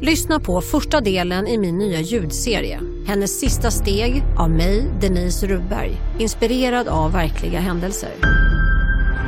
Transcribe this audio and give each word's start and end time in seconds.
Lyssna 0.00 0.40
på 0.40 0.60
första 0.60 1.00
delen 1.00 1.46
i 1.46 1.58
min 1.58 1.78
nya 1.78 2.00
ljudserie. 2.00 2.80
Hennes 3.06 3.40
sista 3.40 3.70
steg 3.70 4.22
av 4.38 4.50
mig, 4.50 4.84
Denise 5.00 5.46
Rubberg. 5.46 5.90
Inspirerad 6.18 6.88
av 6.88 7.12
verkliga 7.12 7.60
händelser. 7.60 8.10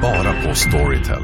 Bara 0.03 0.33
på 0.49 0.55
Storytel. 0.55 1.23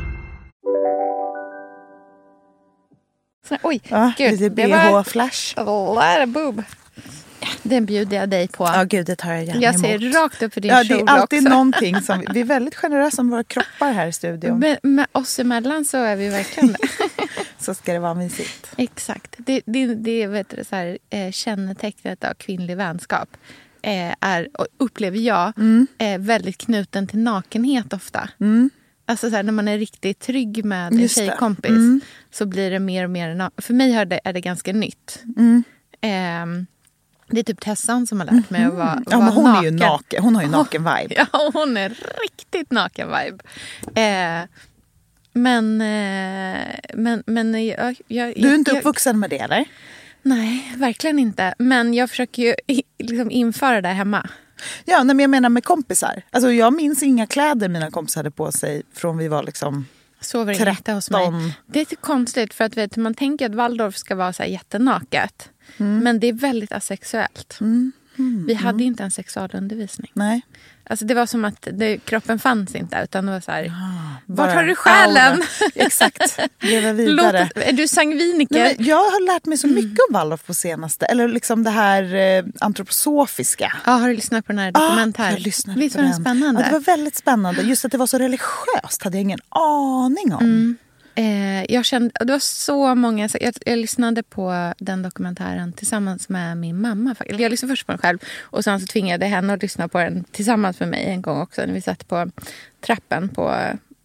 Så, 3.48 3.56
oj, 3.62 3.80
Ja, 3.88 4.12
gud. 4.18 4.30
lite 4.30 4.48
det 4.48 4.66
var 4.66 5.02
bh-flash. 5.02 5.54
of 6.22 6.28
boob. 6.28 6.62
Den 7.66 7.86
bjuder 7.86 8.16
jag 8.16 8.28
dig 8.28 8.48
på. 8.48 8.64
Ja, 8.64 8.84
gud, 8.84 9.06
det 9.06 9.16
tar 9.16 9.32
jag 9.32 9.44
gärna 9.44 9.60
jag 9.60 9.80
ser 9.80 10.02
emot. 10.02 10.14
rakt 10.16 10.42
upp 10.42 10.54
för 10.54 10.60
din 10.60 10.70
Ja, 10.70 10.78
det 10.82 10.88
kjol 10.88 10.98
är 11.08 11.12
alltid 11.12 11.38
också. 11.38 11.48
någonting 11.48 12.00
som... 12.00 12.24
Vi 12.34 12.40
är 12.40 12.44
väldigt 12.44 12.74
generösa 12.74 13.22
med 13.22 13.30
våra 13.30 13.44
kroppar 13.44 13.92
här 13.92 14.06
i 14.06 14.12
studion. 14.12 14.58
Men 14.58 14.76
med 14.82 15.06
oss 15.12 15.38
emellan 15.38 15.84
så 15.84 15.96
är 15.98 16.16
vi 16.16 16.28
verkligen 16.28 16.72
det. 16.72 16.88
Så 17.58 17.74
ska 17.74 17.92
det 17.92 17.98
vara 17.98 18.14
mysigt. 18.14 18.68
Exakt. 18.76 19.34
Det, 19.38 19.60
det, 19.66 19.86
det 19.94 20.22
är 20.22 20.28
vet 20.28 20.48
du, 20.48 20.64
så 20.64 20.76
här, 20.76 20.98
eh, 21.10 21.30
kännetecknet 21.30 22.24
av 22.24 22.34
kvinnlig 22.34 22.76
vänskap. 22.76 23.36
Eh, 23.82 24.14
är, 24.20 24.48
upplever 24.78 25.18
jag, 25.18 25.52
eh, 25.98 26.18
väldigt 26.18 26.58
knuten 26.58 27.06
till 27.06 27.18
nakenhet 27.18 27.92
ofta. 27.92 28.28
Alltså 29.06 29.30
så 29.30 29.36
här, 29.36 29.42
när 29.42 29.52
man 29.52 29.68
är 29.68 29.78
riktigt 29.78 30.20
trygg 30.20 30.64
med 30.64 30.86
en 30.92 30.98
Just 30.98 31.16
det. 31.18 31.26
tjejkompis 31.26 32.02
så 32.30 32.46
blir 32.46 32.70
det 32.70 32.78
mer 32.78 33.04
och 33.04 33.10
mer... 33.10 33.50
För 33.62 33.74
mig 33.74 33.92
är 33.94 34.04
det, 34.04 34.20
är 34.24 34.32
det 34.32 34.40
ganska 34.40 34.72
nytt. 34.72 35.22
Ehm, 36.00 36.66
det 37.26 37.40
är 37.40 37.44
typ 37.44 37.60
Tessan 37.60 38.06
som 38.06 38.20
har 38.20 38.26
lärt 38.26 38.50
mig 38.50 38.64
att 38.64 38.74
vara, 38.74 38.92
Mm. 38.92 39.04
Ja, 39.10 39.18
men 39.20 39.28
hon, 39.32 39.44
naken. 39.44 39.64
är 39.66 39.70
ju 39.70 39.76
naken. 39.78 40.22
hon 40.22 40.36
har 40.36 40.42
ju 40.42 40.48
naken-vibe. 40.48 41.14
Ja, 41.32 41.50
hon 41.54 41.76
är 41.76 41.88
riktigt 42.22 42.70
naken-vibe. 42.70 43.40
Eh, 43.94 44.48
men, 45.32 45.80
eh, 45.80 46.74
men, 46.94 47.22
men 47.26 47.66
jag, 47.66 47.96
jag, 48.06 48.32
Du 48.36 48.50
är 48.50 48.54
inte 48.54 48.70
jag, 48.70 48.78
uppvuxen 48.78 49.18
med 49.18 49.30
det, 49.30 49.38
eller? 49.38 49.64
Nej, 50.22 50.72
verkligen 50.76 51.18
inte. 51.18 51.54
Men 51.58 51.94
jag 51.94 52.10
försöker 52.10 52.42
ju 52.42 52.54
liksom 52.98 53.30
införa 53.30 53.80
det 53.80 53.88
hemma. 53.88 54.28
Ja, 54.84 55.04
men 55.04 55.18
jag 55.18 55.30
menar 55.30 55.48
med 55.48 55.64
kompisar. 55.64 56.22
Alltså, 56.30 56.52
jag 56.52 56.72
minns 56.72 57.02
inga 57.02 57.26
kläder 57.26 57.68
mina 57.68 57.90
kompisar 57.90 58.18
hade 58.18 58.30
på 58.30 58.52
sig 58.52 58.82
från 58.94 59.18
vi 59.18 59.28
var 59.28 59.42
liksom... 59.42 59.86
Sover 60.20 60.52
inte 60.68 60.92
hos 60.92 61.10
mig. 61.10 61.24
13. 61.24 61.52
Det 61.66 61.78
är 61.78 61.80
lite 61.80 61.96
konstigt 61.96 62.54
för 62.54 62.64
att 62.64 62.76
vet, 62.76 62.96
man 62.96 63.14
tänker 63.14 63.46
att 63.46 63.54
Waldorf 63.54 63.96
ska 63.96 64.14
vara 64.14 64.32
så 64.32 64.42
här 64.42 64.50
jättenaket. 64.50 65.50
Mm. 65.76 65.98
Men 65.98 66.20
det 66.20 66.26
är 66.26 66.32
väldigt 66.32 66.72
asexuellt. 66.72 67.58
Vi 68.46 68.54
hade 68.54 68.84
inte 68.84 69.02
en 69.02 69.10
sexualundervisning. 69.10 70.10
Nej. 70.14 70.42
Alltså 70.86 71.04
det 71.04 71.14
var 71.14 71.26
som 71.26 71.44
att 71.44 71.68
det, 71.72 71.98
kroppen 71.98 72.38
fanns 72.38 72.74
inte. 72.74 73.00
Utan 73.04 73.26
det 73.26 73.32
var 73.32 73.40
så 73.40 73.50
här, 73.50 73.72
vart 74.26 74.46
bara 74.46 74.54
har 74.54 74.64
du 74.64 74.74
själen? 74.74 75.32
aura. 75.32 75.44
Exakt. 75.74 76.38
Leva 76.60 76.92
Låt, 76.92 76.98
vidare. 76.98 77.48
är 77.54 77.72
du 77.72 77.88
sangviniker? 77.88 78.54
Nej, 78.54 78.76
jag 78.78 78.96
har 78.96 79.34
lärt 79.34 79.46
mig 79.46 79.58
så 79.58 79.66
mycket 79.66 79.98
om 80.08 80.14
Waldorf 80.14 80.46
på 80.46 80.54
senaste. 80.54 81.06
Eller 81.06 81.28
liksom 81.28 81.64
det 81.64 81.70
här 81.70 82.14
eh, 82.14 82.44
antroposofiska. 82.60 83.72
Ja, 83.86 83.92
har 83.92 84.08
du 84.08 84.14
lyssnat 84.14 84.46
på 84.46 84.52
den 84.52 84.58
här 84.58 84.72
dokumentären? 84.72 85.32
jag 85.32 85.40
lyssnade 85.40 85.80
Visst 85.80 85.96
var 85.96 86.02
den 86.02 86.14
spännande? 86.14 86.60
Ja, 86.60 86.66
det 86.66 86.72
var 86.72 86.80
väldigt 86.80 87.16
spännande. 87.16 87.62
Just 87.62 87.84
att 87.84 87.92
det 87.92 87.98
var 87.98 88.06
så 88.06 88.18
religiöst 88.18 89.02
hade 89.02 89.16
jag 89.16 89.22
ingen 89.22 89.40
aning 89.48 90.34
om. 90.34 90.44
Mm. 90.44 90.76
Eh, 91.14 91.72
jag 91.72 91.84
kände, 91.84 92.10
det 92.20 92.32
var 92.32 92.38
så 92.38 92.94
många... 92.94 93.28
Jag, 93.40 93.54
jag 93.66 93.78
lyssnade 93.78 94.22
på 94.22 94.72
den 94.78 95.02
dokumentären 95.02 95.72
tillsammans 95.72 96.28
med 96.28 96.56
min 96.56 96.80
mamma. 96.80 97.14
Jag 97.26 97.50
lyssnade 97.50 97.72
först 97.72 97.86
på 97.86 97.92
den 97.92 97.98
själv 97.98 98.18
och 98.40 98.64
sen 98.64 98.80
så 98.80 98.86
tvingade 98.86 99.24
jag 99.24 99.30
henne 99.30 99.52
att 99.52 99.62
lyssna 99.62 99.88
på 99.88 99.98
den 99.98 100.24
tillsammans 100.24 100.80
med 100.80 100.88
mig 100.88 101.04
en 101.04 101.22
gång 101.22 101.40
också. 101.40 101.66
När 101.66 101.74
vi 101.74 101.80
satt 101.80 102.08
på 102.08 102.30
trappen 102.80 103.28
på, 103.28 103.54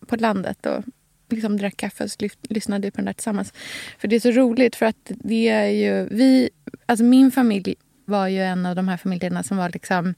på 0.07 0.15
landet 0.15 0.65
och 0.65 0.83
liksom 1.29 1.57
drack 1.57 1.77
kaffe 1.77 2.03
och 2.03 2.11
så 2.11 2.29
lyssnade 2.49 2.87
vi 2.87 2.91
på 2.91 2.97
den 2.97 3.05
där 3.05 3.13
tillsammans. 3.13 3.53
För 3.97 4.07
det 4.07 4.15
är 4.15 4.19
så 4.19 4.31
roligt 4.31 4.75
för 4.75 4.85
att 4.85 5.11
det 5.23 5.49
är 5.49 5.67
ju... 5.67 6.07
Vi, 6.11 6.49
alltså 6.85 7.03
min 7.03 7.31
familj 7.31 7.75
var 8.05 8.27
ju 8.27 8.43
en 8.43 8.65
av 8.65 8.75
de 8.75 8.87
här 8.87 8.97
familjerna 8.97 9.43
som 9.43 9.57
var 9.57 9.69
liksom 9.69 10.15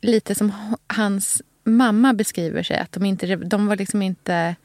lite 0.00 0.34
som 0.34 0.52
hans 0.86 1.42
mamma 1.64 2.14
beskriver 2.14 2.62
sig. 2.62 2.78
Att 2.78 2.92
de, 2.92 3.04
inte, 3.04 3.36
de 3.36 3.66
var 3.66 3.76
liksom 3.76 4.02
inte, 4.02 4.56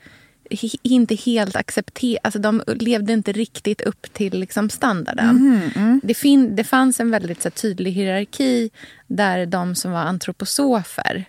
inte 0.82 1.16
helt 1.16 1.56
accepterade. 1.56 2.20
Alltså 2.24 2.40
de 2.40 2.64
levde 2.68 3.14
inte 3.14 3.32
riktigt 3.32 3.82
upp 3.82 4.14
till 4.14 4.40
liksom 4.40 4.70
standarden. 4.70 5.62
Det, 6.04 6.14
fin, 6.14 6.56
det 6.56 6.64
fanns 6.64 7.00
en 7.00 7.12
väldigt 7.12 7.42
så, 7.42 7.50
tydlig 7.50 7.92
hierarki 7.92 8.70
där 9.08 9.46
de 9.46 9.76
som 9.76 9.92
var 9.92 10.00
antroposofer 10.00 11.26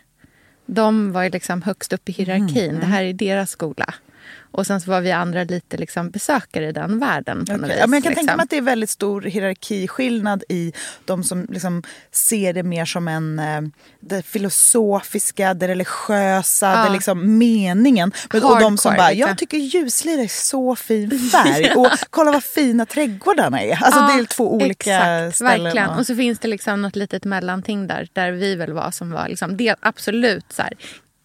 de 0.67 1.13
var 1.13 1.31
liksom 1.31 1.63
högst 1.63 1.93
upp 1.93 2.09
i 2.09 2.13
hierarkin. 2.13 2.81
Det 2.81 2.87
här 2.87 3.03
är 3.05 3.13
deras 3.13 3.51
skola. 3.51 3.95
Och 4.57 4.67
sen 4.67 4.81
så 4.81 4.91
var 4.91 5.01
vi 5.01 5.13
andra 5.13 5.45
lite 5.45 5.77
liksom 5.77 6.11
besökare 6.11 6.69
i 6.69 6.73
den 6.73 6.99
världen. 6.99 7.45
på 7.47 7.53
Okej. 7.55 7.69
vis, 7.69 7.77
Ja, 7.81 7.87
men 7.87 7.95
jag 7.97 8.03
kan 8.03 8.11
liksom. 8.11 8.15
tänka 8.27 8.37
mig 8.37 8.45
att 8.45 8.51
det 8.51 8.57
är 8.57 8.61
väldigt 8.63 8.91
stor 8.91 9.23
hierarkiskillnad 9.23 10.45
i 10.49 10.73
de 11.05 11.25
som 11.25 11.47
liksom 11.51 11.83
ser 12.13 12.53
det 12.53 12.63
mer 12.63 12.85
som 12.85 13.09
en, 13.09 13.39
eh, 13.39 13.61
det 14.01 14.23
filosofiska, 14.27 15.55
det 15.55 15.69
religiösa, 15.69 16.67
Ja. 16.73 16.85
det 16.85 16.93
liksom 16.93 17.39
meningen. 17.39 18.13
Men, 18.33 18.45
och 18.45 18.61
de 18.61 18.79
som 18.79 18.91
Hardcore, 18.91 18.97
bara, 18.97 19.11
liksom. 19.11 19.29
jag 19.29 19.39
tycker 19.39 19.57
ljuslila 19.59 20.23
är 20.23 20.29
så 20.29 20.77
fin 20.77 21.11
färg 21.33 21.73
och 21.77 21.89
kolla 22.11 22.33
vad 22.33 22.45
fina 22.45 22.87
trädgårdarna 22.87 23.63
är. 23.63 23.83
Alltså 23.85 24.01
Ja, 24.01 24.07
det 24.17 24.23
är 24.23 24.25
två 24.25 24.55
olika 24.55 24.95
exakt, 24.95 25.37
ställen. 25.37 25.63
Verkligen. 25.65 25.89
och- 25.91 25.99
Och 25.99 26.07
så 26.07 26.17
finns 26.17 26.39
det 26.39 26.49
liksom 26.49 26.83
något 26.83 26.97
litet 26.97 27.25
mellanting 27.25 27.87
där, 27.87 28.09
där 28.13 28.31
vi 28.33 28.55
väl 28.55 28.73
var 28.73 28.91
som 28.91 29.11
var 29.11 29.29
liksom, 29.29 29.57
det, 29.57 29.75
absolut 29.81 30.53
så 30.53 30.63
här, 30.63 30.73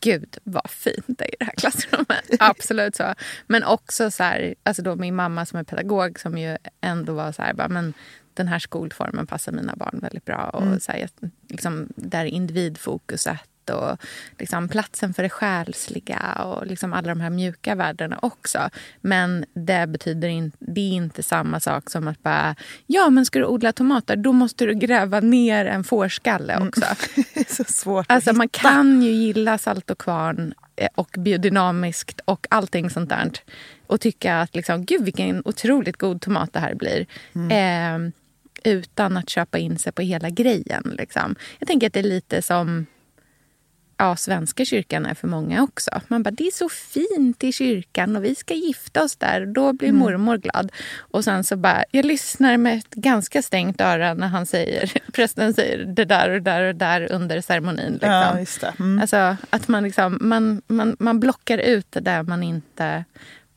gud 0.02 0.38
vad 0.44 0.70
fint 0.70 1.06
det 1.08 1.24
är 1.26 1.28
i 1.34 1.36
det 1.40 1.46
här 1.46 1.54
klassrummet. 1.58 2.26
absolut 2.40 2.96
så. 2.96 3.14
Men 3.48 3.64
också 3.64 4.12
så 4.12 4.24
här, 4.24 4.56
alltså 4.64 4.82
då 4.82 4.96
min 4.96 5.16
mamma 5.16 5.46
som 5.46 5.60
är 5.60 5.64
pedagog 5.64 6.20
som 6.20 6.38
ju 6.38 6.58
ändå 6.82 7.14
var 7.14 7.32
så 7.32 7.42
här, 7.42 7.54
bara, 7.54 7.68
men 7.68 7.94
den 8.34 8.48
här 8.48 8.60
skolformen 8.60 9.28
passar 9.28 9.52
mina 9.52 9.76
barn 9.76 10.00
väldigt 10.02 10.26
bra. 10.26 10.50
Och 10.54 10.62
Mm. 10.62 10.80
så 10.80 10.92
här, 10.92 11.10
liksom, 11.50 11.88
där 11.96 12.26
individfokuset 12.26 13.40
och 13.72 13.98
liksom 14.40 14.68
platsen 14.70 15.14
för 15.14 15.24
det 15.24 15.30
själsliga 15.30 16.44
och 16.44 16.68
liksom 16.68 16.94
alla 16.94 17.10
de 17.10 17.22
här 17.22 17.30
mjuka 17.30 17.76
värdena 17.76 18.20
också. 18.22 18.70
Men 19.02 19.46
det 19.54 19.88
betyder 19.88 20.28
in, 20.28 20.52
det 20.60 20.82
är 20.82 20.92
inte 20.92 21.24
samma 21.24 21.60
sak 21.60 21.90
som 21.90 22.08
att 22.08 22.24
bara, 22.24 22.56
ja 22.88 23.10
men 23.10 23.26
ska 23.26 23.40
du 23.40 23.46
odla 23.46 23.72
tomater 23.74 24.16
då 24.16 24.32
måste 24.34 24.66
du 24.66 24.74
gräva 24.74 25.20
ner 25.20 25.66
en 25.66 25.84
fårskalle 25.84 26.58
också. 26.68 26.86
Det 27.16 27.40
är 27.50 27.54
så 27.56 27.64
svårt 27.64 28.06
Alltså 28.12 28.30
att 28.30 28.38
man 28.38 28.46
hitta. 28.46 28.60
kan 28.60 29.02
ju 29.02 29.12
gilla 29.12 29.58
salt 29.58 29.90
och 29.90 29.98
kvarn 29.98 30.54
eh, 30.76 30.90
och 30.96 31.16
biodynamiskt 31.18 32.22
och 32.26 32.48
allting 32.50 32.90
sånt 32.90 33.10
där. 33.10 33.32
Och 33.88 34.02
tycka 34.02 34.42
att 34.42 34.56
liksom, 34.56 34.86
gud 34.86 35.04
vilken 35.04 35.42
otroligt 35.46 35.98
god 35.98 36.22
tomat 36.22 36.54
det 36.54 36.60
här 36.60 36.76
blir. 36.76 37.06
Mm. 37.36 38.06
Eh, 38.06 38.12
utan 38.64 39.18
att 39.18 39.30
köpa 39.30 39.58
in 39.58 39.80
sig 39.80 39.92
på 39.92 40.02
hela 40.02 40.30
grejen. 40.30 40.96
Liksom. 40.98 41.36
Jag 41.60 41.68
tänker 41.68 41.88
att 41.88 41.94
det 41.94 42.00
är 42.00 42.04
lite 42.04 42.42
som 42.42 42.86
ja, 44.02 44.16
Svenska 44.16 44.66
kyrkan 44.66 45.06
är 45.06 45.14
för 45.14 45.28
många 45.28 45.64
också. 45.64 46.02
Man 46.08 46.24
bara, 46.24 46.32
det 46.32 46.48
är 46.48 46.52
så 46.52 46.70
fint 46.70 47.44
i 47.44 47.52
kyrkan 47.52 48.16
och 48.16 48.24
vi 48.24 48.36
ska 48.36 48.54
gifta 48.54 49.04
oss 49.04 49.16
där. 49.16 49.46
Då 49.46 49.74
blir 49.74 49.92
mormor 49.92 50.38
glad. 50.38 50.72
Och 50.98 51.24
sen 51.24 51.44
så 51.44 51.56
bara, 51.56 51.84
jag 51.92 52.06
lyssnar 52.06 52.58
med 52.58 52.78
ett 52.78 52.90
ganska 52.90 53.42
stängt 53.42 53.82
öra 53.82 54.14
när 54.14 54.28
han 54.28 54.46
säger, 54.46 54.92
prästen 55.14 55.54
säger 55.54 55.86
det 55.86 56.06
där 56.06 56.30
och 56.30 56.42
där 56.42 56.62
och 56.62 56.76
där 56.76 57.12
under 57.12 57.42
ceremonin. 57.42 57.94
Liksom. 57.94 58.46
Ja. 58.62 58.72
Mm. 58.80 59.02
Alltså 59.02 59.38
att 59.50 59.68
man, 59.68 59.84
liksom, 59.84 60.18
man, 60.22 60.62
man, 60.68 60.96
man 61.00 61.20
blockar 61.20 61.58
ut 61.58 61.92
det 61.92 62.00
där 62.00 62.24
man 62.24 62.44
inte... 62.44 63.06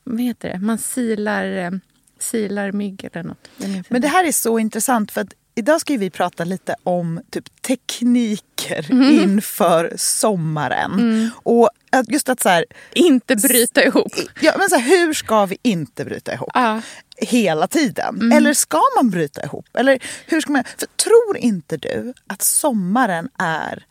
Vad 0.03 0.21
heter 0.21 0.49
det? 0.49 0.59
Man 0.59 0.77
silar, 0.77 1.45
eh, 1.45 1.71
silar 2.19 2.71
mygg 2.71 3.09
eller 3.11 3.23
något. 3.23 3.49
Men 3.89 4.01
det 4.01 4.07
här 4.07 4.27
är 4.27 4.31
så 4.31 4.59
intressant 4.59 5.11
för 5.11 5.21
att 5.21 5.33
idag 5.55 5.81
ska 5.81 5.97
vi 5.97 6.09
prata 6.09 6.43
lite 6.43 6.75
om 6.83 7.21
typ 7.31 7.61
tekniker 7.61 8.87
Mm. 8.91 9.09
inför 9.19 9.93
sommaren. 9.97 11.31
Och 11.43 11.69
att 11.89 12.09
just 12.11 12.29
att 12.29 12.41
så 12.41 12.49
här, 12.49 12.65
Inte 12.93 13.35
bryta 13.35 13.83
ihop. 13.83 14.11
ja, 14.41 14.53
men 14.57 14.69
så 14.69 14.75
här, 14.75 14.89
hur 14.97 15.13
ska 15.13 15.45
vi 15.45 15.57
inte 15.61 16.05
bryta 16.05 16.33
ihop? 16.33 16.49
Ja. 16.53 16.81
Hela 17.17 17.67
tiden. 17.67 18.15
Mm. 18.15 18.31
Eller 18.37 18.53
ska 18.53 18.81
man 18.95 19.09
bryta 19.09 19.43
ihop? 19.43 19.65
Eller 19.77 19.99
hur 20.27 20.41
ska 20.41 20.51
man, 20.51 20.63
för 20.77 20.87
tror 20.87 21.37
inte 21.37 21.77
du 21.77 22.13
att 22.27 22.41
sommaren 22.41 23.29
är 23.39 23.85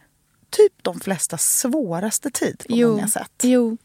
typ 0.50 0.72
de 0.82 1.00
flesta 1.00 1.38
svåraste 1.38 2.30
tid 2.30 2.58
på 2.58 2.64
jo, 2.76 2.90
många 2.90 3.08
sätt? 3.08 3.30
Jo, 3.42 3.76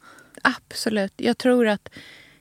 absolut. 0.41 1.13
Jag 1.17 1.37
tror 1.37 1.67
att, 1.67 1.89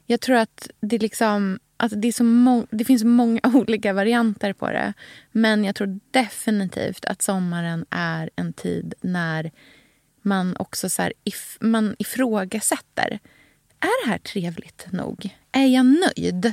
jag 0.06 0.20
tror 0.20 0.36
att 0.36 0.68
det 0.80 0.98
liksom... 0.98 1.58
alltså 1.78 1.98
det, 1.98 2.08
är 2.08 2.12
så 2.12 2.66
det 2.70 2.84
finns 2.84 3.04
många 3.04 3.40
olika 3.54 3.92
varianter 3.92 4.52
på 4.52 4.70
det. 4.70 4.92
Men 5.32 5.64
jag 5.64 5.74
tror 5.74 6.00
definitivt 6.10 7.04
att 7.04 7.22
sommaren 7.22 7.84
är 7.90 8.30
en 8.36 8.52
tid 8.52 8.94
när 9.00 9.50
man 10.22 10.56
också 10.58 10.90
så 10.90 11.10
if, 11.24 11.58
man 11.60 11.96
ifrågasätter. 11.98 13.18
Är 13.80 14.04
det 14.04 14.10
här 14.10 14.18
trevligt 14.18 14.86
nog? 14.92 15.36
Är 15.52 15.66
jag 15.66 15.86
nöjd? 15.86 16.52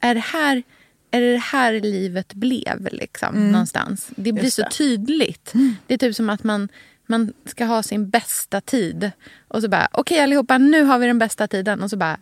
Är, 0.00 0.14
det 0.14 0.20
här, 0.20 0.62
är 1.10 1.20
det 1.20 1.32
det 1.32 1.38
här 1.38 1.72
livet 1.80 2.34
blev 2.34 2.88
liksom, 2.92 3.50
någonstans? 3.52 4.10
Det 4.16 4.32
blir 4.32 4.44
Just 4.44 4.56
så 4.56 4.62
det. 4.62 4.70
tydligt. 4.70 5.52
Det 5.86 5.94
är 5.94 5.98
typ 5.98 6.16
som 6.16 6.30
att 6.30 6.44
man, 6.44 6.68
man 7.06 7.32
ska 7.44 7.64
ha 7.64 7.82
sin 7.82 8.10
bästa 8.10 8.60
tid. 8.60 9.10
Och 9.48 9.62
så 9.62 9.68
bara, 9.68 9.88
okej 9.92 10.20
allihopa, 10.20 10.58
nu 10.58 10.82
har 10.82 10.98
vi 10.98 11.06
den 11.06 11.18
bästa 11.18 11.48
tiden. 11.48 11.82
Och 11.82 11.90
så 11.90 11.96
bara, 11.96 12.18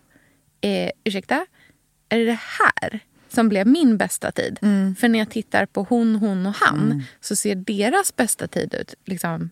eh, 0.60 0.90
ursäkta? 1.04 1.46
Är 2.10 2.18
det 2.18 2.24
det 2.24 2.38
här 2.58 3.00
som 3.28 3.48
blev 3.48 3.66
min 3.66 3.96
bästa 3.96 4.32
tid? 4.32 4.58
För 4.98 5.08
när 5.08 5.18
jag 5.18 5.30
tittar 5.30 5.66
på 5.66 5.86
hon, 5.88 6.16
hon 6.16 6.46
och 6.46 6.54
han 6.54 7.02
så 7.20 7.36
ser 7.36 7.54
deras 7.54 8.16
bästa 8.16 8.46
tid 8.46 8.74
ut 8.74 8.94
liksom 9.04 9.50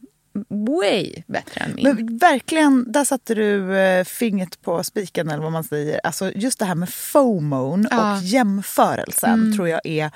way 0.48 1.22
bättre 1.26 1.60
än 1.60 1.74
min. 1.74 1.84
Men 1.84 2.18
verkligen, 2.18 2.92
där 2.92 3.04
satte 3.04 3.34
du 3.34 3.76
eh, 3.78 4.04
fingret 4.04 4.62
på 4.62 4.84
spiken 4.84 5.28
eller 5.30 5.42
vad 5.42 5.52
man 5.52 5.64
säger. 5.64 6.00
Alltså 6.04 6.32
just 6.34 6.58
det 6.58 6.64
här 6.64 6.74
med 6.74 6.88
FOMON 6.88 7.88
Ja. 7.90 8.16
och 8.16 8.22
jämförelsen 8.22 9.56
tror 9.56 9.68
jag 9.68 9.80
är 9.84 10.10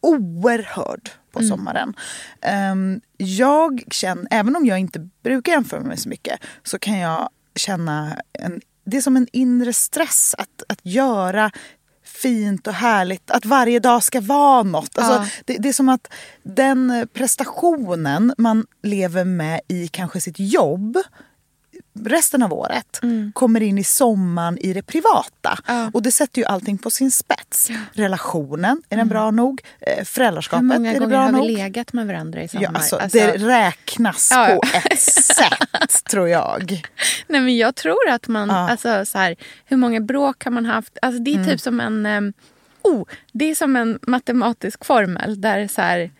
oerhörd 0.00 1.10
på 1.32 1.42
sommaren. 1.42 1.94
Ehm, 2.40 3.00
jag 3.16 3.82
känner, 3.90 4.26
även 4.30 4.56
om 4.56 4.66
jag 4.66 4.78
inte 4.78 5.08
brukar 5.22 5.52
jämföra 5.52 5.80
mig 5.80 5.96
så 5.96 6.08
mycket 6.08 6.40
så 6.62 6.78
kan 6.78 6.98
jag 6.98 7.28
känna 7.56 8.16
en, 8.32 8.60
det 8.84 8.96
är 8.96 9.00
som 9.00 9.16
en 9.16 9.26
inre 9.32 9.72
stress 9.72 10.34
att, 10.38 10.62
att 10.68 10.80
göra 10.82 11.50
fint 12.22 12.66
och 12.66 12.72
härligt, 12.74 13.30
att 13.30 13.44
varje 13.46 13.78
dag 13.78 14.02
ska 14.02 14.20
vara 14.20 14.62
något. 14.62 14.98
Alltså, 14.98 15.12
Ja. 15.14 15.26
det, 15.44 15.56
det 15.58 15.68
är 15.68 15.72
som 15.72 15.88
att 15.88 16.12
den 16.42 17.08
prestationen 17.12 18.34
man 18.38 18.66
lever 18.82 19.24
med 19.24 19.60
i 19.68 19.88
kanske 19.88 20.20
sitt 20.20 20.38
jobb 20.38 20.98
resten 22.00 22.42
av 22.42 22.52
året 22.52 23.00
kommer 23.32 23.62
in 23.62 23.78
i 23.78 23.84
sommaren 23.84 24.58
i 24.58 24.72
det 24.72 24.82
privata. 24.82 25.58
Ja. 25.66 25.90
Och 25.94 26.02
det 26.02 26.12
sätter 26.12 26.38
ju 26.42 26.44
allting 26.46 26.78
på 26.78 26.90
sin 26.90 27.10
spets. 27.10 27.70
Relationen, 27.92 28.82
är 28.88 28.96
den 28.96 29.08
bra 29.08 29.30
nog? 29.30 29.60
Eh, 29.80 29.96
Hur 29.96 30.04
Föräldraskapet, 30.04 30.64
många 30.64 30.90
är 30.90 30.94
det 30.94 30.98
gånger 30.98 31.10
bra 31.10 31.20
har 31.24 31.32
nog? 31.32 31.46
vi 31.46 31.52
legat 31.56 31.92
med 31.92 32.06
varandra 32.06 32.42
i 32.42 32.48
sommar? 32.48 32.62
Ja, 32.64 32.70
alltså, 32.74 32.96
Alltså, 32.96 33.18
Det 33.18 33.32
räknas 33.36 34.28
Ja, 34.30 34.48
ja. 34.50 34.56
på 34.56 34.78
ett 34.90 35.00
sätt, 35.00 36.04
tror 36.10 36.28
jag. 36.28 36.82
Nej, 37.26 37.40
men 37.40 37.56
jag 37.56 37.74
tror 37.74 38.08
att 38.08 38.28
man... 38.28 38.48
Ja. 38.48 38.70
Alltså, 38.70 39.04
så 39.06 39.18
här, 39.18 39.36
hur 39.64 39.76
många 39.76 40.00
bråk 40.00 40.44
har 40.44 40.50
man 40.50 40.66
haft? 40.66 40.98
Alltså, 41.02 41.22
det 41.22 41.30
är 41.30 41.36
Mm. 41.36 41.46
typ 41.48 41.60
som 41.60 41.80
en... 41.80 42.06
ehm, 42.06 42.32
oh, 42.82 43.04
det 43.32 43.44
är 43.44 43.54
som 43.54 43.76
en 43.76 43.98
matematisk 44.02 44.84
formel 44.84 45.40
där 45.40 45.68
så 45.68 45.80
här, 45.82 46.10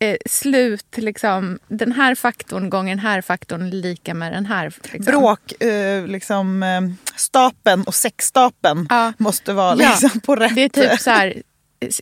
eh, 0.00 0.16
slut... 0.26 0.96
Liksom, 0.96 1.58
den 1.68 1.92
här 1.92 2.14
faktorn 2.14 2.70
gånger 2.70 2.90
den 2.90 2.98
här 3.04 3.20
faktorn 3.20 3.70
lika 3.70 4.14
med 4.14 4.32
den 4.32 4.46
här. 4.46 4.72
Liksom. 4.82 5.04
Bråk, 5.04 5.62
eh, 5.62 6.06
liksom, 6.06 6.62
eh, 6.62 6.80
stapeln 7.16 7.82
och 7.82 7.94
sexstapeln 7.94 8.86
Ja. 8.90 9.12
måste 9.18 9.52
vara 9.52 9.76
Ja. 9.82 9.90
liksom, 10.00 10.20
på 10.20 10.36
rätt... 10.36 10.54
Det 10.54 10.62
är 10.64 10.68
typ 10.68 11.00
så 11.00 11.10
här... 11.10 11.42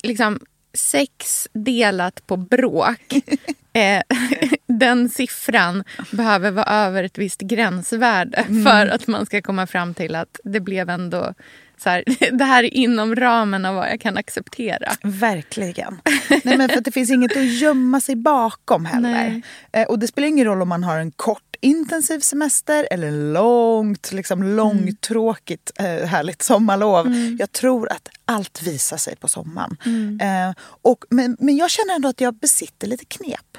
Liksom, 0.02 0.40
sex 0.74 1.48
delat 1.52 2.26
på 2.26 2.36
bråk. 2.36 3.12
eh, 3.72 4.02
den 4.66 5.08
siffran 5.08 5.84
behöver 6.10 6.50
vara 6.50 6.66
över 6.66 7.04
ett 7.04 7.18
visst 7.18 7.40
gränsvärde 7.40 8.36
Mm. 8.48 8.64
för 8.64 8.86
att 8.86 9.06
man 9.06 9.26
ska 9.26 9.42
komma 9.42 9.66
fram 9.66 9.94
till 9.94 10.14
att 10.14 10.40
det 10.44 10.60
blev 10.60 10.90
ändå... 10.90 11.34
Så 11.78 11.90
här, 11.90 12.04
det 12.38 12.44
här 12.44 12.64
är 12.64 12.74
inom 12.74 13.16
ramen 13.16 13.64
av 13.64 13.74
vad 13.74 13.88
jag 13.90 14.00
kan 14.00 14.16
acceptera. 14.16 14.92
Verkligen. 15.02 16.00
Nej, 16.44 16.58
men 16.58 16.68
för 16.68 16.80
det 16.80 16.92
finns 16.92 17.10
inget 17.10 17.36
att 17.36 17.52
gömma 17.52 18.00
sig 18.00 18.16
bakom 18.16 18.84
heller. 18.84 19.12
Nej. 19.12 19.42
Eh, 19.72 19.86
och 19.86 19.98
det 19.98 20.06
spelar 20.06 20.28
ingen 20.28 20.44
roll 20.44 20.62
om 20.62 20.68
man 20.68 20.84
har 20.84 20.98
en 20.98 21.10
kort 21.10 21.56
intensiv 21.60 22.20
semester 22.20 22.88
eller 22.90 23.32
långt, 23.32 24.12
liksom 24.12 24.42
långtråkigt 24.42 25.72
eh, 25.78 25.84
härligt 25.84 26.42
sommarlov. 26.42 27.14
Jag 27.38 27.52
tror 27.52 27.92
att 27.92 28.08
allt 28.24 28.62
visar 28.62 28.96
sig 28.96 29.16
på 29.16 29.28
sommaren. 29.28 29.76
Eh, 30.20 30.54
och, 30.82 31.04
men, 31.10 31.36
men 31.40 31.56
jag 31.56 31.70
känner 31.70 31.94
ändå 31.94 32.08
att 32.08 32.20
jag 32.20 32.34
besitter 32.34 32.86
lite 32.86 33.04
knep. 33.04 33.58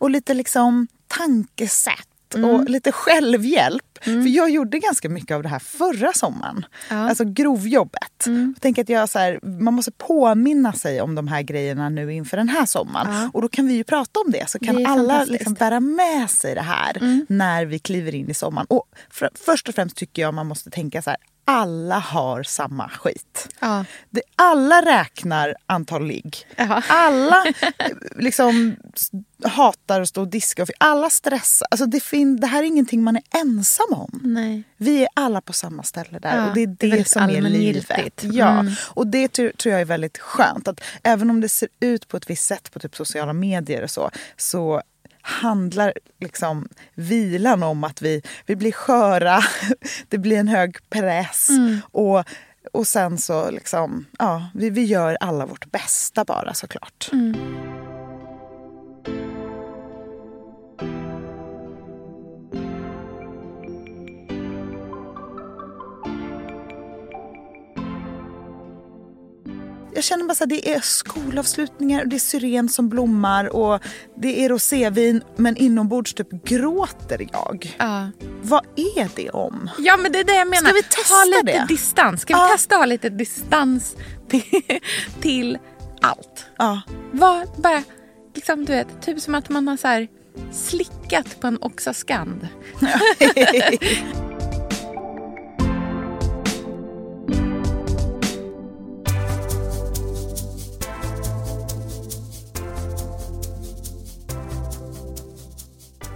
Och 0.00 0.10
lite 0.10 0.34
liksom 0.34 0.86
tankesätt. 1.08 2.08
Och 2.44 2.68
lite 2.68 2.92
självhjälp. 2.92 3.82
För 4.02 4.28
jag 4.28 4.50
gjorde 4.50 4.78
ganska 4.78 5.08
mycket 5.08 5.34
av 5.34 5.42
det 5.42 5.48
här 5.48 5.58
förra 5.58 6.12
sommaren. 6.12 6.66
Ja. 6.90 7.08
Alltså 7.08 7.24
grovjobbet. 7.24 8.26
Jag 8.26 8.60
tänker 8.60 8.82
att 8.82 8.88
jag 8.88 9.08
så 9.08 9.18
här, 9.18 9.40
man 9.42 9.74
måste 9.74 9.92
påminna 9.92 10.72
sig 10.72 11.00
om 11.00 11.14
de 11.14 11.28
här 11.28 11.42
grejerna 11.42 11.88
nu 11.88 12.12
inför 12.12 12.36
den 12.36 12.48
här 12.48 12.66
sommaren. 12.66 13.14
Ja. 13.14 13.30
Och 13.34 13.42
då 13.42 13.48
kan 13.48 13.66
vi 13.66 13.74
ju 13.74 13.84
prata 13.84 14.20
om 14.20 14.30
det. 14.30 14.50
Så 14.50 14.58
kan 14.58 14.76
Det 14.76 14.84
alla 14.84 15.24
liksom 15.24 15.54
bära 15.54 15.80
med 15.80 16.30
sig 16.30 16.54
det 16.54 16.60
här 16.60 17.24
när 17.28 17.64
vi 17.64 17.78
kliver 17.78 18.14
in 18.14 18.30
i 18.30 18.34
sommaren. 18.34 18.66
Och 18.70 18.84
för, 19.10 19.30
först 19.34 19.68
och 19.68 19.74
främst 19.74 19.96
tycker 19.96 20.22
jag 20.22 20.34
man 20.34 20.46
måste 20.46 20.70
tänka 20.70 21.02
så 21.02 21.10
här. 21.10 21.18
Alla 21.48 21.98
har 21.98 22.42
samma 22.42 22.88
skit. 22.88 23.48
Ja. 23.60 23.84
Det, 24.10 24.22
alla 24.36 24.82
räknar 24.82 25.54
antal 25.66 26.06
ligg. 26.06 26.36
Ja. 26.56 26.82
Alla 26.88 27.44
liksom 28.16 28.76
hatar 29.44 30.00
att 30.00 30.08
stå 30.08 30.20
och 30.20 30.28
diska. 30.28 30.62
och 30.62 30.68
Alla 30.78 31.10
stressar. 31.10 31.68
Alltså 31.70 31.86
det, 31.86 32.00
fin- 32.00 32.40
det 32.40 32.46
här 32.46 32.62
är 32.62 32.66
ingenting 32.66 33.02
man 33.02 33.16
är 33.16 33.22
ensam 33.40 33.86
om. 33.92 34.20
Nej. 34.24 34.62
Vi 34.76 35.02
är 35.02 35.08
alla 35.14 35.40
på 35.40 35.52
samma 35.52 35.82
ställe 35.82 36.18
där 36.18 36.36
Ja, 36.36 36.48
och 36.48 36.54
det 36.54 36.62
är 36.62 36.66
det 36.66 36.74
det, 36.90 36.98
är 36.98 37.04
som 37.04 37.22
är 37.22 37.40
livet. 37.40 38.24
Ja. 38.24 38.48
Mm. 38.60 38.72
Och 38.80 39.06
det 39.06 39.28
tror, 39.32 39.50
tror 39.50 39.72
jag 39.72 39.80
är 39.80 39.84
väldigt 39.84 40.18
skönt. 40.18 40.68
Att 40.68 40.80
även 41.02 41.30
om 41.30 41.40
det 41.40 41.48
ser 41.48 41.68
ut 41.80 42.08
på 42.08 42.16
ett 42.16 42.30
visst 42.30 42.44
sätt 42.46 42.70
på 42.72 42.78
typ 42.78 42.96
sociala 42.96 43.32
medier 43.32 43.82
och 43.82 43.90
så, 43.90 44.10
så 44.36 44.82
handlar 45.26 45.92
liksom 46.20 46.68
vilan 46.94 47.62
om 47.62 47.84
att 47.84 48.02
vi, 48.02 48.22
vi 48.46 48.56
blir 48.56 48.72
sköra, 48.72 49.40
det 50.08 50.18
blir 50.18 50.36
en 50.36 50.48
hög 50.48 50.76
press 50.90 51.48
Mm. 51.50 51.80
och, 51.92 52.24
och 52.72 52.86
sen 52.86 53.18
så 53.18 53.50
liksom, 53.50 54.06
ja, 54.18 54.50
vi, 54.54 54.70
vi 54.70 54.84
gör 54.84 55.16
alla 55.20 55.46
vårt 55.46 55.70
bästa 55.72 56.24
bara 56.24 56.54
såklart. 56.54 57.08
Mm. 57.12 57.36
Jag 69.96 70.04
känner 70.04 70.24
bara 70.24 70.32
att 70.44 70.48
det 70.48 70.72
är 70.74 70.80
skolavslutningar 70.80 72.02
och 72.02 72.08
det 72.08 72.16
är 72.16 72.20
syren 72.20 72.68
som 72.68 72.88
blommar 72.88 73.56
och 73.56 73.80
det 74.16 74.44
är 74.44 74.48
rosévin 74.48 75.22
men 75.36 75.56
inombords 75.56 76.14
typ 76.14 76.44
gråter 76.44 77.28
jag. 77.32 77.76
Ja. 77.78 78.10
Vad 78.42 78.66
är 78.76 79.08
det 79.16 79.30
om? 79.30 79.70
ja, 79.78 79.96
men 79.96 80.12
det 80.12 80.18
är 80.20 80.24
det 80.24 80.34
jag 80.36 80.48
menar. 80.48 80.68
Ska 80.68 80.72
vi 80.72 80.82
testa 80.82 81.14
ha 81.14 81.24
lite 81.24 81.42
det? 81.58 81.66
distans. 81.68 82.20
Ska 82.22 82.34
vi 82.34 82.40
Ja. 82.40 82.48
testa 82.52 82.74
att 82.74 82.80
ha 82.80 82.86
lite 82.86 83.08
distans 83.08 83.96
till, 84.28 84.62
till 85.20 85.58
allt? 86.00 86.44
Ja. 86.58 86.80
Var 87.12 87.46
bara, 87.62 87.82
liksom, 88.34 88.64
du 88.64 88.72
vet, 88.72 89.02
typ 89.02 89.20
som 89.20 89.34
att 89.34 89.48
man 89.48 89.68
har 89.68 89.76
så 89.76 89.88
här 89.88 90.08
slickat 90.52 91.40
på 91.40 91.46
en 91.46 91.58
Oxascand. 91.62 92.48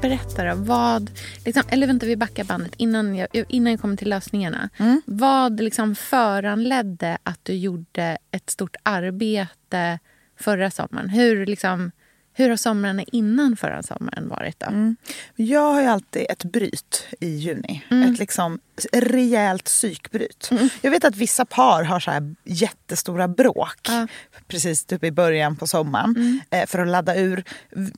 Berätta 0.01 0.45
då, 0.45 0.55
vad, 0.55 1.11
liksom, 1.45 1.63
eller 1.69 1.87
vänta 1.87 2.07
vi 2.07 2.17
backar 2.17 2.45
bandet 2.45 2.75
innan 2.77 3.17
jag, 3.17 3.29
innan 3.49 3.71
jag 3.71 3.81
kommer 3.81 3.97
till 3.97 4.09
lösningarna. 4.09 4.71
Vad 5.05 5.61
liksom 5.61 5.95
föranledde 5.95 7.19
att 7.23 7.39
du 7.43 7.55
gjorde 7.55 8.19
ett 8.31 8.51
stort 8.51 8.77
arbete 8.83 9.99
förra 10.39 10.71
sommaren? 10.71 11.09
Hur, 11.09 11.47
liksom, 11.47 11.91
hur 12.33 12.49
har 12.49 12.57
somrarna 12.57 13.03
innan 13.13 13.57
förra 13.57 13.83
sommaren 13.83 14.29
varit 14.29 14.61
då? 14.61 14.95
Jag 15.37 15.73
har 15.73 15.81
ju 15.81 15.87
alltid 15.87 16.27
ett 16.31 16.45
bryt 16.45 17.07
i 17.21 17.29
juni. 17.29 17.85
Ett 18.13 18.19
liksom 18.19 18.61
rejält 18.93 19.65
psykbryt. 19.65 20.51
Jag 20.81 20.91
vet 20.91 21.05
att 21.05 21.17
vissa 21.17 21.45
par 21.45 21.83
har 21.85 22.01
så 22.01 22.11
här 22.11 22.35
jättestora 22.45 23.29
bråk 23.29 23.79
Ja. 23.89 24.07
precis 24.49 24.85
typ 24.85 25.05
i 25.05 25.11
början 25.11 25.57
på 25.57 25.67
sommaren 25.67 26.41
eh, 26.51 26.67
för 26.67 26.79
att 26.79 26.89
ladda 26.89 27.17
ur. 27.17 27.45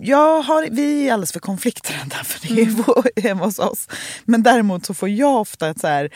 Jag 0.01 0.43
har, 0.43 0.69
vi 0.71 1.09
är 1.09 1.13
alldeles 1.13 1.33
för 1.33 1.41
konflikträdda 1.41 2.17
för 2.25 2.55
det 2.55 2.65
vår- 2.87 3.21
hemma 3.23 3.45
hos 3.45 3.59
oss. 3.59 3.89
Men 4.25 4.43
däremot 4.43 4.87
så 4.87 4.95
får 4.95 5.09
jag 5.09 5.41
ofta 5.41 5.69
ett 5.69 5.81
så 5.81 5.87
här 5.87 6.11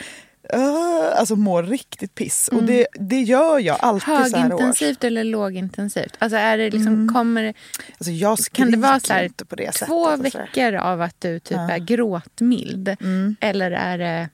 Uh, 0.54 1.18
alltså 1.20 1.36
må 1.36 1.62
riktigt 1.62 2.14
piss. 2.14 2.48
Och 2.52 2.62
det, 2.62 2.86
det 3.00 3.20
gör 3.22 3.58
jag 3.58 3.76
alltid. 3.80 4.08
Högintensivt 4.08 5.04
eller 5.04 5.24
lågintensivt? 5.24 6.14
Alltså 6.18 6.36
är 6.36 6.58
det 6.58 6.70
liksom, 6.70 7.08
kommer, 7.14 7.42
det- 7.42 7.54
Alltså 7.98 8.10
jag 8.10 8.38
kan 8.52 8.70
det 8.70 8.76
vara 8.76 9.00
så 9.00 9.12
här, 9.12 9.28
på 9.48 9.56
det 9.56 9.72
två 9.72 10.04
sättet. 10.06 10.26
och 10.26 10.32
så 10.32 10.38
där. 10.38 10.44
veckor 10.46 10.74
av 10.74 11.02
att 11.02 11.20
du 11.20 11.38
typ 11.40 11.58
är 11.58 11.78
gråtmild? 11.78 12.96
Eller 13.40 13.70
är 13.70 13.98
det 13.98 14.28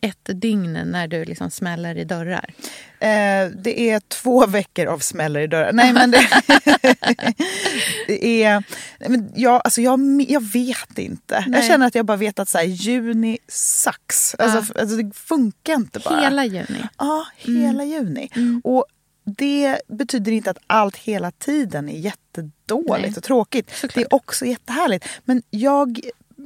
ett 0.00 0.28
dygn 0.40 0.72
när 0.72 1.08
du 1.08 1.24
liksom 1.24 1.50
smäller 1.50 1.98
i 1.98 2.04
dörrar? 2.04 2.54
Eh, 3.00 3.50
det 3.56 3.90
är 3.90 4.00
två 4.00 4.46
veckor 4.46 4.86
av 4.86 4.98
smäller 4.98 5.40
i 5.40 5.46
dörrar. 5.46 5.72
Nej, 5.72 5.92
men 5.92 6.10
det, 6.10 6.28
det 8.06 8.42
är... 8.42 8.64
Men 9.08 9.32
jag, 9.34 9.60
alltså 9.64 9.80
jag, 9.80 10.22
jag 10.28 10.42
vet 10.42 10.98
inte. 10.98 11.44
Nej. 11.46 11.60
Jag 11.60 11.64
känner 11.68 11.86
att 11.86 11.94
jag 11.94 12.06
bara 12.06 12.16
vet 12.16 12.38
att 12.38 12.48
så 12.48 12.58
här, 12.58 12.64
juni 12.64 13.38
sucks. 13.48 14.34
Alltså, 14.34 14.72
Ja. 14.74 14.80
alltså, 14.80 14.96
det 14.96 15.16
funkar 15.16 15.74
inte 15.74 15.98
bara. 15.98 16.20
Hela 16.20 16.44
juni? 16.44 16.88
Ja, 16.98 17.26
hela 17.36 17.84
juni. 17.84 18.30
Och 18.64 18.84
det 19.24 19.78
betyder 19.88 20.32
inte 20.32 20.50
att 20.50 20.58
allt 20.66 20.96
hela 20.96 21.30
tiden 21.30 21.88
är 21.88 21.98
jättedåligt 21.98 23.08
Nej. 23.08 23.14
och 23.16 23.22
tråkigt. 23.22 23.84
Det 23.94 24.00
är 24.00 24.14
också 24.14 24.44
jättehärligt. 24.46 25.08
Men 25.24 25.42
jag 25.50 26.00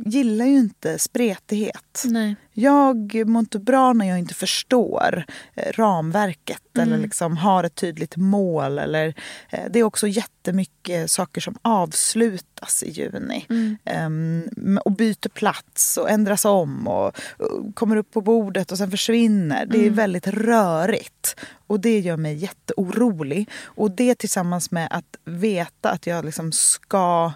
gillar 0.07 0.45
ju 0.47 0.57
inte 0.59 0.99
spretighet. 0.99 2.03
Nej. 2.05 2.37
Jag 2.53 3.29
mår 3.29 3.41
inte 3.41 3.59
bra 3.59 3.93
när 3.93 4.07
jag 4.09 4.19
inte 4.19 4.35
förstår 4.35 5.25
eh, 5.55 5.73
ramverket 5.73 6.57
Mm. 6.77 6.89
eller 6.89 7.03
liksom 7.03 7.37
har 7.37 7.65
ett 7.65 7.75
tydligt 7.75 8.17
mål. 8.17 8.79
Eller, 8.79 9.15
eh, 9.51 9.61
det 9.71 9.79
är 9.79 9.83
också 9.85 10.07
jättemycket 10.07 11.11
saker 11.11 11.41
som 11.41 11.59
avslutas 11.63 12.83
i 12.83 12.91
juni. 12.91 13.47
Mm. 13.51 13.77
Ehm, 13.85 14.79
och 14.85 14.93
byter 14.93 15.29
plats 15.29 15.97
och 15.97 16.11
ändras 16.11 16.45
om 16.45 16.89
och, 16.89 17.07
och 17.39 17.75
kommer 17.75 17.97
upp 17.97 18.11
på 18.13 18.21
bordet 18.21 18.73
och 18.73 18.79
sen 18.79 18.91
försvinner. 18.91 19.67
Det 19.67 19.77
är 19.79 19.83
Mm. 19.83 19.95
väldigt 19.95 20.27
rörigt. 20.27 21.37
Och 21.67 21.81
det 21.81 21.99
gör 22.01 22.17
mig 22.17 22.35
jätteorolig. 22.35 23.49
Och 23.65 23.91
det 23.91 24.15
tillsammans 24.15 24.71
med 24.71 24.89
att 24.91 25.17
veta 25.25 25.91
att 25.91 26.07
jag 26.07 26.25
liksom 26.25 26.53
ska 26.53 27.33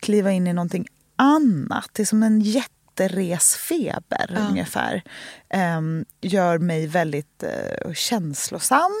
kliva 0.00 0.32
in 0.32 0.46
i 0.46 0.52
någonting 0.52 0.86
annat. 1.16 1.88
Det 1.92 2.02
är 2.02 2.06
som 2.06 2.22
en 2.22 2.40
jätteresfeber 2.40 4.30
Ja. 4.34 4.48
ungefär. 4.48 5.02
Ehm, 5.48 6.04
gör 6.20 6.58
mig 6.58 6.86
väldigt 6.86 7.44
uh, 7.44 7.92
känslosam, 7.94 8.92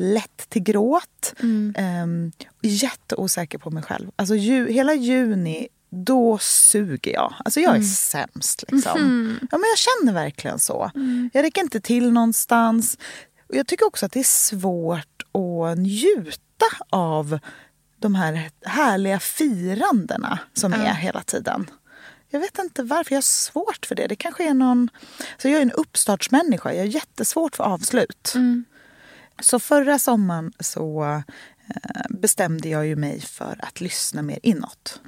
lätt 0.00 0.48
till 0.48 0.62
gråt. 0.62 1.34
Um, 1.40 2.32
jätteosäker 2.62 3.58
på 3.58 3.70
mig 3.70 3.82
själv. 3.82 4.10
Alltså 4.16 4.34
ju, 4.34 4.72
hela 4.72 4.94
juni, 4.94 5.68
då 5.90 6.38
suger 6.40 7.12
jag. 7.12 7.34
Alltså 7.44 7.60
jag 7.60 7.76
är 7.76 7.82
sämst. 7.82 8.64
Liksom. 8.68 9.38
Ja, 9.50 9.58
men 9.58 9.68
jag 9.68 9.78
känner 9.78 10.12
verkligen 10.12 10.58
så. 10.58 10.90
Jag 11.32 11.42
räcker 11.42 11.60
inte 11.60 11.80
till 11.80 12.12
någonstans. 12.12 12.98
Och 13.48 13.54
jag 13.56 13.66
tycker 13.66 13.86
också 13.86 14.06
att 14.06 14.12
det 14.12 14.20
är 14.20 14.24
svårt 14.24 15.22
att 15.32 15.78
njuta 15.78 16.66
av 16.90 17.38
de 17.98 18.14
här 18.14 18.50
härliga 18.64 19.20
firandena 19.20 20.38
som 20.54 20.72
är 20.72 20.94
hela 20.94 21.22
tiden. 21.22 21.70
Jag 22.28 22.40
vet 22.40 22.58
inte 22.58 22.82
varför. 22.82 23.12
Jag 23.12 23.16
har 23.16 23.22
svårt 23.22 23.86
för 23.86 23.94
det. 23.94 24.06
Det 24.06 24.16
kanske 24.16 24.48
är 24.48 24.54
någon... 24.54 24.88
Så 25.38 25.48
jag 25.48 25.58
är 25.58 25.62
en 25.62 25.72
uppstartsmänniska. 25.72 26.72
Jag 26.72 26.80
har 26.80 26.86
jättesvårt 26.86 27.56
för 27.56 27.64
avslut. 27.64 28.32
Så 29.40 29.58
förra 29.58 29.98
sommaren 29.98 30.52
så 30.60 31.04
eh, 31.04 32.02
bestämde 32.10 32.68
jag 32.68 32.86
ju 32.86 32.96
mig 32.96 33.20
för 33.20 33.56
att 33.62 33.80
lyssna 33.80 34.22
mer 34.22 34.38
inåt. 34.42 35.00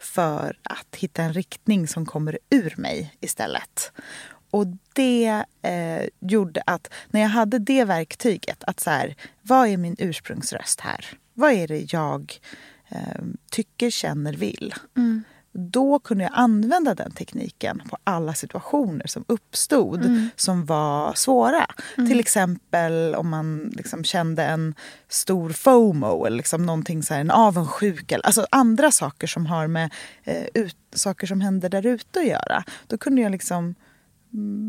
För 0.00 0.58
att 0.62 0.96
hitta 0.96 1.22
en 1.22 1.32
riktning 1.32 1.88
som 1.88 2.06
kommer 2.06 2.38
ur 2.50 2.74
mig 2.76 3.14
istället. 3.20 3.92
Och 4.50 4.66
det 4.92 5.44
eh, 5.62 6.02
gjorde 6.20 6.62
att 6.66 6.92
när 7.10 7.20
jag 7.20 7.28
hade 7.28 7.58
det 7.58 7.84
verktyget, 7.84 8.64
att 8.64 8.80
så 8.80 8.90
här, 8.90 9.16
vad 9.42 9.68
är 9.68 9.76
min 9.76 9.96
ursprungsröst 9.98 10.80
här? 10.80 11.06
Vad 11.34 11.52
är 11.52 11.68
det 11.68 11.92
jag 11.92 12.38
eh, 12.88 13.24
tycker, 13.50 13.90
känner, 13.90 14.32
vill? 14.32 14.74
Då 15.54 15.98
kunde 15.98 16.24
jag 16.24 16.32
använda 16.34 16.94
den 16.94 17.10
tekniken 17.12 17.82
på 17.90 17.96
alla 18.04 18.34
situationer 18.34 19.06
som 19.06 19.24
uppstod 19.28 20.04
som 20.36 20.64
var 20.66 21.14
svåra. 21.14 21.66
Till 21.96 22.20
exempel 22.20 23.14
om 23.14 23.28
man 23.28 23.72
liksom 23.76 24.04
kände 24.04 24.44
en 24.44 24.74
stor 25.08 25.50
FOMO 25.50 26.26
eller 26.26 26.36
liksom 26.36 26.66
någonting 26.66 27.02
så 27.02 27.14
här, 27.14 27.20
en 27.20 27.30
avundsjuka. 27.30 28.20
Alltså 28.24 28.46
andra 28.50 28.90
saker 28.90 29.26
som 29.26 29.46
har 29.46 29.66
med 29.66 29.92
eh, 30.24 30.44
ut, 30.54 30.76
saker 30.94 31.26
som 31.26 31.40
händer 31.40 31.68
där 31.68 31.86
ute 31.86 32.20
att 32.20 32.26
göra. 32.26 32.64
Då 32.86 32.98
kunde 32.98 33.22
jag 33.22 33.32
liksom 33.32 33.58
mm, 33.58 33.74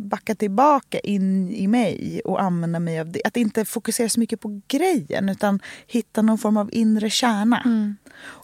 backa 0.10 0.36
tillbaka 0.36 1.00
in 1.00 1.50
i 1.50 1.68
mig 1.68 2.22
och 2.26 2.42
använda 2.42 2.80
mig 2.80 3.00
av 3.00 3.12
det. 3.12 3.22
Att 3.26 3.38
inte 3.38 3.66
fokusera 3.66 4.10
så 4.10 4.20
mycket 4.20 4.40
på 4.40 4.62
grejen 4.68 5.30
utan 5.30 5.60
hitta 5.88 6.22
någon 6.22 6.38
form 6.38 6.58
av 6.58 6.70
inre 6.74 7.10
kärna. 7.10 7.96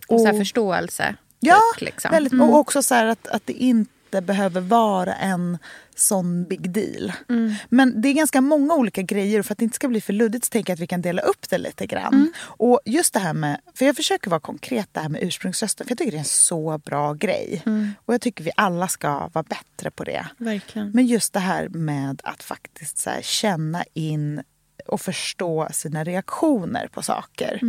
Och 0.08 0.20
så 0.20 0.26
här 0.26 0.40
förståelse? 0.40 1.16
Ja, 1.40 1.60
typ, 1.76 1.86
liksom. 1.86 2.12
väldigt, 2.12 2.34
Mm. 2.34 2.50
och 2.50 2.58
också 2.60 2.84
så 2.84 2.96
här 2.96 3.06
att, 3.06 3.28
att 3.28 3.46
det 3.46 3.54
inte 3.54 3.92
behöver 4.12 4.62
vara 4.62 5.16
en 5.16 5.58
sån 5.96 6.44
big 6.44 6.72
deal. 6.72 7.14
Mm. 7.30 7.54
Men 7.70 8.02
det 8.02 8.10
är 8.10 8.14
ganska 8.14 8.42
många 8.42 8.74
olika 8.74 9.02
grejer 9.02 9.40
och 9.40 9.46
för 9.46 9.54
att 9.54 9.58
det 9.58 9.64
inte 9.64 9.76
ska 9.76 9.88
bli 9.88 10.02
för 10.02 10.14
luddigt 10.14 10.46
så 10.46 10.50
tänker 10.50 10.72
jag 10.72 10.76
att 10.76 10.82
vi 10.82 10.88
kan 10.88 11.02
dela 11.02 11.22
upp 11.22 11.50
det 11.50 11.58
lite 11.58 11.86
grann. 11.86 12.14
Mm. 12.14 12.32
Och 12.40 12.80
just 12.86 13.14
det 13.14 13.20
här 13.20 13.34
med, 13.34 13.62
för 13.74 13.86
jag 13.86 13.96
försöker 13.96 14.30
vara 14.30 14.40
konkret 14.40 14.90
det 14.92 15.00
här 15.00 15.10
med 15.10 15.24
ursprungsrösten 15.24 15.88
för 15.88 15.92
jag 15.92 15.98
tycker 15.98 16.12
det 16.12 16.18
är 16.18 16.20
en 16.20 16.26
så 16.26 16.78
bra 16.78 17.14
grej. 17.14 17.64
Mm. 17.66 17.92
Och 18.06 18.14
jag 18.14 18.22
tycker 18.22 18.44
vi 18.44 18.52
alla 18.56 18.88
ska 18.88 19.30
vara 19.34 19.44
bättre 19.44 19.92
på 19.92 20.04
det. 20.04 20.26
Verkligen. 20.38 20.92
Men 20.92 21.08
just 21.08 21.34
det 21.34 21.40
här 21.40 21.70
med 21.70 22.22
att 22.24 22.44
faktiskt 22.44 22.98
så 22.98 23.10
känna 23.22 23.84
in 23.94 24.44
och 24.88 25.02
förstå 25.02 25.68
sina 25.72 26.04
reaktioner 26.04 26.88
på 26.88 27.02
saker. 27.02 27.60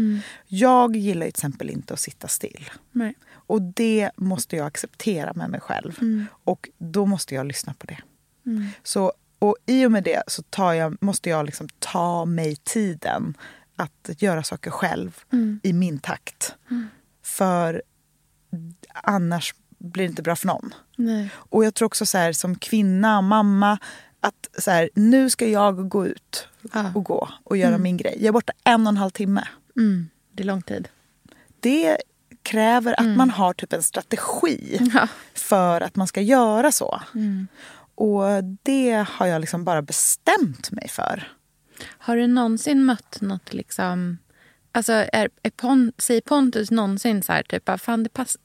Jag 0.47 0.97
gillar 0.97 1.27
ju 1.27 1.33
till 1.33 1.39
exempel 1.39 1.71
inte 1.71 1.95
att 1.95 2.01
sitta 2.01 2.29
still. 2.29 2.71
Nej. 2.93 3.15
Och 3.51 3.63
det 3.63 4.11
måste 4.17 4.57
jag 4.57 4.67
acceptera 4.67 5.33
med 5.35 5.51
mig 5.51 5.61
själv. 5.61 6.01
Och 6.45 6.69
då 6.79 7.07
måste 7.07 7.35
jag 7.35 7.47
lyssna 7.47 7.75
på 7.79 7.87
det. 7.87 7.99
Så, 8.83 9.13
och 9.39 9.57
i 9.67 9.87
och 9.87 9.93
med 9.93 10.05
det 10.05 10.23
så 10.27 10.43
jag, 10.57 10.97
måste 11.01 11.31
jag 11.31 11.47
liksom 11.47 11.69
ta 11.79 12.25
mig 12.25 12.57
tiden 12.57 13.35
att 13.77 14.23
göra 14.23 14.43
saker 14.43 14.71
själv 14.71 15.25
i 15.63 15.73
min 15.73 15.99
takt. 15.99 16.55
För 17.23 17.83
annars 18.95 19.55
blir 19.79 20.05
det 20.05 20.11
inte 20.11 20.23
bra 20.23 20.37
för 20.37 20.47
någon. 20.47 20.75
Nej. 20.97 21.31
Och 21.35 21.65
jag 21.65 21.75
tror 21.75 21.87
också 21.87 22.07
så 22.07 22.19
här, 22.19 22.33
som 22.33 22.55
kvinna, 22.55 23.21
mamma, 23.21 23.79
att 24.21 24.49
så 24.59 24.71
här, 24.71 24.91
nu 24.95 25.31
ska 25.31 25.47
jag 25.49 25.89
gå 25.89 26.07
ut 26.07 26.49
Ja. 26.73 26.93
och 26.95 27.05
gå 27.05 27.29
och 27.45 27.57
göra 27.57 27.79
min 27.79 27.97
grej. 27.97 28.15
Jag 28.19 28.29
är 28.29 28.33
borta 28.33 28.53
en 28.65 28.87
och 28.87 28.89
en 28.89 28.97
halv 28.97 29.11
timme. 29.11 29.49
Mm. 29.77 30.09
Det 30.33 30.43
är 30.43 30.47
lång 30.47 30.63
tid. 30.63 30.89
Det 31.61 31.97
kräver 32.43 33.01
att 33.01 33.17
man 33.17 33.31
har 33.31 33.53
typ 33.53 33.73
en 33.73 33.83
strategi 33.83 34.79
Ja. 34.95 35.09
för 35.35 35.81
att 35.81 35.97
man 35.97 36.07
ska 36.07 36.21
göra 36.21 36.73
så. 36.73 37.01
Och 37.95 38.25
det 38.63 39.07
har 39.11 39.27
jag 39.27 39.41
liksom 39.41 39.65
bara 39.65 39.83
bestämt 39.83 40.71
mig 40.71 40.89
för. 40.89 41.33
Har 41.99 42.17
du 42.17 42.27
någonsin 42.27 42.85
mött 42.85 43.19
något 43.21 43.53
liksom... 43.53 44.19
Alltså, 44.73 44.93
är, 44.93 45.29
är 45.43 45.51
Pon, 45.51 45.93
säger 45.99 46.21
Pontus 46.21 46.71
någonsin 46.71 47.23
så 47.23 47.33
här, 47.33 47.43
typ, 47.43 47.69
ah, 47.69 47.79
fan, 47.79 48.03
det 48.03 48.09
pass, 48.09 48.37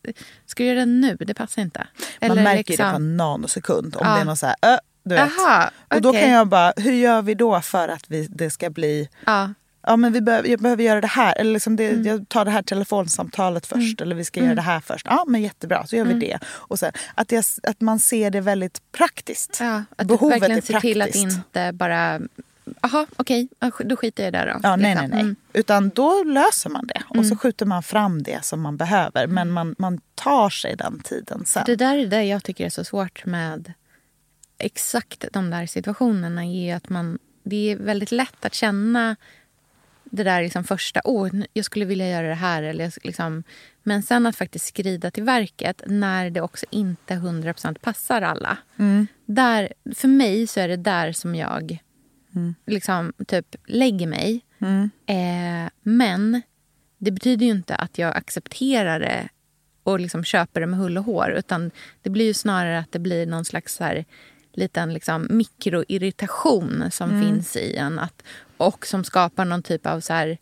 ska 0.46 0.64
du 0.64 0.68
göra 0.70 0.80
det 0.80 0.86
nu? 0.86 1.16
Det 1.20 1.34
passar 1.34 1.62
inte. 1.62 1.88
Man 2.22 2.30
märker 2.44 2.48
ju 2.58 2.64
det 2.64 2.70
liksom- 2.70 2.90
på 2.92 2.96
en 2.96 3.18
nanosekund 3.18 3.96
om 3.96 4.02
Ja. 4.08 4.16
det 4.16 4.22
är 4.22 4.26
någon 4.26 4.38
så 4.38 4.46
här, 4.46 4.56
ö, 4.62 4.78
du 5.04 5.16
vet. 5.16 5.24
Aha, 5.40 5.70
Och 5.96 6.02
då 6.02 6.12
kan 6.14 6.30
jag 6.32 6.48
bara, 6.48 6.74
hur 6.78 6.92
gör 6.94 7.22
vi 7.22 7.34
då 7.36 7.62
för 7.62 7.88
att 7.88 8.04
vi, 8.10 8.28
det 8.28 8.50
ska 8.50 8.70
bli 8.70 9.10
Ja. 9.26 9.54
Ja, 9.86 9.96
men 9.98 10.14
vi 10.14 10.22
behöver, 10.22 10.50
jag 10.50 10.60
behöver 10.60 10.84
göra 10.84 11.02
det 11.02 11.08
här. 11.08 11.36
Eller 11.38 11.54
liksom 11.54 11.76
det, 11.76 11.90
Mm. 11.90 12.04
Jag 12.06 12.30
tar 12.30 12.46
det 12.46 12.52
här 12.52 12.62
telefonsamtalet 12.62 13.66
först. 13.66 14.02
Eller 14.02 14.16
vi 14.16 14.26
ska 14.26 14.40
göra 14.44 14.56
det 14.56 14.62
här 14.62 14.80
först. 14.80 15.08
Ja, 15.10 15.24
men 15.28 15.42
jättebra. 15.42 15.88
Så 15.88 15.96
gör 15.96 16.06
Mm. 16.06 16.20
vi 16.20 16.26
det. 16.28 16.40
Och 16.48 16.80
sen, 16.80 16.92
att, 17.16 17.32
jag, 17.32 17.44
att 17.64 17.82
man 17.82 18.00
ser 18.00 18.32
det 18.32 18.42
väldigt 18.42 18.92
praktiskt. 18.92 19.58
Ja, 19.60 19.84
att 19.96 20.08
Behovet 20.08 20.42
verkligen 20.42 20.62
ser 20.62 20.80
till 20.80 21.02
att 21.02 21.16
inte 21.16 21.72
bara... 21.74 22.22
Jaha, 22.82 23.06
okej, 23.16 23.48
då 23.86 23.96
skiter 23.96 24.24
jag 24.24 24.34
det 24.34 24.46
då. 24.54 24.60
Ja, 24.64 24.76
nej, 24.76 24.96
nej, 24.96 25.04
liksom. 25.04 25.10
nej. 25.10 25.20
Mm. 25.22 25.36
Utan 25.54 25.90
då 25.90 26.24
löser 26.24 26.70
man 26.70 26.88
det. 26.88 27.02
Och 27.08 27.26
så 27.26 27.36
skjuter 27.36 27.66
man 27.66 27.84
fram 27.84 28.24
det 28.24 28.46
som 28.46 28.62
man 28.62 28.78
behöver. 28.78 29.28
Men 29.28 29.52
man, 29.52 29.76
man 29.78 30.00
tar 30.16 30.50
sig 30.50 30.76
den 30.76 31.00
tiden 31.00 31.46
sen. 31.46 31.64
Det 31.66 31.76
där 31.76 31.98
är 31.98 32.06
det 32.06 32.24
jag 32.24 32.44
tycker 32.44 32.66
är 32.66 32.70
så 32.70 32.84
svårt 32.84 33.26
med 33.26 33.74
exakt 34.58 35.26
de 35.32 35.50
där 35.50 35.66
situationerna. 35.66 36.46
Är 36.46 36.76
att 36.76 36.90
man, 36.90 37.20
det 37.44 37.72
är 37.72 37.76
väldigt 37.76 38.12
lätt 38.12 38.46
att 38.46 38.54
känna 38.54 39.16
det 40.16 40.24
där 40.24 40.42
liksom 40.42 40.64
första, 40.64 41.02
oh, 41.04 41.30
jag 41.54 41.66
skulle 41.66 41.86
vilja 41.86 42.10
göra 42.10 42.28
det 42.28 42.34
här. 42.34 42.64
Eller 42.64 42.94
liksom, 43.04 43.44
men 43.84 44.04
sen 44.04 44.26
att 44.26 44.36
faktiskt 44.36 44.66
skrida 44.68 45.12
till 45.12 45.24
verket 45.24 45.82
när 45.88 46.30
det 46.30 46.42
också 46.42 46.66
inte 46.70 47.14
100% 47.14 47.78
passar 47.80 48.22
alla. 48.22 48.58
Där, 49.26 49.74
för 49.96 50.08
mig 50.08 50.48
så 50.48 50.60
är 50.60 50.68
det 50.68 50.78
där 50.78 51.12
som 51.12 51.36
jag 51.36 51.78
liksom 52.66 53.14
typ 53.28 53.56
lägger 53.68 54.08
mig. 54.08 54.46
Eh, 55.06 55.70
men 55.84 56.42
det 56.98 57.12
betyder 57.12 57.46
ju 57.46 57.52
inte 57.52 57.76
att 57.76 57.98
jag 57.98 58.16
accepterar 58.16 59.00
det 59.00 59.30
och 59.84 60.00
liksom 60.00 60.24
köper 60.24 60.62
det 60.62 60.68
med 60.68 60.80
hull 60.80 60.98
och 60.98 61.04
hår. 61.04 61.32
Utan 61.32 61.72
det 62.02 62.10
blir 62.10 62.26
ju 62.26 62.34
snarare 62.34 62.80
att 62.80 62.92
det 62.92 63.00
blir 63.00 63.26
någon 63.26 63.46
slags 63.46 63.76
så 63.76 63.84
här, 63.84 64.06
liten 64.54 64.94
liksom 64.94 65.28
mikroirritation 65.30 66.84
som 66.92 67.22
finns 67.22 67.56
i 67.56 67.76
en. 67.76 68.00
Att, 68.00 68.24
och 68.58 68.88
som 68.88 69.04
skapar 69.04 69.46
någon 69.46 69.64
typ 69.64 69.86
av 69.86 70.00
så 70.00 70.14
här, 70.14 70.38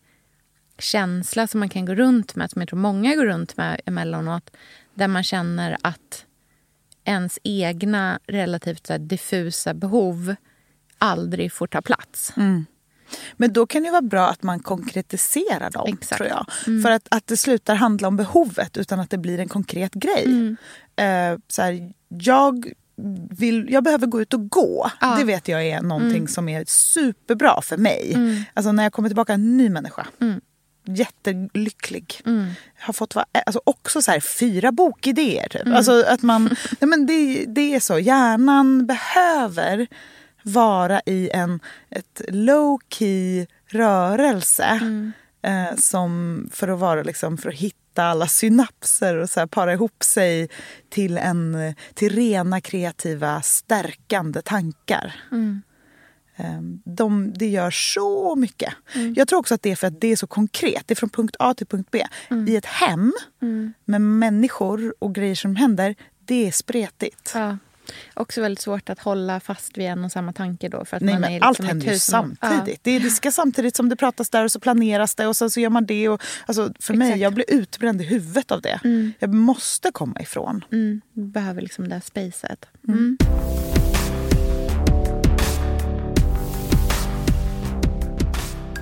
känsla 0.80 1.48
som 1.48 1.60
man 1.60 1.70
kan 1.70 1.86
gå 1.86 1.96
runt 1.96 2.36
med, 2.36 2.52
som 2.52 2.62
jag 2.62 2.70
tror 2.70 2.80
många 2.80 3.16
går 3.16 3.26
runt 3.26 3.58
med 3.58 3.82
emellanåt. 3.86 4.52
Där 4.94 5.08
man 5.08 5.24
känner 5.24 5.78
att 5.82 6.26
ens 7.04 7.40
egna 7.44 8.20
relativt 8.28 8.88
så 8.88 8.98
diffusa 8.98 9.74
behov 9.74 10.36
aldrig 10.98 11.54
får 11.54 11.68
ta 11.68 11.82
plats. 11.82 12.34
Men 13.34 13.54
då 13.54 13.68
kan 13.68 13.84
det 13.84 13.92
vara 13.92 14.02
bra 14.02 14.30
att 14.30 14.44
man 14.44 14.60
konkretiserar 14.60 15.70
dem. 15.70 15.86
Exakt. 15.88 16.18
tror 16.18 16.30
jag. 16.30 16.46
För 16.84 16.92
att, 16.92 17.08
att 17.12 17.28
det 17.28 17.38
slutar 17.38 17.76
handla 17.76 18.08
om 18.08 18.18
behovet 18.18 18.78
utan 18.78 19.00
att 19.00 19.10
det 19.10 19.18
blir 19.18 19.40
en 19.40 19.50
konkret 19.50 19.94
grej. 19.94 20.56
Eh, 20.96 21.38
så 21.48 21.62
här, 21.62 21.94
jag, 22.08 22.74
vill, 23.30 23.68
jag 23.70 23.84
behöver 23.84 24.08
gå 24.08 24.22
ut 24.22 24.34
och 24.34 24.50
gå. 24.50 24.92
Ja. 25.02 25.16
Det 25.18 25.24
vet 25.24 25.48
jag 25.48 25.66
är 25.66 25.82
någonting 25.82 26.28
som 26.28 26.50
är 26.50 26.66
superbra 26.68 27.62
för 27.62 27.78
mig. 27.78 28.18
Alltså 28.54 28.72
när 28.72 28.84
jag 28.84 28.94
kommer 28.94 29.10
tillbaka 29.10 29.34
en 29.34 29.58
ny 29.58 29.70
människa. 29.70 30.08
Jättelycklig. 30.86 32.22
Har 32.80 32.94
fått 32.94 33.16
vara, 33.16 33.26
alltså 33.46 33.62
också 33.64 34.02
så 34.02 34.12
här, 34.12 34.20
fyra 34.20 34.72
bokidéer. 34.72 35.48
Typ. 35.50 35.68
Alltså 35.68 36.04
att 36.08 36.22
man, 36.22 36.44
nej 36.80 36.90
men 36.90 37.06
det, 37.06 37.46
det 37.48 37.76
är 37.76 37.80
så. 37.80 38.00
Hjärnan 38.00 38.86
behöver 38.86 39.88
vara 40.44 41.02
i 41.06 41.30
en 41.30 41.60
ett 41.90 42.22
low 42.28 42.80
key 42.90 43.46
rörelse. 43.68 44.80
Eh, 45.46 45.76
som 45.78 46.50
för 46.54 46.68
att 46.68 46.80
vara 46.80 47.04
liksom, 47.04 47.38
för 47.38 47.50
att 47.50 47.56
hitta 47.56 47.78
alla 48.00 48.28
synapser 48.28 49.16
och 49.16 49.30
så 49.30 49.40
här, 49.40 49.48
para 49.48 49.74
ihop 49.74 50.04
sig 50.04 50.50
till, 50.90 51.18
en, 51.18 51.76
till 51.94 52.16
rena 52.16 52.62
kreativa 52.62 53.42
stärkande 53.42 54.42
tankar. 54.42 55.16
Eh, 56.36 56.62
De, 56.86 57.34
det 57.36 57.48
gör 57.48 57.72
så 57.72 58.36
mycket. 58.36 58.74
Jag 59.16 59.28
tror 59.28 59.40
också 59.40 59.56
att 59.56 59.62
det 59.62 59.72
är 59.72 59.76
för 59.76 59.88
att 59.88 60.02
det 60.02 60.08
är 60.08 60.16
så 60.16 60.28
konkret. 60.28 60.84
Det 60.86 60.94
är 60.94 60.96
från 60.96 61.10
punkt 61.10 61.36
A 61.40 61.54
till 61.54 61.68
punkt 61.68 61.90
B. 61.92 62.04
I 62.48 62.56
ett 62.56 62.66
hem 62.66 63.14
med 63.86 64.02
människor 64.02 64.96
och 65.00 65.16
grejer 65.16 65.36
som 65.36 65.56
händer, 65.56 65.96
det 66.26 66.48
är 66.48 66.52
spretigt. 66.52 67.32
Ja. 67.36 67.58
Också 68.14 68.42
väldigt 68.42 68.62
svårt 68.62 68.90
att 68.90 69.00
hålla 69.00 69.40
fast 69.40 69.78
vid 69.78 69.86
en 69.86 70.06
och 70.06 70.12
samma 70.12 70.34
tanke 70.34 70.70
då. 70.70 70.86
För 70.86 70.98
att 70.98 71.04
Nej, 71.04 71.14
man 71.14 71.22
men 71.22 71.30
är 71.30 71.34
liksom 71.34 71.48
allt 71.48 71.64
händer 71.70 71.92
ju 71.92 72.00
samtidigt. 72.00 72.84
Det, 72.84 72.92
är, 72.92 73.00
det 73.00 73.10
ska 73.10 73.32
samtidigt 73.32 73.76
som 73.76 73.90
det 73.90 73.96
pratas 73.96 74.30
där 74.30 74.44
och 74.44 74.52
så 74.52 74.60
planeras 74.60 75.16
det 75.16 75.28
och 75.28 75.36
sen 75.38 75.50
så 75.50 75.60
gör 75.60 75.70
man 75.70 75.86
det. 75.86 76.10
Och, 76.10 76.22
alltså, 76.46 76.74
för 76.80 76.94
mig, 76.94 77.08
Exakt. 77.08 77.22
jag 77.22 77.34
blir 77.34 77.46
utbränd 77.48 78.02
i 78.02 78.04
huvudet 78.04 78.52
av 78.52 78.62
det. 78.62 78.80
Jag 79.20 79.34
måste 79.34 79.92
komma 79.92 80.20
ifrån. 80.20 80.66
Ja. 80.70 80.78
Mm, 80.78 81.02
behöver 81.14 81.62
liksom 81.62 81.90
det 81.90 81.96
här 81.96 82.02
spacet. 82.02 82.66
Mm. 82.88 83.18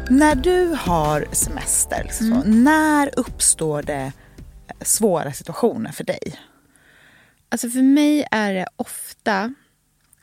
När 0.09 0.35
du 0.35 0.75
har 0.79 1.25
semester, 1.31 2.03
liksom 2.03 2.41
så, 2.41 2.49
när 2.49 3.19
uppstår 3.19 3.83
det 3.83 4.11
svåra 4.81 5.33
situationer 5.33 5.91
för 5.91 6.03
dig? 6.03 6.39
Alltså 7.51 7.69
för 7.69 7.81
mig 7.81 8.27
är 8.31 8.53
det 8.53 8.65
ofta 8.75 9.53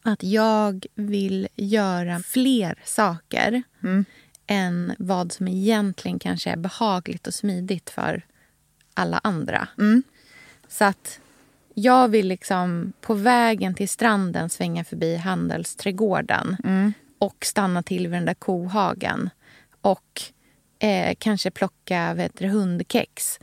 att 0.03 0.23
jag 0.23 0.87
vill 0.95 1.49
göra 1.57 2.19
fler 2.19 2.79
saker 2.85 3.63
än 4.47 4.95
vad 4.99 5.33
som 5.33 5.49
egentligen 5.49 6.19
kanske 6.19 6.51
är 6.51 6.57
behagligt 6.57 7.27
och 7.27 7.35
smidigt 7.35 7.91
för 7.91 8.23
alla 8.95 9.21
andra. 9.25 9.69
Så 10.69 10.85
att 10.85 11.21
jag 11.75 12.09
vill 12.09 12.29
liksom 12.29 12.93
på 13.01 13.15
vägen 13.15 13.75
till 13.75 13.89
stranden 13.89 14.51
svänga 14.51 14.85
förbi 14.85 15.17
handelsträdgården 15.17 16.57
och 17.19 17.45
stanna 17.45 17.83
till 17.83 18.03
vid 18.03 18.17
den 18.17 18.25
där 18.25 18.35
kohagen 18.35 19.31
och 19.81 20.23
eh, 20.79 21.15
kanske 21.19 21.51
plocka 21.51 22.15
vet 22.15 22.41
hundkex. 22.41 23.39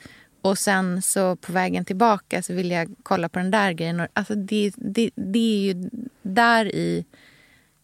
Och 0.45 0.57
sen 0.57 1.01
så 1.01 1.35
på 1.35 1.51
vägen 1.51 1.85
tillbaka 1.85 2.43
så 2.43 2.53
vill 2.53 2.71
jag 2.71 2.95
kolla 3.03 3.29
på 3.29 3.39
den 3.39 3.51
där 3.51 3.71
grejen. 3.71 4.07
Alltså 4.13 4.35
det, 4.35 4.71
det, 4.77 5.09
det 5.15 5.39
är 5.39 5.73
ju 5.73 5.89
där 6.21 6.65
i 6.65 7.05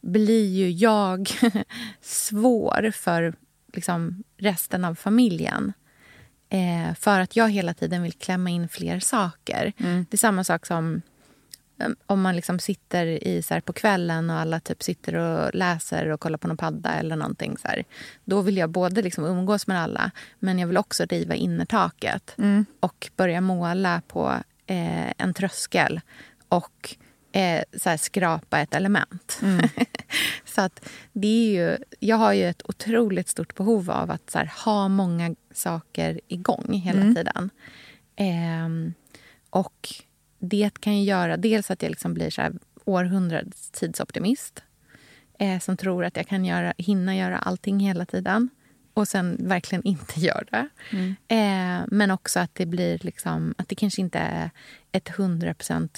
blir 0.01 0.47
ju 0.47 0.71
jag 0.71 1.29
svår 2.01 2.91
för 2.91 3.33
liksom, 3.73 4.23
resten 4.37 4.85
av 4.85 4.95
familjen. 4.95 5.73
Eh, 6.49 6.95
för 6.95 7.19
att 7.19 7.35
jag 7.35 7.49
hela 7.49 7.73
tiden 7.73 8.03
vill 8.03 8.13
klämma 8.13 8.49
in 8.49 8.69
fler 8.69 8.99
saker. 8.99 9.73
Det 9.77 10.13
är 10.13 10.17
samma 10.17 10.43
sak 10.43 10.65
som 10.65 11.01
om 12.05 12.21
man 12.21 12.35
liksom 12.35 12.59
sitter 12.59 13.05
i, 13.05 13.41
så 13.41 13.53
här, 13.53 13.61
på 13.61 13.73
kvällen 13.73 14.29
och 14.29 14.35
alla 14.35 14.59
typ 14.59 14.83
sitter 14.83 15.15
och 15.15 15.55
läser 15.55 16.07
och 16.07 16.19
kollar 16.19 16.37
på 16.37 16.47
någon 16.47 16.57
padda 16.57 16.93
eller 16.93 17.15
någonting. 17.15 17.57
Så 17.57 17.67
här. 17.67 17.83
Då 18.25 18.41
vill 18.41 18.57
jag 18.57 18.69
både 18.69 19.01
liksom 19.01 19.25
umgås 19.25 19.67
med 19.67 19.81
alla 19.81 20.11
men 20.39 20.59
jag 20.59 20.67
vill 20.67 20.77
också 20.77 21.05
riva 21.05 21.35
innertaket 21.35 22.35
och 22.79 23.09
börja 23.15 23.41
måla 23.41 24.01
på 24.07 24.33
eh, 24.67 25.11
en 25.17 25.33
tröskel 25.33 26.01
och 26.49 26.95
eh, 27.31 27.63
så 27.77 27.89
här, 27.89 27.97
skrapa 27.97 28.59
ett 28.59 28.75
element. 28.75 29.41
så 30.45 30.61
att 30.61 30.89
det 31.13 31.27
är 31.27 31.51
ju, 31.51 31.77
jag 31.99 32.17
har 32.17 32.33
ju 32.33 32.45
ett 32.45 32.69
otroligt 32.69 33.27
stort 33.27 33.55
behov 33.55 33.91
av 33.91 34.11
att 34.11 34.29
så 34.29 34.37
här, 34.37 34.51
ha 34.65 34.87
många 34.87 35.35
saker 35.53 36.19
igång 36.27 36.73
hela 36.73 37.15
tiden. 37.15 37.49
Ehm, 38.15 38.93
och 39.49 39.89
det 40.41 40.79
kan 40.79 40.97
ju 40.97 41.03
göra 41.03 41.37
dels 41.37 41.71
att 41.71 41.83
jag 41.83 41.89
liksom 41.89 42.13
blir 42.13 42.29
så 42.29 42.41
här 42.41 42.53
århundradets 42.85 43.71
tidsoptimist 43.71 44.63
eh, 45.39 45.59
som 45.59 45.77
tror 45.77 46.05
att 46.05 46.17
jag 46.17 46.27
kan 46.27 46.45
göra, 46.45 46.73
hinna 46.77 47.15
göra 47.15 47.37
allting 47.37 47.79
hela 47.79 48.05
tiden 48.05 48.49
och 48.93 49.07
sen 49.07 49.37
verkligen 49.39 49.83
inte 49.87 50.19
gör 50.19 50.47
det. 50.51 50.67
Eh, 51.35 51.85
men 51.87 52.11
också 52.11 52.39
att 52.39 52.55
det 52.55 52.65
blir 52.65 52.99
liksom, 53.01 53.55
att 53.57 53.69
det 53.69 53.75
kanske 53.75 54.01
inte 54.01 54.19
är 54.19 54.49
ett 54.91 55.09
100% 55.09 55.89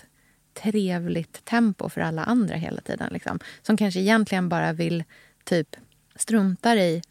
trevligt 0.53 1.45
tempo 1.45 1.89
för 1.89 2.01
alla 2.01 2.23
andra 2.23 2.56
hela 2.56 2.82
tiden. 2.82 3.13
Liksom. 3.13 3.39
Som 3.62 3.77
kanske 3.77 3.99
egentligen 3.99 4.49
bara 4.49 4.73
vill 4.73 5.03
typ 5.43 5.75
struntar 6.15 6.77
i 6.77 7.01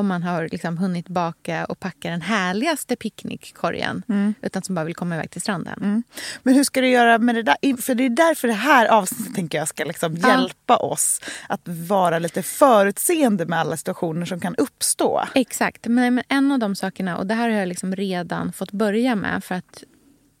om 0.00 0.06
man 0.06 0.22
har 0.22 0.48
liksom 0.52 0.78
hunnit 0.78 1.08
baka 1.08 1.64
och 1.64 1.80
packa 1.80 2.10
den 2.10 2.22
härligaste 2.22 2.96
picknickkorgen 2.96 4.02
utan 4.42 4.62
som 4.62 4.74
bara 4.74 4.84
vill 4.84 4.94
komma 4.94 5.14
iväg 5.14 5.30
till 5.30 5.40
stranden. 5.40 6.02
Men 6.42 6.54
hur 6.54 6.64
ska 6.64 6.80
du 6.80 6.88
göra 6.88 7.18
med 7.18 7.34
det 7.34 7.42
där? 7.42 7.76
För 7.76 7.94
det 7.94 8.04
är 8.04 8.10
därför 8.10 8.48
det 8.48 8.54
här 8.54 8.86
avsnittet 8.86 9.34
tänker 9.34 9.58
jag 9.58 9.68
ska 9.68 9.84
liksom 9.84 10.16
hjälpa 10.16 10.76
oss 10.76 11.20
att 11.48 11.60
vara 11.64 12.18
lite 12.18 12.42
förutseende 12.42 13.46
med 13.46 13.58
alla 13.58 13.76
situationer 13.76 14.26
som 14.26 14.40
kan 14.40 14.54
uppstå. 14.54 15.24
Exakt. 15.34 15.86
Men, 15.86 16.14
men 16.14 16.24
en 16.28 16.52
av 16.52 16.58
de 16.58 16.74
sakerna, 16.74 17.16
och 17.16 17.26
det 17.26 17.34
här 17.34 17.50
har 17.50 17.56
jag 17.56 17.68
liksom 17.68 17.96
redan 17.96 18.52
fått 18.52 18.72
börja 18.72 19.14
med 19.14 19.44
för 19.44 19.54
att 19.54 19.84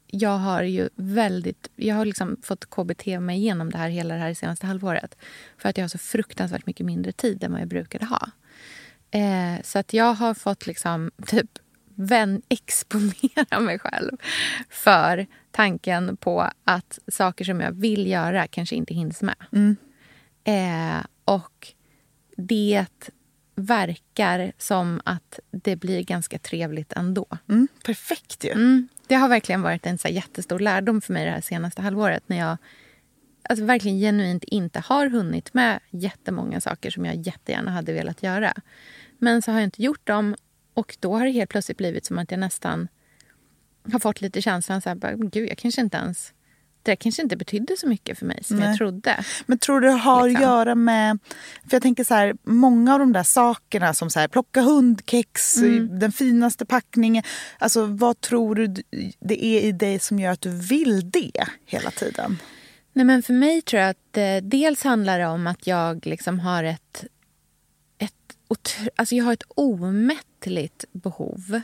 jag 0.06 0.38
har 0.38 0.62
ju 0.62 0.88
väldigt... 0.96 1.70
Jag 1.76 1.94
har 1.94 2.04
liksom 2.04 2.36
fått 2.42 2.70
KBT 2.70 3.06
mig 3.06 3.36
igenom 3.36 3.70
det 3.70 3.78
här 3.78 3.88
hela 3.88 4.14
det 4.14 4.20
här 4.20 4.34
senaste 4.34 4.66
halvåret. 4.66 5.16
För 5.58 5.68
att 5.68 5.76
jag 5.76 5.84
har 5.84 5.88
så 5.88 5.98
fruktansvärt 5.98 6.66
mycket 6.66 6.86
mindre 6.86 7.12
tid 7.12 7.44
än 7.44 7.52
vad 7.52 7.60
jag 7.60 7.68
brukade 7.68 8.04
ha. 8.04 8.30
Eh, 9.10 9.62
så 9.64 9.78
att 9.78 9.92
jag 9.92 10.14
har 10.14 10.34
fått 10.34 10.66
liksom 10.66 11.10
typ 11.26 11.58
vän, 11.94 12.42
exponera 12.48 13.60
mig 13.60 13.78
själv 13.78 14.16
för 14.70 15.26
tanken 15.50 16.16
på 16.16 16.50
att 16.64 16.98
saker 17.08 17.44
som 17.44 17.60
jag 17.60 17.72
vill 17.72 18.06
göra 18.06 18.46
kanske 18.46 18.76
inte 18.76 18.94
hinns 18.94 19.22
med. 19.22 19.76
Eh, 20.44 21.04
och 21.24 21.72
det 22.36 22.86
verkar 23.54 24.52
som 24.58 25.00
att 25.04 25.38
det 25.50 25.76
blir 25.76 26.02
ganska 26.02 26.38
trevligt 26.38 26.92
ändå. 26.92 27.26
Mm, 27.48 27.68
perfekt 27.84 28.44
ju. 28.44 28.50
Mm, 28.50 28.88
det 29.06 29.14
har 29.14 29.28
verkligen 29.28 29.62
varit 29.62 29.86
en 29.86 29.98
så 29.98 30.08
jättestor 30.08 30.58
lärdom 30.58 31.00
för 31.00 31.12
mig 31.12 31.24
det 31.24 31.30
här 31.30 31.40
senaste 31.40 31.82
halvåret 31.82 32.22
när 32.26 32.38
jag 32.38 32.56
alltså 33.50 33.64
verkligen 33.64 33.98
genuint 33.98 34.44
inte 34.44 34.80
har 34.80 35.06
hunnit 35.06 35.54
med 35.54 35.80
jättemånga 35.90 36.60
saker 36.60 36.90
som 36.90 37.04
jag 37.04 37.26
jättegärna 37.26 37.70
hade 37.70 37.92
velat 37.92 38.22
göra. 38.22 38.54
Men 39.18 39.42
så 39.42 39.50
har 39.50 39.58
jag 39.58 39.66
inte 39.66 39.82
gjort 39.82 40.06
dem 40.06 40.36
och 40.74 40.96
då 41.00 41.18
har 41.18 41.24
det 41.24 41.30
helt 41.30 41.50
plötsligt 41.50 41.78
blivit 41.78 42.04
som 42.04 42.18
att 42.18 42.30
jag 42.30 42.40
nästan 42.40 42.88
har 43.92 43.98
fått 43.98 44.20
lite 44.20 44.42
känslan 44.42 44.80
så 44.80 44.88
här, 44.88 44.96
bara, 44.96 45.14
gud 45.14 45.48
jag 45.48 45.58
kanske 45.58 45.80
inte 45.80 45.96
ens 45.96 46.32
det 46.82 46.96
kanske 46.96 47.22
inte 47.22 47.36
betydde 47.36 47.76
så 47.76 47.88
mycket 47.88 48.18
för 48.18 48.26
mig 48.26 48.44
som 48.44 48.56
Nej. 48.56 48.68
jag 48.68 48.76
trodde. 48.76 49.24
Men 49.46 49.58
tror 49.58 49.80
du 49.80 49.88
det 49.88 49.92
har 49.92 50.28
Liksom. 50.28 50.44
att 50.44 50.50
göra 50.50 50.74
med... 50.74 51.18
För 51.68 51.74
jag 51.74 51.82
tänker 51.82 52.04
så 52.04 52.14
här, 52.14 52.34
många 52.42 52.92
av 52.92 52.98
de 52.98 53.12
där 53.12 53.22
sakerna 53.22 53.94
som 53.94 54.10
så 54.10 54.20
här, 54.20 54.28
plocka 54.28 54.60
hundkex, 54.60 55.54
den 55.90 56.12
finaste 56.12 56.66
packningen. 56.66 57.22
Alltså 57.58 57.86
vad 57.86 58.20
tror 58.20 58.54
du 58.54 58.66
det 59.20 59.44
är 59.44 59.60
i 59.60 59.72
dig 59.72 59.98
som 59.98 60.18
gör 60.18 60.32
att 60.32 60.40
du 60.40 60.50
vill 60.50 61.10
det 61.10 61.44
hela 61.66 61.90
tiden? 61.90 62.38
Nej, 62.92 63.04
men 63.04 63.22
för 63.22 63.32
mig 63.32 63.62
tror 63.62 63.82
jag 63.82 63.90
att 63.90 64.16
eh, 64.16 64.36
dels 64.36 64.84
handlar 64.84 65.18
det 65.18 65.26
om 65.26 65.46
att 65.46 65.66
jag 65.66 66.06
liksom 66.06 66.40
har 66.40 66.64
ett, 66.64 67.04
ett, 67.98 68.38
alltså 68.96 69.14
jag 69.14 69.24
har 69.24 69.32
ett 69.32 69.42
omättligt 69.48 70.84
behov 70.92 71.60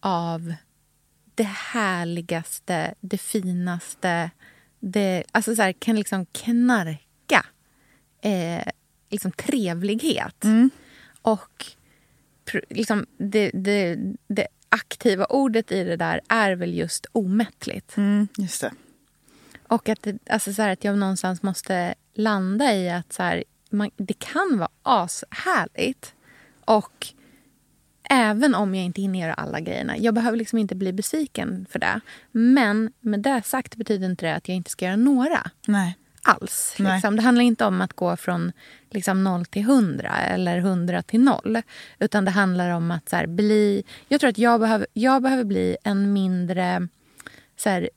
av 0.00 0.54
det 1.34 1.48
härligaste, 1.72 2.94
det 3.00 3.18
finaste. 3.18 4.30
Det, 4.80 5.24
alltså 5.32 5.56
så 5.56 5.62
här, 5.62 5.72
kan 5.72 5.96
liksom 5.96 6.26
knarka 6.26 7.46
eh, 8.22 8.68
liksom 9.08 9.32
trevlighet. 9.32 10.44
Och 11.22 11.66
pr- 12.44 12.64
liksom 12.70 13.06
det, 13.18 13.50
det, 13.54 13.98
det 14.28 14.46
aktiva 14.68 15.24
ordet 15.24 15.72
i 15.72 15.84
det 15.84 15.96
där 15.96 16.20
är 16.28 16.52
väl 16.52 16.74
just 16.74 17.06
omättligt. 17.12 17.96
Mm, 17.96 18.28
just 18.36 18.60
det. 18.60 18.72
Och 19.68 19.88
att, 19.88 20.02
det, 20.02 20.18
alltså 20.30 20.52
så 20.52 20.62
här, 20.62 20.72
att 20.72 20.84
jag 20.84 20.98
någonstans 20.98 21.42
måste 21.42 21.94
landa 22.14 22.74
i 22.74 22.90
att 22.90 23.12
så 23.12 23.22
här, 23.22 23.44
man, 23.70 23.90
det 23.96 24.18
kan 24.18 24.58
vara 24.58 24.70
ashärligt. 24.82 26.14
Och 26.64 27.06
även 28.10 28.54
om 28.54 28.74
jag 28.74 28.84
inte 28.84 29.00
hinner 29.00 29.18
göra 29.20 29.34
alla 29.34 29.60
grejerna. 29.60 29.98
Jag 29.98 30.14
behöver 30.14 30.38
liksom 30.38 30.58
inte 30.58 30.74
bli 30.74 30.92
besviken 30.92 31.66
för 31.70 31.78
det. 31.78 32.00
Men 32.32 32.92
med 33.00 33.20
det 33.20 33.42
sagt 33.44 33.76
betyder 33.76 34.06
inte 34.06 34.26
det 34.26 34.34
att 34.34 34.48
jag 34.48 34.56
inte 34.56 34.70
ska 34.70 34.84
göra 34.84 34.96
några. 34.96 35.50
Nej. 35.66 35.98
Alls. 36.22 36.74
Liksom. 36.78 37.16
Det 37.16 37.22
handlar 37.22 37.44
inte 37.44 37.64
om 37.64 37.80
att 37.80 37.92
gå 37.92 38.16
från 38.16 38.52
liksom, 38.90 39.24
0 39.24 39.44
till 39.44 39.62
100 39.62 40.16
eller 40.16 40.58
100 40.58 41.02
till 41.02 41.20
0. 41.20 41.62
Utan 41.98 42.24
det 42.24 42.30
handlar 42.30 42.70
om 42.70 42.90
att 42.90 43.08
så 43.08 43.16
här, 43.16 43.26
bli... 43.26 43.84
Jag 44.08 44.20
tror 44.20 44.30
att 44.30 44.38
jag 44.38 44.60
behöver, 44.60 44.86
jag 44.92 45.22
behöver 45.22 45.44
bli 45.44 45.76
en 45.84 46.12
mindre... 46.12 46.88
Så 47.56 47.70
här, 47.70 47.90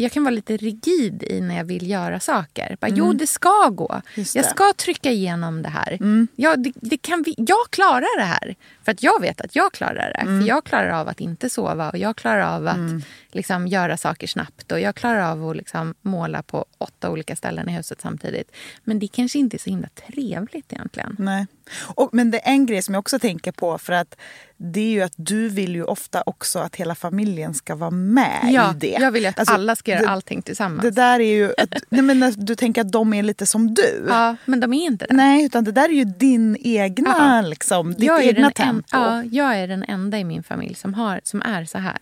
jag 0.00 0.12
kan 0.12 0.24
vara 0.24 0.34
lite 0.34 0.56
rigid 0.56 1.22
i 1.22 1.40
när 1.40 1.56
jag 1.56 1.64
vill 1.64 1.90
göra 1.90 2.20
saker. 2.20 2.76
Bara, 2.80 2.90
Jo, 2.90 3.12
det 3.12 3.26
ska 3.26 3.68
gå. 3.68 3.92
Mm. 3.92 4.02
Jag 4.16 4.26
det. 4.34 4.38
Mm. 4.38 4.50
ska 4.50 4.72
trycka 4.76 5.10
igenom 5.10 5.62
det 5.62 5.68
här. 5.68 5.98
Ja, 6.36 6.56
det, 6.56 6.72
det 6.74 6.96
kan 6.96 7.22
vi, 7.22 7.34
jag 7.38 7.70
klarar 7.70 8.18
det 8.18 8.24
här. 8.24 8.54
För 8.82 8.92
att 8.92 9.02
jag 9.02 9.20
vet 9.20 9.40
att 9.40 9.56
jag 9.56 9.72
klarar 9.72 10.12
det. 10.14 10.20
Mm. 10.20 10.40
För 10.40 10.48
Jag 10.48 10.64
klarar 10.64 10.90
av 10.90 11.08
att 11.08 11.20
inte 11.20 11.50
sova 11.50 11.90
och 11.90 11.98
jag 11.98 12.16
klarar 12.16 12.56
av 12.56 12.66
att 12.66 13.04
liksom, 13.32 13.66
göra 13.66 13.96
saker 13.96 14.26
snabbt. 14.26 14.72
Och 14.72 14.80
Jag 14.80 14.94
klarar 14.94 15.30
av 15.30 15.48
att 15.48 15.56
liksom, 15.56 15.94
måla 16.02 16.42
på 16.42 16.64
åtta 16.78 17.10
olika 17.10 17.36
ställen 17.36 17.68
i 17.68 17.72
huset 17.72 18.00
samtidigt. 18.00 18.52
Men 18.84 18.98
det 18.98 19.08
kanske 19.08 19.38
inte 19.38 19.56
är 19.56 19.58
så 19.58 19.70
himla 19.70 19.88
trevligt 19.88 20.72
egentligen. 20.72 21.16
Nej. 21.18 21.46
Och, 21.94 22.08
men 22.12 22.30
det 22.30 22.38
är 22.46 22.50
en 22.52 22.66
grej 22.66 22.82
som 22.82 22.94
jag 22.94 22.98
också 22.98 23.18
tänker 23.18 23.52
på 23.52 23.78
för 23.78 23.92
att 23.92 24.16
det 24.56 24.80
är 24.80 24.90
ju 24.90 25.02
att 25.02 25.12
du 25.16 25.48
vill 25.48 25.74
ju 25.74 25.84
ofta 25.84 26.22
också 26.26 26.58
att 26.58 26.76
hela 26.76 26.94
familjen 26.94 27.54
ska 27.54 27.74
vara 27.74 27.90
med 27.90 28.40
Ja, 28.50 28.70
i 28.74 28.76
det. 28.78 28.96
jag 29.00 29.10
vill 29.12 29.26
att 29.26 29.38
Alltså, 29.38 29.54
alla 29.54 29.76
ska 29.76 29.90
göra 29.90 30.02
det, 30.02 30.08
allting 30.08 30.42
tillsammans. 30.42 30.82
Det 30.82 30.90
där 30.90 31.20
är 31.20 31.34
ju, 31.34 31.52
att, 31.58 31.74
nej 31.88 32.02
men 32.02 32.34
du 32.36 32.54
tänker 32.56 32.80
att 32.80 32.92
de 32.92 33.14
är 33.14 33.22
lite 33.22 33.46
som 33.46 33.74
du. 33.74 34.04
Ja, 34.08 34.36
men 34.44 34.60
de 34.60 34.72
är 34.72 34.84
inte 34.86 35.06
det. 35.06 35.14
Nej, 35.14 35.44
utan 35.44 35.64
det 35.64 35.72
där 35.72 35.88
är 35.88 35.92
ju 35.92 36.04
din 36.04 36.56
egna, 36.60 37.14
Ja. 37.18 37.48
liksom, 37.48 37.94
ditt 37.94 38.02
jag 38.02 38.24
är 38.24 38.28
egna 38.28 38.42
den 38.42 38.52
tempo. 38.52 38.96
En, 38.96 39.00
ja, 39.02 39.24
jag 39.24 39.56
är 39.58 39.68
den 39.68 39.84
enda 39.88 40.18
i 40.18 40.24
min 40.24 40.42
familj 40.42 40.74
som, 40.74 40.94
har, 40.94 41.20
som 41.24 41.42
är 41.42 41.64
så 41.64 41.78
här. 41.78 41.98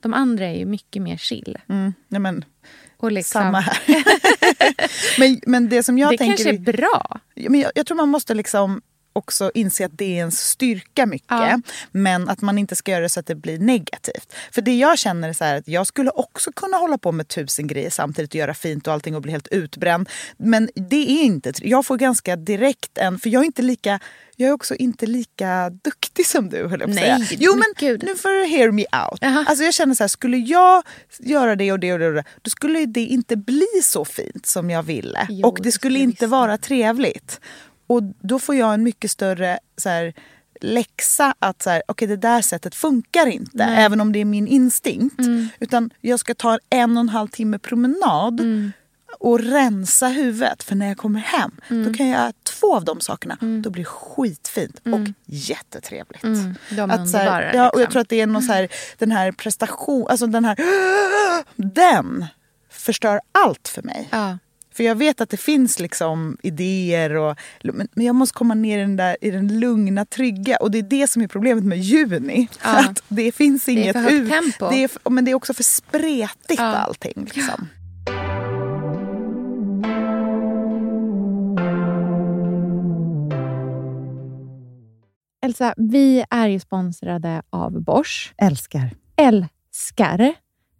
De 0.00 0.14
andra 0.14 0.44
är 0.46 0.58
ju 0.58 0.64
mycket 0.66 1.02
mer 1.02 1.16
chill. 1.16 1.58
Mm, 1.68 1.94
nej 2.08 2.20
men, 2.20 2.44
Och 2.96 3.12
liksom, 3.12 3.40
Samma 3.42 3.60
här. 3.60 3.78
men, 5.18 5.40
men 5.46 5.68
det 5.68 5.82
som 5.82 5.98
jag 5.98 6.10
det 6.12 6.18
tänker... 6.18 6.44
kanske 6.44 6.70
är 6.70 6.72
bra. 6.72 7.20
Men 7.48 7.60
jag, 7.60 7.72
jag 7.74 7.86
tror 7.86 7.96
man 7.96 8.08
måste 8.08 8.34
liksom 8.34 8.80
också 9.12 9.50
inse 9.54 9.86
att 9.86 9.98
det 9.98 10.04
är 10.04 10.16
ens 10.16 10.40
styrka 10.48 11.06
mycket. 11.06 11.26
Ja. 11.28 11.60
Men 11.92 12.28
att 12.28 12.40
man 12.40 12.58
inte 12.58 12.76
ska 12.76 12.90
göra 12.90 13.02
det 13.02 13.08
så 13.08 13.20
att 13.20 13.26
det 13.26 13.34
blir 13.34 13.58
negativt. 13.58 14.34
För 14.50 14.62
det 14.62 14.78
jag 14.78 14.98
känner 14.98 15.28
är 15.28 15.32
så 15.32 15.44
här 15.44 15.56
att 15.56 15.68
jag 15.68 15.86
skulle 15.86 16.10
också 16.10 16.52
kunna 16.52 16.76
hålla 16.76 16.98
på 16.98 17.12
med 17.12 17.28
tusen 17.28 17.66
grejer 17.66 17.90
samtidigt 17.90 18.30
och 18.30 18.34
göra 18.34 18.54
fint 18.54 18.86
och 18.86 18.92
allting 18.92 19.16
och 19.16 19.22
bli 19.22 19.32
helt 19.32 19.48
utbränd. 19.48 20.08
Men 20.36 20.70
det 20.74 21.10
är 21.20 21.22
inte... 21.22 21.52
Jag 21.56 21.86
får 21.86 21.96
ganska 21.96 22.36
direkt 22.36 22.98
en... 22.98 23.18
För 23.18 23.30
jag 23.30 23.42
är 23.42 23.46
inte 23.46 23.62
lika... 23.62 24.00
Jag 24.36 24.48
är 24.48 24.52
också 24.52 24.74
inte 24.74 25.06
lika 25.06 25.70
duktig 25.70 26.26
som 26.26 26.48
du 26.48 26.68
höll 26.68 26.80
jag 26.80 26.88
på 26.88 26.92
att 26.92 26.98
säga. 26.98 27.18
Jo 27.30 27.54
men 27.54 27.88
gud. 27.88 28.02
nu 28.02 28.16
får 28.16 28.28
du 28.28 28.46
hear 28.46 28.70
me 28.70 28.82
out. 28.82 29.18
Jaha. 29.20 29.44
Alltså 29.48 29.64
jag 29.64 29.74
känner 29.74 29.94
så 29.94 30.02
här, 30.02 30.08
skulle 30.08 30.36
jag 30.36 30.82
göra 31.18 31.56
det 31.56 31.72
och 31.72 31.80
det 31.80 31.92
och 31.92 31.98
det, 31.98 32.06
och 32.06 32.14
det 32.14 32.24
då 32.42 32.50
skulle 32.50 32.86
det 32.86 33.00
inte 33.00 33.36
bli 33.36 33.66
så 33.82 34.04
fint 34.04 34.46
som 34.46 34.70
jag 34.70 34.82
ville. 34.82 35.26
Jo, 35.30 35.48
och 35.48 35.58
det 35.62 35.72
skulle 35.72 35.98
inte 35.98 36.24
visst. 36.24 36.30
vara 36.30 36.58
trevligt. 36.58 37.40
Och 37.86 38.02
då 38.20 38.38
får 38.38 38.54
jag 38.54 38.74
en 38.74 38.82
mycket 38.82 39.10
större 39.10 39.58
så 39.76 39.88
här, 39.88 40.14
läxa 40.60 41.34
att 41.38 41.62
så 41.62 41.70
här, 41.70 41.82
okay, 41.88 42.08
det 42.08 42.16
där 42.16 42.42
sättet 42.42 42.74
funkar 42.74 43.26
inte. 43.26 43.64
Även 43.64 44.00
om 44.00 44.12
det 44.12 44.18
är 44.18 44.24
min 44.24 44.46
instinkt. 44.48 45.18
Mm. 45.20 45.48
Utan 45.60 45.90
jag 46.00 46.20
ska 46.20 46.34
ta 46.34 46.58
en 46.70 46.96
och 46.96 47.00
en 47.00 47.08
halv 47.08 47.28
timme 47.28 47.58
promenad 47.58 48.40
Mm. 48.40 48.72
och 49.18 49.40
rensa 49.40 50.08
huvudet. 50.08 50.62
För 50.62 50.74
när 50.74 50.88
jag 50.88 50.96
kommer 50.96 51.20
hem 51.20 51.50
Mm. 51.68 51.84
då 51.84 51.94
kan 51.98 52.08
jag 52.08 52.20
göra 52.20 52.32
två 52.42 52.76
av 52.76 52.84
de 52.84 53.00
sakerna. 53.00 53.36
Då 53.40 53.70
blir 53.70 53.82
det 53.84 53.88
skitfint 53.90 54.78
och 54.84 55.08
jättetrevligt. 55.26 56.24
Mm, 56.24 56.54
de 56.70 56.90
Att 56.90 57.08
så 57.10 57.16
här, 57.16 57.24
underbara, 57.26 57.54
ja, 57.54 57.70
och 57.70 57.74
jag 57.74 57.80
liksom. 57.80 57.92
tror 57.92 58.00
att 58.02 58.08
det 58.08 58.20
är 58.20 58.26
någon 58.26 58.42
så 58.42 58.52
här, 58.52 58.68
den 58.98 59.10
här 59.12 59.32
prestation, 59.32 60.06
alltså 60.08 60.26
den 60.26 60.44
här, 60.44 60.56
den 61.56 62.26
förstör 62.70 63.20
allt 63.32 63.68
för 63.68 63.82
mig. 63.82 64.08
Ja. 64.12 64.38
För 64.74 64.84
jag 64.84 64.94
vet 64.94 65.20
att 65.20 65.30
det 65.30 65.36
finns 65.36 65.80
liksom 65.80 66.36
idéer, 66.42 67.16
och, 67.16 67.36
men, 67.64 67.88
men 67.92 68.06
jag 68.06 68.14
måste 68.14 68.34
komma 68.34 68.54
ner 68.54 68.78
i 68.78 68.80
den, 68.80 68.96
där, 68.96 69.16
i 69.20 69.30
den 69.30 69.60
lugna, 69.60 70.04
trygga. 70.04 70.56
Och 70.56 70.70
det 70.70 70.78
är 70.78 70.82
det 70.82 71.10
som 71.10 71.22
är 71.22 71.26
problemet 71.26 71.64
med 71.64 71.78
juni. 71.78 72.48
Ja. 72.64 72.78
Att 72.90 73.02
det 73.08 73.32
finns 73.32 73.68
är 73.68 73.72
inget 73.72 73.92
för 73.92 74.00
högt 74.00 74.12
ut- 74.12 74.30
tempo. 74.30 74.70
Det 74.70 74.84
är, 74.84 75.10
men 75.10 75.24
det 75.24 75.30
är 75.30 75.34
också 75.34 75.54
för 75.54 75.62
spretigt 75.62 76.58
Ja. 76.60 76.64
allting. 76.64 77.28
Liksom. 77.34 77.68
Elsa, 85.44 85.74
vi 85.76 86.24
är 86.30 86.48
ju 86.48 86.60
sponsrade 86.60 87.42
av 87.50 87.82
Bosch. 87.82 88.34
Älskar. 88.38 88.90
Älskar 89.16 90.34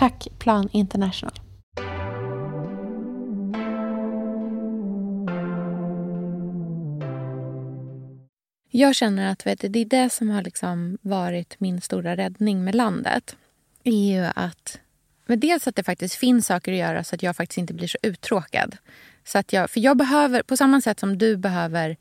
Tack 0.00 0.28
Plan 0.38 0.68
International. 0.72 1.40
Jag 8.70 8.94
känner 8.94 9.32
att 9.32 9.46
vet 9.46 9.60
du, 9.60 9.68
det 9.68 9.78
är 9.78 9.84
det 9.84 10.10
som 10.10 10.30
har 10.30 10.42
liksom 10.42 10.98
varit 11.02 11.60
min 11.60 11.80
stora 11.80 12.16
räddning 12.16 12.64
med 12.64 12.74
landet. 12.74 13.36
är 13.84 14.14
ju 14.14 14.26
att 14.34 14.80
men 15.26 15.40
dels 15.40 15.66
att 15.66 15.76
det 15.76 15.82
faktiskt 15.82 16.14
finns 16.14 16.46
saker 16.46 16.72
att 16.72 16.78
göra 16.78 17.04
så 17.04 17.14
att 17.14 17.22
jag 17.22 17.36
faktiskt 17.36 17.58
inte 17.58 17.74
blir 17.74 17.88
så 17.88 17.98
uttråkad. 18.02 18.76
Så 19.24 19.38
att 19.38 19.52
jag, 19.52 19.70
för 19.70 19.80
jag 19.80 19.96
behöver, 19.96 20.42
på 20.42 20.56
samma 20.56 20.80
sätt 20.80 21.00
som 21.00 21.18
du 21.18 21.36
behöver 21.36 21.96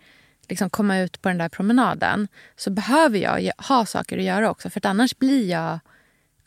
liksom 0.50 0.70
komma 0.70 1.00
ut 1.00 1.22
på 1.22 1.30
den 1.30 1.38
där 1.38 1.50
promenaden 1.50 2.28
så 2.56 2.70
behöver 2.70 3.18
jag 3.18 3.52
ha 3.58 3.86
saker 3.86 4.18
att 4.18 4.24
göra 4.24 4.52
också. 4.52 4.70
För 4.70 4.80
att 4.80 4.86
annars 4.86 5.18
blir 5.18 5.50
jag, 5.50 5.80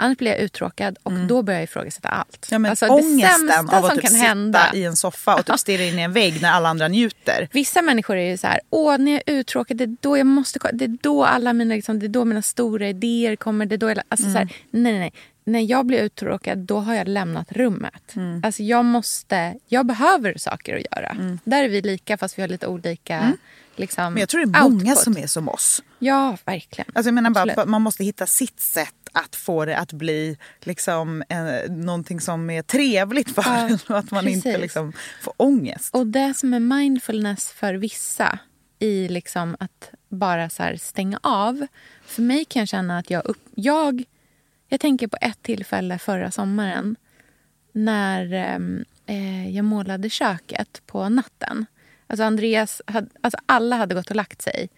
annars 0.03 0.19
blir 0.19 0.31
jag 0.31 0.41
uttråkad 0.41 0.99
och 1.03 1.13
då 1.13 1.43
börjar 1.43 1.61
jag 1.61 1.65
ifrågasätta 1.65 2.09
allt. 2.09 2.49
Ja, 2.51 2.59
men 2.59 2.71
Alltså, 2.71 2.87
ångesten 2.87 3.69
av 3.71 3.85
att 3.85 3.93
typ 3.95 4.01
kan 4.03 4.11
sitta 4.11 4.25
hända. 4.27 4.71
i 4.75 4.85
en 4.85 4.97
soffa 4.97 5.35
och 5.37 5.47
typ 5.47 5.59
stirra 5.59 5.83
in 5.85 5.99
i 5.99 6.03
en 6.03 6.13
vägg 6.13 6.43
när 6.43 6.51
alla 6.53 6.69
andra 6.69 6.89
njuter. 6.89 7.49
Vissa 7.53 7.83
människor 7.83 8.17
är 8.17 8.31
ju 8.31 8.37
så 8.37 8.47
här, 8.47 8.61
åh 8.71 8.99
när 8.99 9.13
jag 9.13 9.23
är 9.27 9.33
uttråkad, 9.35 9.77
det 9.77 9.85
är 9.85 9.97
då 10.01 10.19
jag 10.19 10.27
måste, 10.27 10.59
det 10.73 10.85
är 10.85 10.97
då 11.03 11.25
alla 11.25 11.53
mina, 11.53 11.75
liksom, 11.75 11.99
det 11.99 12.07
är 12.07 12.09
då 12.09 12.25
mina 12.25 12.43
stora 12.43 12.89
idéer 12.89 13.37
kommer. 13.37 13.67
Det 13.67 13.75
är 13.75 13.79
då 13.79 13.89
jag, 13.89 13.99
alltså 14.09 14.25
så 14.33 14.39
här, 14.39 14.45
nej, 14.71 14.93
nej, 14.93 14.99
nej. 14.99 15.13
När 15.45 15.61
jag 15.61 15.87
blir 15.87 15.99
uttråkad, 15.99 16.59
då 16.59 16.79
har 16.79 16.95
jag 16.95 17.09
lämnat 17.09 17.53
rummet. 17.53 18.15
Alltså 18.43 18.63
jag 18.63 18.85
måste, 18.85 19.55
jag 19.69 19.87
behöver 19.87 20.35
saker 20.39 20.77
att 20.77 20.97
göra. 20.97 21.39
Där 21.45 21.65
är 21.65 21.69
vi 21.69 21.81
lika 21.83 22.17
fast 22.17 22.39
vi 22.39 22.43
har 22.43 22.49
lite 22.49 22.67
olika 22.67 23.33
liksom, 23.77 24.13
Men 24.13 24.21
jag 24.21 24.29
tror 24.29 24.47
det 24.47 24.59
är 24.59 24.63
många 24.63 24.75
output. 24.91 24.99
som 24.99 25.17
är 25.17 25.27
som 25.27 25.49
oss. 25.49 25.83
Ja, 25.99 26.37
verkligen. 26.45 26.91
Alltså 26.95 27.09
jag 27.09 27.15
menar 27.15 27.31
bara 27.31 27.67
man 27.67 27.83
måste 27.83 28.05
hitta 28.05 28.27
sitt 28.27 28.61
sätt 28.61 28.95
att 29.13 29.37
få 29.37 29.65
det 29.65 29.79
att 29.79 29.93
bli 29.93 30.37
liksom, 30.61 31.23
eh, 31.29 31.71
någonting 31.71 32.21
som 32.21 32.51
är 32.51 32.63
trevligt 32.63 33.35
för 33.35 33.43
Ja, 33.47 33.69
en 33.69 33.79
och 33.89 33.99
att 33.99 34.11
man 34.11 34.29
inte 34.29 34.43
precis. 34.43 34.61
liksom 34.63 34.93
får 35.23 35.35
ångest. 35.37 35.95
Och 35.95 36.07
det 36.07 36.35
som 36.35 36.55
är 36.55 36.61
mindfulness 36.61 37.53
för 37.53 37.75
vissa 37.75 38.39
i 38.79 39.09
liksom 39.09 39.57
att 39.61 39.91
bara 40.09 40.51
så 40.51 40.75
stänga 40.79 41.19
av. 41.23 41.67
För 42.05 42.23
mig 42.23 42.45
kan 42.45 42.61
jag 42.61 42.69
känna 42.69 42.99
att 42.99 43.11
jag... 43.11 43.27
Upp, 43.27 43.43
jag, 43.55 44.05
jag 44.69 44.81
tänker 44.81 45.07
på 45.07 45.17
ett 45.21 45.43
tillfälle 45.43 45.99
förra 45.99 46.31
sommaren 46.31 46.97
när 47.73 48.33
ehm, 48.33 48.85
eh, 49.07 49.57
jag 49.57 49.65
målade 49.65 50.11
köket 50.11 50.83
på 50.87 51.09
natten. 51.09 51.67
Alltså 52.07 52.25
Andreas, 52.25 52.83
hade, 52.87 53.09
alltså 53.21 53.39
alla 53.47 53.77
hade 53.77 53.95
gått 53.95 54.11
och 54.11 54.17
lagt 54.17 54.43
sig 54.43 54.69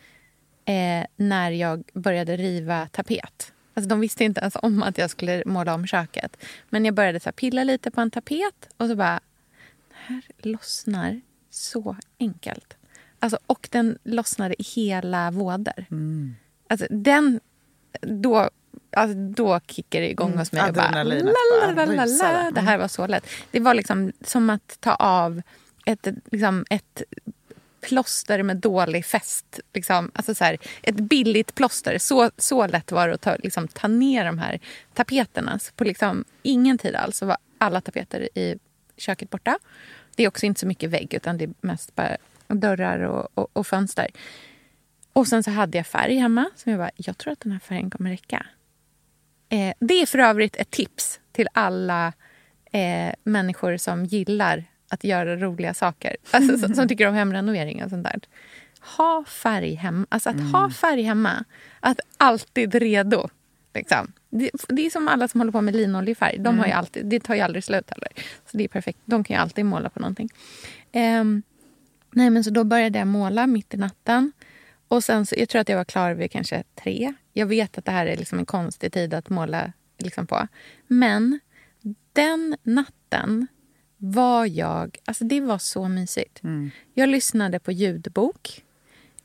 eh, 0.65 1.07
när 1.17 1.51
jag 1.51 1.85
började 1.95 2.37
riva 2.37 2.89
tapet 2.93 3.53
Alltså, 3.75 3.89
de 3.89 4.01
visste 4.01 4.25
inte 4.25 4.41
ens 4.41 4.57
om 4.63 4.83
att 4.83 4.99
jag 4.99 5.11
skulle 5.11 5.43
måla 5.47 5.75
om 5.75 5.87
köket. 5.87 6.37
Men 6.69 6.85
jag 6.85 6.95
började 6.95 7.21
så 7.21 7.25
här, 7.25 7.33
pilla 7.33 7.65
lite 7.65 7.91
på 7.91 8.01
en 8.01 8.11
tapet 8.11 8.69
och 8.77 8.89
så 8.89 8.97
bara... 8.97 9.21
Det 9.89 9.95
här 10.15 10.23
lossnar 10.39 11.21
så 11.51 11.97
enkelt. 12.21 12.77
Alltså, 13.19 13.39
och 13.47 13.69
den 13.71 13.99
lossnade 14.05 14.63
i 14.63 14.65
hela 14.65 15.31
vådor. 15.31 15.87
Alltså, 16.69 16.87
den... 16.91 17.41
Då, 18.01 18.51
alltså, 18.97 19.19
då 19.19 19.61
kickar 19.67 20.01
det 20.01 20.11
igång 20.11 20.39
hos 20.39 20.53
mig. 20.53 20.63
Jag 20.67 20.75
bara, 20.75 21.03
la. 21.03 22.51
Det 22.55 22.61
här 22.61 22.79
var 22.79 22.89
så 22.89 23.07
lätt. 23.07 23.27
Det 23.51 23.61
var 23.61 23.75
liksom 23.75 24.13
som 24.21 24.51
att 24.51 24.77
ta 24.81 24.95
av 24.95 25.43
ett, 25.87 26.09
liksom, 26.31 26.65
ett 26.71 27.03
plåster 27.89 28.43
med 28.43 28.57
dålig 28.57 29.07
fäst. 29.07 29.61
Liksom. 29.75 30.11
Alltså 30.15 30.35
så 30.35 30.45
här, 30.45 30.59
ett 30.83 30.97
billigt 30.97 31.55
plåster. 31.55 31.99
Så, 31.99 32.31
så 32.37 32.67
lätt 32.67 32.93
var 32.93 33.09
det 33.09 33.15
att 33.15 33.21
ta, 33.21 33.37
liksom, 33.37 33.69
ta 33.69 33.89
ner 33.89 34.25
de 34.25 34.39
här 34.39 34.61
tapeterna. 34.95 35.59
Så 35.59 35.73
på 35.73 35.85
liksom, 35.85 36.25
ingen 36.43 36.79
tid 36.79 36.95
alls 36.95 37.23
var 37.23 37.37
alla 37.59 37.81
tapeter 37.81 38.39
i 38.39 38.59
köket 38.97 39.31
borta. 39.31 39.59
Det 40.17 40.25
är 40.25 40.29
också 40.29 40.47
inte 40.47 40.61
så 40.61 40.67
mycket 40.67 40.91
vägg 40.91 41.15
utan 41.15 41.39
det 41.39 41.45
är 41.45 41.55
mest 41.61 41.95
bara 41.95 42.17
dörrar 42.49 42.99
och, 42.99 43.29
och, 43.35 43.49
och 43.53 43.67
fönster. 43.67 44.11
Och 45.13 45.27
sen 45.27 45.43
så 45.43 45.51
hade 45.51 45.79
jag 45.79 45.87
färg 45.87 46.17
hemma 46.17 46.51
som 46.57 46.73
jag 46.73 46.81
bara, 46.81 46.91
jag 46.97 47.19
tror 47.19 47.33
att 47.33 47.41
den 47.41 47.53
här 47.53 47.59
färgen 47.59 47.91
kommer 47.91 48.11
räcka. 48.11 48.47
Eh, 49.49 49.75
det 49.79 49.95
är 49.95 50.07
för 50.07 50.19
övrigt 50.19 50.57
ett 50.57 50.71
tips 50.71 51.21
till 51.33 51.49
alla 51.53 52.13
eh, 52.73 53.15
människor 53.23 53.77
som 53.77 54.05
gillar 54.05 54.65
att 54.95 55.05
göra 55.05 55.37
roliga 55.37 55.75
saker. 55.75 56.17
Alltså, 56.31 56.59
som, 56.59 56.75
som 56.75 56.89
tycker 56.89 57.09
om 57.09 57.15
hemrenovering 57.15 57.85
och 57.85 57.91
sånt 57.91 58.05
där. 58.05 58.21
Ha 58.97 59.25
färg 59.25 59.75
hemma. 59.75 60.07
Alltså 60.09 60.31
att 60.31 60.41
ha 60.53 60.71
färg 60.71 61.03
hemma. 61.03 61.45
Att 61.81 62.01
alltid 62.17 62.75
redo. 62.75 63.29
Liksom. 63.75 64.13
Det, 64.31 64.51
det 64.69 64.87
är 64.87 64.91
som 64.91 65.09
alla 65.09 65.29
som 65.29 65.41
håller 65.41 65.53
på 65.53 65.61
med 65.61 65.77
linoljefärg. 65.77 66.39
De 66.39 66.59
har 66.59 66.67
ju 66.67 66.73
alltid, 66.73 67.07
det 67.07 67.21
tar 67.21 67.35
ju 67.35 67.41
aldrig 67.41 67.65
slut 67.65 67.91
heller. 67.91 68.09
Så 68.51 68.57
det 68.57 68.65
är 68.65 68.69
perfekt. 68.69 68.99
De 69.05 69.25
kan 69.25 69.37
ju 69.37 69.43
alltid 69.43 69.65
måla 69.65 69.89
på 69.89 70.01
någonting. 70.01 70.29
Ehm, 70.93 71.43
nej, 72.11 72.31
men 72.31 72.45
så 72.45 72.51
då 72.51 72.65
började 72.65 72.99
jag 72.99 73.09
måla 73.09 73.47
mitt 73.47 73.75
i 73.75 73.77
natten. 73.77 74.33
Och 74.89 75.05
sen 75.05 75.27
så, 75.27 75.35
jag 75.39 75.49
tror 75.49 75.61
att 75.61 75.69
jag 75.69 75.77
var 75.77 75.85
klar 75.85 76.13
vid 76.13 76.31
kanske 76.31 76.63
tre. 76.75 77.15
Jag 77.33 77.47
vet 77.47 77.79
att 77.79 77.85
det 77.85 77.93
här 77.93 78.07
är 78.07 78.17
liksom 78.17 78.39
en 78.39 78.47
konstig 78.47 78.93
tid 78.93 79.15
att 79.15 79.29
måla 79.29 79.73
liksom 79.99 80.27
på. 80.27 80.49
Men 80.87 81.41
den 82.13 82.57
natten 82.63 83.47
var 84.05 84.47
jag... 84.47 84.99
Alltså 85.05 85.25
det 85.25 85.41
var 85.41 85.59
så 85.59 85.89
mysigt. 85.89 86.41
Jag 86.95 87.09
lyssnade 87.09 87.59
på 87.59 87.73
ljudbok. 87.73 88.65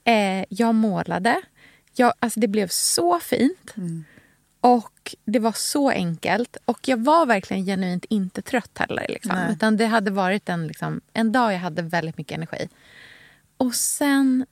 Eh, 0.04 0.46
jag 0.50 0.76
målade. 0.76 1.42
Jag, 1.96 2.13
alltså 2.20 2.39
det 2.39 2.48
blev 2.48 2.68
så 2.68 3.20
fint. 3.20 3.74
Och 4.62 5.15
det 5.26 5.39
var 5.39 5.52
så 5.52 5.89
enkelt. 5.89 6.58
Och 6.65 6.88
jag 6.88 6.98
var 6.98 7.26
verkligen 7.26 7.65
genuint 7.65 8.06
inte 8.10 8.42
trött 8.42 8.78
heller. 8.78 9.06
Liksom. 9.10 9.36
Nej. 9.36 9.54
Utan 9.54 9.78
det 9.78 9.86
hade 9.86 10.12
varit 10.12 10.50
en, 10.50 10.68
liksom, 10.68 11.02
en 11.13 11.32
dag 11.32 11.54
jag 11.54 11.60
hade 11.60 11.82
väldigt 11.82 12.18
mycket 12.18 12.38
energi. 12.38 12.70
Och 13.58 13.76
sen 13.76 14.46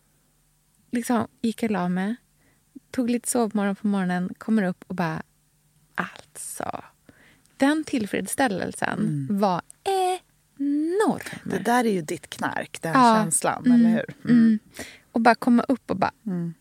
liksom, 0.92 1.28
gick 1.42 1.64
jag 1.64 1.72
och 1.72 1.74
la 1.74 1.90
mig. 1.90 2.16
Tog 2.92 3.10
lite 3.10 3.30
sovmorgon 3.30 3.76
på 3.76 3.88
morgonen. 3.88 4.34
Kommer 4.38 4.64
upp 4.64 4.84
och 4.88 4.96
bara... 4.96 5.22
Alltså. 5.96 6.84
Den 7.58 7.84
tillfredsställelsen 7.84 9.28
var 9.30 9.62
enorm. 10.60 11.40
Det 11.44 11.60
där 11.60 11.86
är 11.86 11.92
ju 11.92 12.02
ditt 12.02 12.30
knark, 12.30 12.78
den 12.82 12.92
Ja. 12.94 13.16
känslan, 13.16 13.66
Mm. 13.66 13.80
eller 13.86 13.90
hur? 13.96 14.32
Mm. 14.32 14.60
Och 15.12 15.22
bara 15.22 15.36
komma 15.36 15.64
upp 15.64 15.92
och 15.92 15.98
bara... 15.98 16.12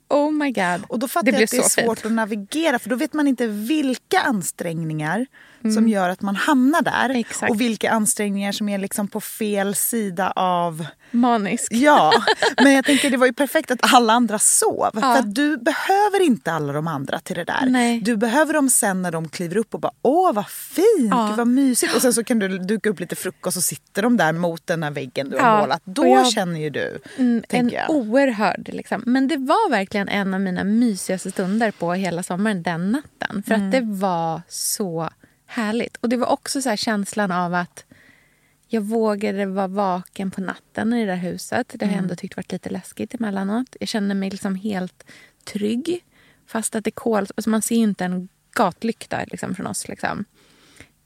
Oh 0.09 0.32
my 0.32 0.50
god. 0.50 0.85
Och 0.88 0.98
då 0.98 1.09
fattar 1.09 1.32
det 1.32 1.32
jag 1.32 1.44
att 1.44 1.50
det 1.50 1.56
är 1.56 1.62
svårt 1.62 1.98
fint. 1.98 2.06
att 2.06 2.12
navigera 2.12 2.78
för 2.78 2.90
då 2.90 2.96
vet 2.96 3.12
man 3.12 3.28
inte 3.28 3.46
vilka 3.46 4.20
ansträngningar 4.20 5.26
som 5.72 5.79
Mm. 5.79 5.88
gör 5.92 6.09
att 6.09 6.22
man 6.22 6.37
hamnar 6.37 6.83
där 6.83 7.11
Exakt. 7.11 7.50
och 7.50 7.61
vilka 7.61 7.90
ansträngningar 7.90 8.52
som 8.52 8.68
är 8.68 8.79
liksom 8.79 9.09
på 9.09 9.20
fel 9.20 9.74
sida 9.74 10.33
av... 10.37 10.87
Manisk. 11.11 11.72
Ja, 11.72 12.12
men 12.62 12.72
jag 12.72 12.85
tänker 12.85 13.11
det 13.11 13.16
var 13.16 13.26
ju 13.26 13.33
perfekt 13.33 13.70
att 13.70 13.92
alla 13.94 14.12
andra 14.12 14.38
sov. 14.38 14.90
Ja. 14.94 15.00
För 15.00 15.22
du 15.22 15.57
behöver 15.57 16.22
inte 16.22 16.52
alla 16.52 16.72
de 16.72 16.87
andra 16.87 17.18
till 17.18 17.37
det 17.37 17.44
där. 17.44 17.66
Nej. 17.66 18.00
Du 18.00 18.16
behöver 18.16 18.55
dem 18.55 18.70
sen 18.70 19.02
när 19.02 19.11
de 19.12 19.29
kliver 19.29 19.57
upp 19.57 19.74
och 19.74 19.81
bara 19.81 19.92
åh 20.02 20.33
vad 20.33 20.48
fint, 20.48 20.87
Ja. 21.11 21.26
Gud, 21.29 21.37
vad 21.37 21.46
mysigt. 21.46 21.94
Och 21.96 22.02
sen 22.02 22.12
så 22.14 22.24
kan 22.24 22.38
du 22.38 22.59
duka 22.59 22.90
upp 22.90 23.00
lite 23.00 23.16
frukost 23.16 23.57
och 23.57 23.62
sitter 23.62 24.02
de 24.02 24.16
där 24.16 24.33
mot 24.33 24.66
den 24.66 24.83
här 24.83 24.90
väggen 24.90 25.31
du 25.31 25.37
har 25.38 25.48
Ja, 25.50 25.61
målat. 25.61 25.83
Då 25.85 26.07
jag- 26.07 26.33
känner 26.33 26.61
ju 26.61 26.70
du, 26.70 26.98
Mm, 27.18 27.42
en 27.48 27.68
jag. 27.70 27.90
oerhörd... 27.90 28.68
Liksom. 28.72 29.02
Men 29.07 29.29
det 29.29 29.37
var 29.37 29.70
verkligen 29.70 30.09
en 30.09 30.35
av 30.35 30.40
mina 30.40 30.64
mysigaste 30.64 31.31
stunder 31.31 31.70
på 31.70 31.92
hela 31.92 32.22
sommaren 32.22 32.62
den 32.62 32.92
natten. 32.92 33.42
För 33.46 33.55
Mm. 33.55 33.66
att 33.66 33.72
det 33.72 33.81
var 33.83 34.42
så 34.48 35.11
härligt. 35.46 35.96
Och 35.96 36.09
det 36.09 36.16
var 36.16 36.26
också 36.26 36.62
så 36.62 36.68
här 36.68 36.76
känslan 36.76 37.32
av 37.32 37.54
att 37.54 37.85
jag 38.68 38.80
vågade 38.80 39.46
vara 39.46 39.66
vaken 39.66 40.30
på 40.30 40.40
natten 40.40 40.92
i 40.92 41.00
det 41.00 41.12
där 41.12 41.16
huset. 41.16 41.68
Det 41.68 41.85
har 41.85 41.90
jag 41.90 41.92
Mm. 41.92 42.04
ändå 42.04 42.16
tyckt 42.16 42.37
varit 42.37 42.52
lite 42.52 42.70
läskigt 42.70 43.14
emellanåt. 43.14 43.76
Jag 43.80 43.88
kände 43.88 44.14
mig 44.14 44.30
liksom 44.30 44.54
helt 44.54 45.04
trygg. 45.44 46.04
Fast 46.46 46.74
att 46.74 46.85
det 46.85 46.90
kol... 46.90 47.26
Alltså 47.37 47.50
man 47.50 47.62
ser 47.62 47.76
ju 47.76 47.82
inte 47.82 48.04
en 48.04 48.28
gatlykta 48.54 49.24
liksom, 49.26 49.54
från 49.54 49.66
oss. 49.66 49.88
Liksom. 49.88 50.24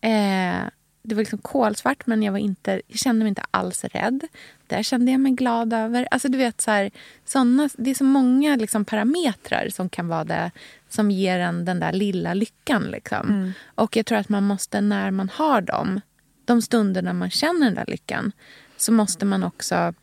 Eh, 0.00 0.64
det 1.03 1.14
var 1.14 1.20
liksom 1.22 1.38
kolsvart, 1.38 2.07
men 2.07 2.22
jag, 2.22 2.33
var 2.33 2.38
inte, 2.38 2.83
jag 2.87 2.98
kände 2.98 3.24
mig 3.24 3.29
inte 3.29 3.44
alls 3.50 3.85
rädd. 3.85 4.20
Där 4.66 4.83
kände 4.83 5.12
jag 5.12 5.20
mig 5.20 5.33
glad 5.33 5.72
över. 5.72 6.09
Alltså 6.11 6.29
du 6.29 6.38
vet, 6.38 6.61
så 6.61 6.70
här, 6.70 6.90
såna, 7.24 7.68
Det 7.76 7.90
är 7.90 7.94
så 7.94 8.05
många 8.05 8.57
liksom, 8.57 8.85
parametrar 8.85 9.68
som 9.68 9.88
kan 9.88 10.09
vara 10.09 10.24
det 10.24 10.50
som 10.90 11.11
ger 11.11 11.38
en 11.38 11.64
den 11.64 11.81
där 11.81 11.92
lilla 11.92 12.35
lyckan. 12.35 12.83
Liksom. 12.83 13.53
Och 13.74 13.96
jag 13.96 14.07
tror 14.07 14.18
att 14.18 14.29
man 14.29 14.44
måste, 14.44 14.81
när 14.81 15.11
man 15.11 15.29
har 15.29 15.61
dem, 15.61 16.00
de 16.44 16.62
stunderna 16.62 17.12
man 17.12 17.31
känner 17.31 17.66
den 17.66 17.74
där 17.74 17.85
lyckan, 17.88 18.33
så 18.76 18.92
måste 18.92 19.24
man 19.24 19.44
också 19.44 19.94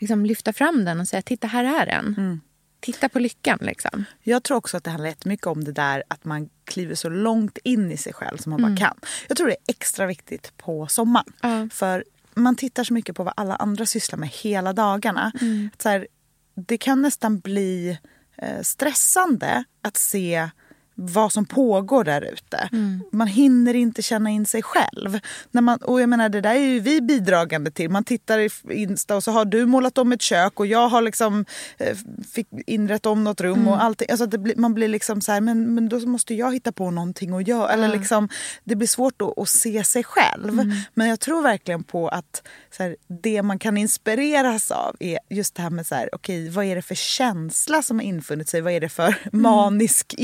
liksom, 0.00 0.26
lyfta 0.26 0.52
fram 0.52 0.84
den 0.84 1.00
och 1.00 1.08
säga 1.08 1.22
titta, 1.22 1.46
här 1.46 1.64
är 1.64 1.86
den. 1.86 2.40
Titta 2.80 3.08
på 3.08 3.18
lyckan. 3.18 3.58
Liksom. 3.60 4.04
Jag 4.22 4.42
tror 4.42 4.56
också 4.56 4.76
att 4.76 4.84
det 4.84 4.90
handlar 4.90 5.08
jättemycket 5.08 5.46
om 5.46 5.64
det 5.64 5.72
där 5.72 6.02
att 6.08 6.24
man 6.24 6.48
kliver 6.64 6.94
så 6.94 7.08
långt 7.08 7.58
in 7.64 7.92
i 7.92 7.96
sig 7.96 8.12
själv 8.12 8.36
som 8.36 8.50
man 8.50 8.62
bara 8.62 8.76
kan. 8.76 8.96
Jag 9.28 9.36
tror 9.36 9.46
det 9.46 9.52
är 9.52 9.64
extra 9.66 10.06
viktigt 10.06 10.52
på 10.56 10.86
sommaren. 10.86 11.32
Ja. 11.42 11.68
För 11.72 12.04
man 12.34 12.56
tittar 12.56 12.84
så 12.84 12.94
mycket 12.94 13.16
på 13.16 13.24
vad 13.24 13.34
alla 13.36 13.56
andra 13.56 13.86
sysslar 13.86 14.18
med 14.18 14.28
hela 14.28 14.72
dagarna. 14.72 15.32
Att 15.72 15.82
Så 15.82 15.88
här, 15.88 16.06
det 16.54 16.78
kan 16.78 17.02
nästan 17.02 17.38
bli 17.38 17.98
Eh, 18.36 18.62
stressande 18.62 19.64
att 19.82 19.96
se 19.96 20.50
vad 20.94 21.32
som 21.32 21.44
pågår 21.44 22.04
där 22.04 22.22
ute. 22.32 22.68
Man 23.12 23.26
hinner 23.26 23.74
inte 23.74 24.02
känna 24.02 24.30
in 24.30 24.46
sig 24.46 24.62
själv. 24.62 25.20
När 25.50 25.62
man, 25.62 25.78
och 25.78 26.00
jag 26.00 26.08
menar, 26.08 26.28
det 26.28 26.40
där 26.40 26.54
är 26.54 26.58
ju 26.58 26.80
vi 26.80 27.00
bidragande 27.00 27.70
till. 27.70 27.90
Man 27.90 28.04
tittar 28.04 28.38
i 28.38 28.50
Insta 28.70 29.16
och 29.16 29.24
så 29.24 29.30
har 29.30 29.44
du 29.44 29.66
målat 29.66 29.98
om 29.98 30.12
ett 30.12 30.22
kök 30.22 30.60
och 30.60 30.66
jag 30.66 30.88
har 30.88 31.02
liksom 31.02 31.44
eh, 31.78 31.96
fick 32.32 32.48
inrett 32.66 33.06
om 33.06 33.24
något 33.24 33.40
rum. 33.40 33.68
och 33.68 33.82
allting. 33.82 34.08
Alltså 34.10 34.26
det 34.26 34.38
blir, 34.38 34.56
Man 34.56 34.74
blir 34.74 34.88
liksom 34.88 35.20
så 35.20 35.32
här, 35.32 35.40
men, 35.40 35.74
men 35.74 35.88
då 35.88 35.98
måste 35.98 36.34
jag 36.34 36.54
hitta 36.54 36.72
på 36.72 36.90
någonting 36.90 37.34
att 37.34 37.48
göra. 37.48 37.72
Eller 37.72 37.88
liksom, 37.88 38.28
det 38.64 38.76
blir 38.76 38.88
svårt 38.88 39.22
att, 39.22 39.38
att 39.38 39.48
se 39.48 39.84
sig 39.84 40.04
själv. 40.04 40.74
Men 40.94 41.08
jag 41.08 41.20
tror 41.20 41.42
verkligen 41.42 41.84
på 41.84 42.08
att 42.08 42.42
så 42.76 42.82
här, 42.82 42.96
det 43.22 43.42
man 43.42 43.58
kan 43.58 43.76
inspireras 43.76 44.70
av 44.70 44.96
är 45.00 45.18
just 45.30 45.54
det 45.54 45.62
här 45.62 45.70
med 45.70 45.86
så 45.86 45.94
här, 45.94 46.08
okej, 46.12 46.48
vad 46.48 46.64
är 46.64 46.76
det 46.76 46.82
för 46.82 46.94
känsla 46.94 47.82
som 47.82 47.98
har 47.98 48.04
infunnit 48.04 48.48
sig? 48.48 48.60
Vad 48.60 48.72
är 48.72 48.80
det 48.80 48.88
för 48.88 49.16
manisk 49.32 50.14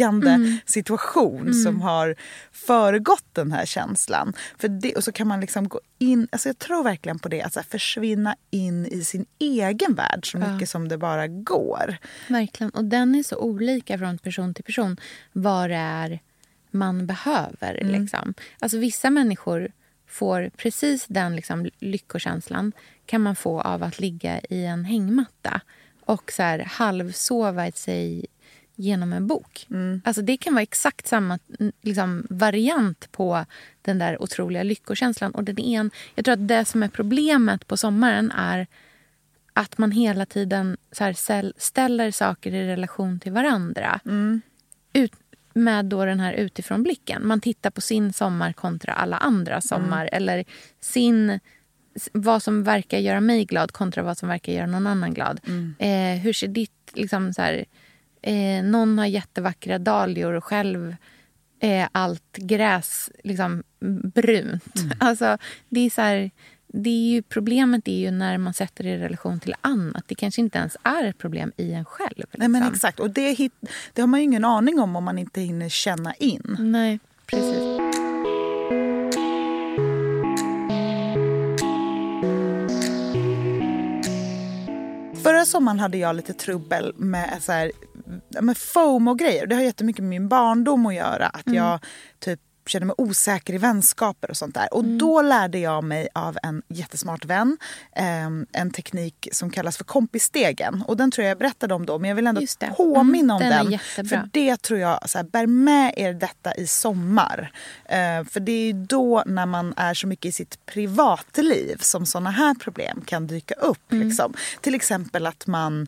inåtblickande 0.00 0.58
situation 0.66 1.54
som 1.54 1.80
har 1.80 2.14
föregått 2.52 3.24
den 3.32 3.52
här 3.52 3.66
känslan? 3.66 4.32
För 4.58 4.68
det, 4.68 4.94
och 4.94 5.04
så 5.04 5.12
kan 5.12 5.28
man 5.28 5.40
liksom 5.40 5.68
gå 5.68 5.80
in, 5.98 6.28
alltså 6.32 6.48
jag 6.48 6.58
tror 6.58 6.84
verkligen 6.84 7.18
på 7.18 7.28
det, 7.28 7.42
att 7.42 7.56
här, 7.56 7.62
försvinna 7.62 8.36
in 8.50 8.86
i 8.86 9.04
sin 9.04 9.26
egen 9.38 9.94
värld 9.94 10.30
så 10.30 10.38
mycket 10.38 10.68
som 10.68 10.88
det 10.88 10.98
bara 10.98 11.26
går. 11.28 11.96
Verkligen. 12.28 12.70
Och 12.70 12.84
den 12.84 13.14
är 13.14 13.22
så 13.22 13.36
olika 13.36 13.98
från 13.98 14.18
person 14.18 14.54
till 14.54 14.64
person 14.64 14.96
vad 15.32 15.70
det 15.70 15.76
är 15.76 16.20
man 16.70 17.06
behöver. 17.06 17.80
Liksom. 17.84 18.34
Alltså 18.58 18.78
vissa 18.78 19.10
människor 19.10 19.72
får 20.06 20.50
precis 20.56 21.06
den 21.06 21.36
liksom, 21.36 21.70
lyckokänslan 21.78 22.72
kan 23.06 23.20
man 23.20 23.36
få 23.36 23.60
av 23.60 23.82
att 23.82 24.00
ligga 24.00 24.40
i 24.50 24.64
en 24.64 24.84
hängmatta 24.84 25.60
och 26.04 26.32
så 26.32 26.42
här, 26.42 26.58
halvsova 26.58 27.72
sig 27.72 28.26
genom 28.80 29.12
en 29.12 29.26
bok. 29.26 29.66
Alltså 30.04 30.22
det 30.22 30.36
kan 30.36 30.54
vara 30.54 30.62
exakt 30.62 31.06
samma 31.06 31.38
mm, 31.58 31.72
liksom, 31.82 32.26
variant 32.30 33.12
på 33.12 33.44
den 33.82 33.98
där 33.98 34.22
otroliga 34.22 34.62
lyckokänslan. 34.62 35.32
Och 35.32 35.44
den 35.44 35.58
en, 35.58 35.90
jag 36.14 36.24
tror 36.24 36.32
att 36.32 36.48
det 36.48 36.64
som 36.64 36.82
är 36.82 36.88
problemet 36.88 37.66
på 37.66 37.76
sommaren 37.76 38.30
är 38.30 38.66
att 39.52 39.78
man 39.78 39.90
hela 39.90 40.26
tiden 40.26 40.76
så 40.92 41.04
här, 41.04 41.12
ställ- 41.12 41.54
ställer 41.56 42.10
saker 42.10 42.54
i 42.54 42.66
relation 42.66 43.20
till 43.20 43.32
varandra. 43.32 44.00
Ut, 44.92 45.12
med 45.52 45.84
då 45.84 46.04
den 46.04 46.20
här 46.20 46.32
utifrånblicken. 46.32 47.26
Man 47.26 47.40
tittar 47.40 47.70
på 47.70 47.80
sin 47.80 48.12
sommar 48.12 48.52
kontra 48.52 48.92
alla 48.92 49.16
andra 49.16 49.60
sommar. 49.60 50.08
Eller 50.12 50.44
sin, 50.80 51.40
vad 52.12 52.42
som 52.42 52.64
verkar 52.64 52.98
göra 52.98 53.20
mig 53.20 53.44
glad 53.44 53.72
kontra 53.72 54.02
vad 54.02 54.18
som 54.18 54.28
verkar 54.28 54.52
göra 54.52 54.66
någon 54.66 54.86
annan 54.86 55.14
glad. 55.14 55.40
Eh, 55.78 56.20
hur 56.20 56.32
ser 56.32 56.48
ditt 56.48 56.90
liksom, 56.94 57.32
så 57.32 57.42
här, 57.42 57.64
eh, 58.22 58.64
någon 58.64 58.98
har 58.98 59.06
jättevackra 59.06 59.78
dahlior 59.78 60.32
och 60.32 60.44
själv 60.44 60.96
är 61.60 61.88
allt 61.92 62.36
gräs 62.36 63.10
liksom 63.24 63.62
brunt. 64.14 64.74
Alltså, 64.98 65.38
det 65.68 65.80
är 65.80 65.90
så 65.90 66.00
här, 66.00 66.30
det 66.66 66.90
är 66.90 67.10
ju, 67.10 67.22
problemet 67.22 67.88
är 67.88 67.98
ju 67.98 68.10
när 68.10 68.38
man 68.38 68.54
sätter 68.54 68.84
det 68.84 68.90
i 68.90 68.98
relation 68.98 69.40
till 69.40 69.54
annat. 69.60 70.04
Det 70.06 70.14
kanske 70.14 70.40
inte 70.40 70.58
ens 70.58 70.76
är 70.82 71.04
ett 71.04 71.18
problem 71.18 71.52
i 71.56 71.72
en 71.72 71.84
själv. 71.84 72.16
Liksom. 72.16 72.38
Nej, 72.38 72.48
men 72.48 72.62
exakt. 72.72 73.00
Och 73.00 73.10
det, 73.10 73.32
hit, 73.32 73.52
det 73.92 74.02
har 74.02 74.06
man 74.06 74.20
ju 74.20 74.24
ingen 74.24 74.44
aning 74.44 74.80
om 74.80 74.96
om 74.96 75.04
man 75.04 75.18
inte 75.18 75.40
hinner 75.40 75.68
känna 75.68 76.14
in. 76.14 76.56
Nej, 76.58 76.98
precis. 77.26 77.80
Förra 85.22 85.44
sommaren 85.44 85.78
hade 85.78 85.98
jag 85.98 86.16
lite 86.16 86.32
trubbel 86.32 86.94
med, 86.96 87.38
så 87.40 87.52
här, 87.52 87.72
med 88.40 88.56
FOMO-grejer. 88.56 89.46
Det 89.46 89.54
har 89.54 89.62
jättemycket 89.62 90.02
med 90.02 90.10
min 90.10 90.28
barndom 90.28 90.86
att 90.86 90.94
göra. 90.94 91.26
Att 91.26 91.54
jag 91.54 91.80
typ 92.18 92.40
känner 92.70 92.86
mig 92.86 92.94
osäker 92.98 93.54
i 93.54 93.58
vänskaper 93.58 94.30
och 94.30 94.36
sånt 94.36 94.54
där. 94.54 94.74
Och 94.74 94.84
då 94.84 95.22
lärde 95.22 95.58
jag 95.58 95.84
mig 95.84 96.08
av 96.14 96.38
en 96.42 96.62
jättesmart 96.68 97.24
vän 97.24 97.56
eh, 97.96 98.26
en 98.52 98.70
teknik 98.70 99.28
som 99.32 99.50
kallas 99.50 99.76
för 99.76 99.84
kompisstegen. 99.84 100.84
Och 100.88 100.96
den 100.96 101.10
tror 101.10 101.24
jag 101.24 101.30
jag 101.30 101.38
berättade 101.38 101.74
om 101.74 101.86
då, 101.86 101.98
men 101.98 102.08
jag 102.08 102.16
vill 102.16 102.26
ändå 102.26 102.40
påminna 102.76 103.34
om 103.34 103.40
Mm, 103.42 103.70
den 103.70 103.78
den. 103.96 104.08
För 104.08 104.28
det 104.32 104.56
tror 104.62 104.80
jag, 104.80 105.10
så 105.10 105.18
här, 105.18 105.24
bär 105.24 105.46
med 105.46 105.94
er 105.96 106.12
detta 106.12 106.54
i 106.54 106.66
sommar. 106.66 107.52
Eh, 107.84 108.24
för 108.30 108.40
det 108.40 108.52
är 108.52 108.66
ju 108.66 108.72
då 108.72 109.22
när 109.26 109.46
man 109.46 109.74
är 109.76 109.94
så 109.94 110.06
mycket 110.06 110.26
i 110.28 110.32
sitt 110.32 110.66
privatliv 110.66 111.76
som 111.80 112.06
såna 112.06 112.30
här 112.30 112.54
problem 112.54 113.00
kan 113.06 113.26
dyka 113.26 113.54
upp. 113.54 113.92
Mm. 113.92 114.08
Liksom. 114.08 114.34
Till 114.60 114.74
exempel 114.74 115.26
att 115.26 115.46
man, 115.46 115.86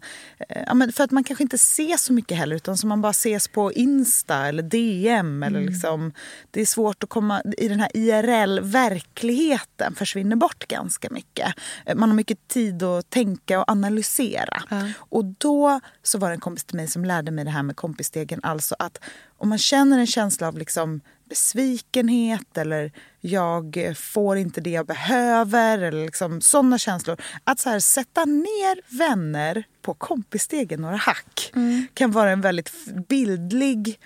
eh, 0.49 0.63
ja, 0.67 0.75
men 0.75 0.93
för 0.93 1.05
att 1.05 1.11
man 1.11 1.25
kanske 1.25 1.43
inte 1.43 1.57
ses 1.57 2.03
så 2.05 2.13
mycket 2.13 2.37
heller 2.39 2.57
utan 2.57 2.77
som 2.77 2.89
man 2.89 3.01
bara 3.03 3.11
ses 3.11 3.49
på 3.49 3.73
Insta 3.73 4.47
eller 4.47 4.63
DM. 4.63 5.43
Eller 5.43 5.59
Mm. 5.61 5.73
liksom, 5.73 6.13
det 6.51 6.61
är 6.61 6.67
svårt 6.73 7.03
att 7.03 7.09
komma 7.09 7.43
i 7.59 7.69
den 7.69 7.81
här 7.81 7.91
IRL-verkligheten 7.95 9.95
försvinner 9.95 10.37
bort 10.37 10.69
ganska 10.69 11.09
mycket. 11.11 11.55
Man 11.95 12.09
har 12.09 12.17
mycket 12.17 12.49
tid 12.49 12.83
att 12.83 13.11
tänka 13.11 13.61
och 13.61 13.71
analysera. 13.71 14.63
Och 14.97 15.25
då 15.25 15.81
så 16.03 16.19
var 16.19 16.29
det 16.29 16.35
en 16.35 16.41
kompis 16.41 16.65
till 16.65 16.77
mig 16.77 16.89
som 16.89 17.05
lärde 17.05 17.31
mig 17.31 17.45
det 17.45 17.51
här 17.51 17.63
med 17.63 17.77
kompisstegen. 17.77 18.41
Alltså 18.43 18.77
att 18.79 18.99
om 19.39 19.49
man 19.49 19.59
känner 19.59 19.99
en 19.99 20.07
känsla 20.07 20.49
av 20.49 20.59
liksom 20.59 21.01
besvikenhet 21.29 22.59
eller 22.59 22.93
jag 23.21 23.95
får 23.97 24.37
inte 24.37 24.61
det 24.61 24.71
jag 24.71 24.87
behöver 24.87 25.79
eller 25.79 26.05
liksom 26.05 26.41
sådana 26.41 26.79
känslor. 26.79 27.17
Att 27.45 27.61
så 27.61 27.71
här, 27.71 27.81
sätta 27.81 28.25
ner 28.25 28.99
vänner 28.99 29.65
på 29.83 29.95
kompisstegen 29.95 30.81
några 30.81 30.97
hack 30.97 31.53
kan 31.95 32.11
vara 32.11 32.31
en 32.31 32.41
väldigt 32.41 32.73
bildlig 33.09 33.99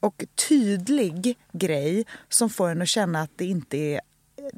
och 0.00 0.24
tydlig 0.48 1.38
grej 1.52 2.04
som 2.28 2.50
får 2.50 2.68
en 2.68 2.82
att 2.82 2.88
känna 2.88 3.22
att 3.22 3.30
det 3.36 3.44
inte 3.44 3.76
är 3.76 4.00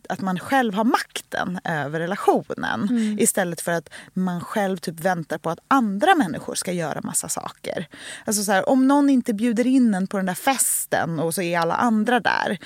att 0.09 0.21
man 0.21 0.39
själv 0.39 0.75
har 0.75 0.85
makten 0.85 1.61
över 1.65 2.01
relationen 2.01 2.89
istället 3.21 3.61
för 3.61 3.73
att 3.73 3.89
man 4.13 4.41
själv 4.41 4.77
typ 4.77 5.01
väntar 5.01 5.39
på 5.39 5.51
att 5.51 5.59
andra 5.69 6.15
människor 6.15 6.55
ska 6.55 6.73
göra 6.73 7.01
massa 7.03 7.29
saker. 7.29 7.89
Alltså 8.25 8.43
så 8.43 8.53
här, 8.53 8.69
om 8.69 8.89
någon 8.89 9.11
inte 9.11 9.35
bjuder 9.35 9.67
in 9.67 9.95
en 9.95 10.07
på 10.07 10.17
den 10.17 10.27
där 10.27 10.35
festen 10.35 11.21
och 11.21 11.35
så 11.35 11.43
är 11.43 11.59
alla 11.59 11.75
andra 11.75 12.21
där 12.21 12.59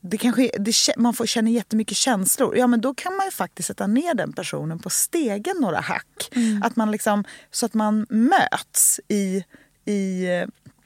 det 0.00 0.18
kanske, 0.18 0.50
det, 0.58 0.74
man 0.96 1.14
får 1.14 1.26
känna 1.26 1.50
jättemycket 1.50 1.96
känslor. 1.96 2.56
Ja, 2.56 2.66
men 2.66 2.80
då 2.80 2.94
kan 2.94 3.16
man 3.16 3.26
ju 3.26 3.30
faktiskt 3.30 3.66
sätta 3.66 3.86
ner 3.86 4.14
den 4.14 4.32
personen 4.32 4.78
på 4.78 4.90
stegen 4.90 5.56
några 5.60 5.80
hack. 5.80 6.30
Att 6.62 6.76
man 6.76 6.90
liksom, 6.90 7.24
så 7.50 7.66
att 7.66 7.74
man 7.74 8.06
möts 8.10 9.00
i, 9.08 9.44
i 9.84 10.26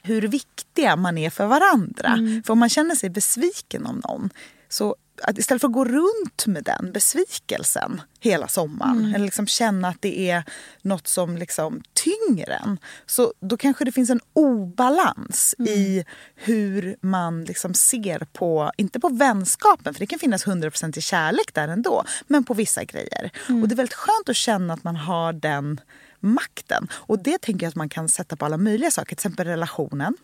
hur 0.01 0.21
viktiga 0.21 0.95
man 0.95 1.17
är 1.17 1.29
för 1.29 1.45
varandra. 1.45 2.17
För 2.45 2.53
om 2.53 2.59
man 2.59 2.69
känner 2.69 2.95
sig 2.95 3.09
besviken 3.09 3.85
om 3.85 4.01
någon 4.07 4.29
så 4.69 4.95
att 5.23 5.37
istället 5.37 5.61
för 5.61 5.67
att 5.67 5.73
gå 5.73 5.85
runt 5.85 6.45
med 6.45 6.63
den 6.63 6.91
besvikelsen 6.91 8.01
hela 8.19 8.47
sommaren 8.47 9.15
eller 9.15 9.25
liksom 9.25 9.47
känna 9.47 9.87
att 9.87 10.01
det 10.01 10.29
är 10.29 10.43
något 10.81 11.07
som 11.07 11.37
liksom 11.37 11.81
tynger 11.93 12.49
en 12.49 12.77
så 13.05 13.33
då 13.39 13.57
kanske 13.57 13.85
det 13.85 13.91
finns 13.91 14.09
en 14.09 14.19
obalans 14.33 15.55
i 15.59 16.05
hur 16.35 16.95
man 17.01 17.43
liksom 17.43 17.73
ser 17.73 18.19
på, 18.19 18.71
inte 18.77 18.99
på 18.99 19.09
vänskapen 19.09 19.93
för 19.93 19.99
det 19.99 20.05
kan 20.05 20.19
finnas 20.19 20.45
100% 20.45 20.97
i 20.97 21.01
kärlek 21.01 21.53
där 21.53 21.67
ändå, 21.67 22.03
men 22.27 22.43
på 22.43 22.53
vissa 22.53 22.83
grejer. 22.83 23.31
Och 23.61 23.67
det 23.67 23.73
är 23.73 23.77
väldigt 23.77 23.93
skönt 23.93 24.29
att 24.29 24.35
känna 24.35 24.73
att 24.73 24.83
man 24.83 24.95
har 24.95 25.33
den 25.33 25.79
makten. 26.21 26.87
Och 26.93 27.23
det 27.23 27.41
tänker 27.41 27.65
jag 27.65 27.69
att 27.69 27.75
man 27.75 27.89
kan 27.89 28.09
sätta 28.09 28.35
på 28.35 28.45
alla 28.45 28.57
möjliga 28.57 28.91
saker, 28.91 29.07
till 29.07 29.13
exempel 29.13 29.47
relationen. 29.47 30.17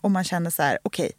Om 0.00 0.12
man 0.12 0.24
känner 0.24 0.50
så 0.50 0.62
här, 0.62 0.78
okej, 0.82 1.12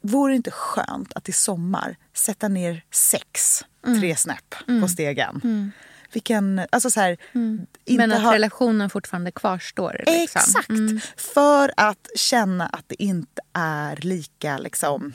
vore 0.00 0.32
det 0.32 0.36
inte 0.36 0.50
skönt 0.50 1.12
att 1.12 1.28
i 1.28 1.32
sommar 1.32 1.96
sätta 2.14 2.48
ner 2.48 2.84
sex, 2.90 3.64
tre 4.00 4.16
snäpp 4.16 4.54
på 4.82 4.88
stegen? 4.88 5.72
Vilken, 6.12 6.66
alltså 6.72 6.90
så 6.90 7.00
här, 7.00 7.16
inte 7.32 7.66
Men 7.96 8.12
att 8.12 8.22
ha- 8.22 8.34
relationen 8.34 8.90
fortfarande 8.90 9.30
kvarstår. 9.30 9.96
Liksom. 10.06 10.22
Exakt! 10.22 10.68
För 11.16 11.72
att 11.76 12.08
känna 12.16 12.66
att 12.66 12.84
det 12.86 13.02
inte 13.02 13.42
är 13.52 13.96
lika... 13.96 14.58
Liksom, 14.58 15.12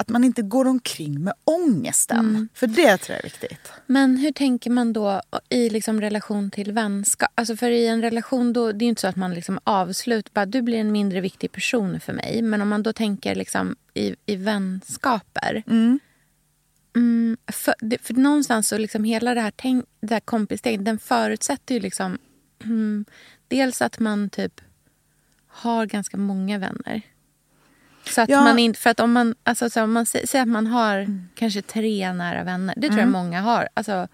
att 0.00 0.08
man 0.08 0.24
inte 0.24 0.42
går 0.42 0.66
omkring 0.66 1.24
med 1.24 1.34
ångesten. 1.44 2.48
För 2.54 2.66
det 2.66 2.96
tror 2.96 3.14
jag 3.14 3.18
är 3.18 3.22
viktigt. 3.22 3.72
Men 3.86 4.16
hur 4.16 4.32
tänker 4.32 4.70
man 4.70 4.92
då 4.92 5.22
i 5.48 5.70
liksom 5.70 6.00
relation 6.00 6.50
till 6.50 6.72
vänskap? 6.72 7.30
Alltså 7.34 7.56
för 7.56 7.70
i 7.70 7.86
en 7.86 8.02
relation 8.02 8.52
då, 8.52 8.72
det 8.72 8.82
är 8.82 8.86
ju 8.86 8.88
inte 8.88 9.00
så 9.00 9.08
att 9.08 9.16
man 9.16 9.34
liksom 9.34 9.58
avslutar, 9.64 10.46
du 10.46 10.62
blir 10.62 10.78
en 10.78 10.92
mindre 10.92 11.20
viktig 11.20 11.52
person 11.52 12.00
för 12.00 12.12
mig. 12.12 12.42
Men 12.42 12.62
om 12.62 12.68
man 12.68 12.82
då 12.82 12.92
tänker 12.92 13.34
liksom 13.34 13.76
i, 13.94 14.16
i 14.26 14.36
vänskaper. 14.36 15.62
Mm, 16.96 17.36
för, 17.52 17.74
det, 17.78 17.98
för 17.98 18.14
någonstans 18.14 18.68
så 18.68 18.78
liksom 18.78 19.04
hela 19.04 19.34
det 19.34 19.40
här, 19.40 19.52
tänk, 19.56 19.84
det 20.00 20.14
här 20.14 20.20
kompisstänket, 20.20 20.84
den 20.84 20.98
förutsätter 20.98 21.74
ju 21.74 21.80
liksom 21.80 22.18
mm, 22.64 23.04
dels 23.48 23.82
att 23.82 23.98
man 23.98 24.30
typ 24.30 24.60
har 25.46 25.86
ganska 25.86 26.16
många 26.16 26.58
vänner. 26.58 27.02
Så 28.10 28.20
att 28.20 28.28
Ja. 28.28 28.40
man 28.44 28.58
inte, 28.58 28.80
för 28.80 28.90
att 28.90 29.00
om 29.00 29.12
man, 29.12 29.34
alltså, 29.44 29.70
så 29.70 29.82
om 29.82 29.92
man 29.92 30.04
sä- 30.04 30.26
säger 30.26 30.42
att 30.42 30.48
man 30.48 30.66
har 30.66 31.06
kanske 31.34 31.62
tre 31.62 32.12
nära 32.12 32.44
vänner. 32.44 32.74
Det 32.76 32.86
tror 32.88 33.00
jag 33.00 33.08
många 33.08 33.40
har. 33.40 33.68
Alltså, 33.74 34.08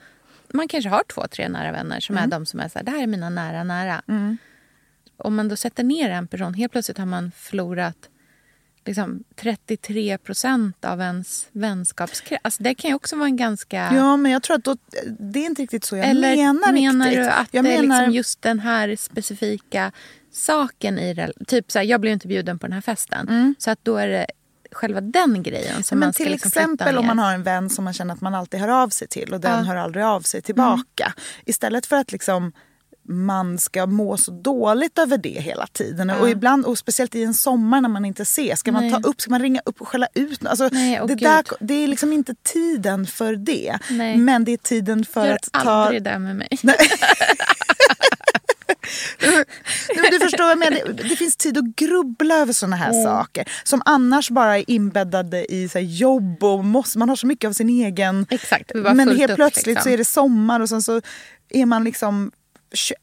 man 0.53 0.69
kanske 0.69 0.91
har 0.91 1.03
två, 1.15 1.27
tre 1.31 1.49
nära 1.49 1.73
vänner 1.73 2.01
som 2.01 2.17
är 2.19 2.27
de 2.27 2.47
som 2.47 2.61
är 2.61 2.69
så 2.69 2.79
här, 2.79 2.85
det 2.85 2.91
här 2.91 3.03
är 3.03 3.07
mina 3.07 3.31
nära, 3.31 3.65
nära. 3.65 4.03
Om 5.17 5.35
man 5.37 5.49
då 5.49 5.57
sätter 5.57 5.85
ner 5.85 6.11
en 6.11 6.27
person, 6.27 6.55
helt 6.55 6.73
plötsligt 6.73 6.99
har 6.99 7.07
man 7.07 7.33
förlorat 7.37 7.97
liksom, 8.85 9.25
33 9.37 10.19
procent 10.19 10.85
av 10.85 11.01
ens 11.01 11.49
vänskapskrets. 11.53 12.41
Alltså, 12.45 12.63
det 12.63 12.75
kan 12.75 12.91
ju 12.91 12.95
också 12.95 13.17
vara 13.17 13.27
en 13.29 13.37
ganska... 13.37 13.91
Ja, 13.95 14.17
men 14.17 14.33
jag 14.33 14.43
tror 14.43 14.57
att 14.57 14.65
då, 14.65 14.77
det 15.19 15.41
är 15.41 15.47
inte 15.47 15.63
riktigt 15.63 15.85
så 15.85 15.97
jag 15.97 16.07
Eller 16.07 16.37
menar. 16.37 16.73
menar 16.73 17.07
riktigt. 17.07 17.25
du 17.25 17.31
att 17.31 17.49
jag 17.51 17.65
det 17.65 17.73
är 17.75 17.83
menar, 17.83 18.01
liksom 18.01 18.15
just 18.15 18.43
den 18.43 18.61
här 18.61 18.97
specifika 18.97 19.93
saken 20.37 20.99
i? 20.99 21.29
Typ 21.47 21.73
så 21.73 21.79
här, 21.79 21.87
jag 21.87 22.01
blev 22.01 22.13
inte 22.13 22.29
bjuden 22.29 22.59
på 22.59 22.67
den 22.67 22.73
här 22.73 22.81
festen. 22.81 23.55
Så 23.59 23.71
att 23.71 23.79
då 23.83 23.97
är 23.97 24.09
det 24.09 24.27
själva 24.73 25.01
den 25.01 25.43
grejen 25.43 25.83
som 25.83 25.99
men 25.99 26.07
man 26.07 26.13
ska 26.13 26.23
till 26.25 26.33
liksom 26.33 26.49
exempel 26.49 26.99
om 26.99 27.07
man 27.07 27.19
har 27.19 27.35
en 27.35 27.43
vän 27.43 27.71
som 27.71 27.85
man 27.85 27.93
känner 27.93 28.15
att 28.15 28.21
man 28.21 28.35
alltid 28.35 28.61
hör 28.61 28.69
av 28.69 28.89
sig 28.89 29.09
till 29.09 29.35
och 29.35 29.41
den 29.41 29.51
Ja. 29.51 29.57
Mm. 29.57 29.67
hör 29.69 29.77
aldrig 29.77 30.05
av 30.05 30.21
sig 30.21 30.43
tillbaka. 30.43 31.13
Istället 31.45 31.87
för 31.87 31.97
att 31.97 32.13
liksom 32.13 32.53
man 33.09 33.59
ska 33.59 33.87
må 33.87 34.17
så 34.17 34.31
dåligt 34.31 34.99
över 34.99 35.19
det 35.19 35.41
hela 35.41 35.67
tiden. 35.67 36.11
Och 36.11 36.31
ibland, 36.31 36.65
och 36.65 36.79
speciellt 36.79 37.15
i 37.15 37.23
en 37.25 37.35
sommar 37.35 37.81
när 37.81 37.89
man 37.89 38.05
inte 38.05 38.23
ses, 38.23 38.61
ska 38.61 38.73
man 38.73 38.83
Nej. 38.83 39.03
ta 39.03 39.09
upp, 39.09 39.21
ska 39.21 39.31
man 39.31 39.43
ringa 39.43 39.61
upp 39.65 39.81
och 39.81 39.89
skälla 39.89 40.09
ut? 40.15 40.47
Alltså, 40.47 40.69
Nej, 40.73 41.01
det, 41.09 41.15
där, 41.15 41.45
det 41.61 41.75
är 41.75 41.89
liksom 41.89 42.13
inte 42.13 42.35
tiden 42.43 43.07
för 43.07 43.37
det. 43.37 43.79
Nej. 43.91 44.17
Men 44.17 44.45
det 44.45 44.53
är 44.53 44.57
tiden 44.57 45.05
för 45.05 45.27
Gör 45.27 45.35
att 45.35 45.53
ta... 45.53 45.71
aldrig 45.71 46.03
det 46.03 46.19
med 46.19 46.37
mig. 46.37 46.49
Men 49.97 50.11
du 50.11 50.21
förstår 50.21 50.45
vad 50.45 50.51
jag 50.51 50.59
menar. 50.59 50.93
Det, 50.93 51.03
det 51.09 51.17
finns 51.17 51.37
tid 51.37 51.59
att 51.59 51.65
grubbla 51.65 52.35
över 52.35 52.53
såna 52.53 52.77
här 52.77 53.05
saker. 53.05 53.49
Som 53.65 53.83
annars 53.85 54.31
bara 54.31 54.59
är 54.59 54.71
inbäddade 54.71 55.53
i 55.55 55.69
så 55.69 55.79
jobb 55.79 56.45
och 56.45 56.65
måste, 56.65 56.99
man 56.99 57.09
har 57.09 57.17
så 57.17 57.27
mycket 57.27 57.49
av 57.49 57.53
sin 57.53 57.69
egen... 57.69 58.27
Exakt, 58.31 58.73
Men 58.75 59.17
helt 59.17 59.31
upp, 59.31 59.37
plötsligt 59.37 59.67
liksom. 59.67 59.83
så 59.83 59.89
är 59.91 59.99
det 59.99 60.05
sommar 60.05 60.61
och 60.61 60.69
sen 60.69 60.83
så 60.83 61.01
är 61.49 61.67
man 61.67 61.85
liksom 61.85 62.33
21 62.75 62.99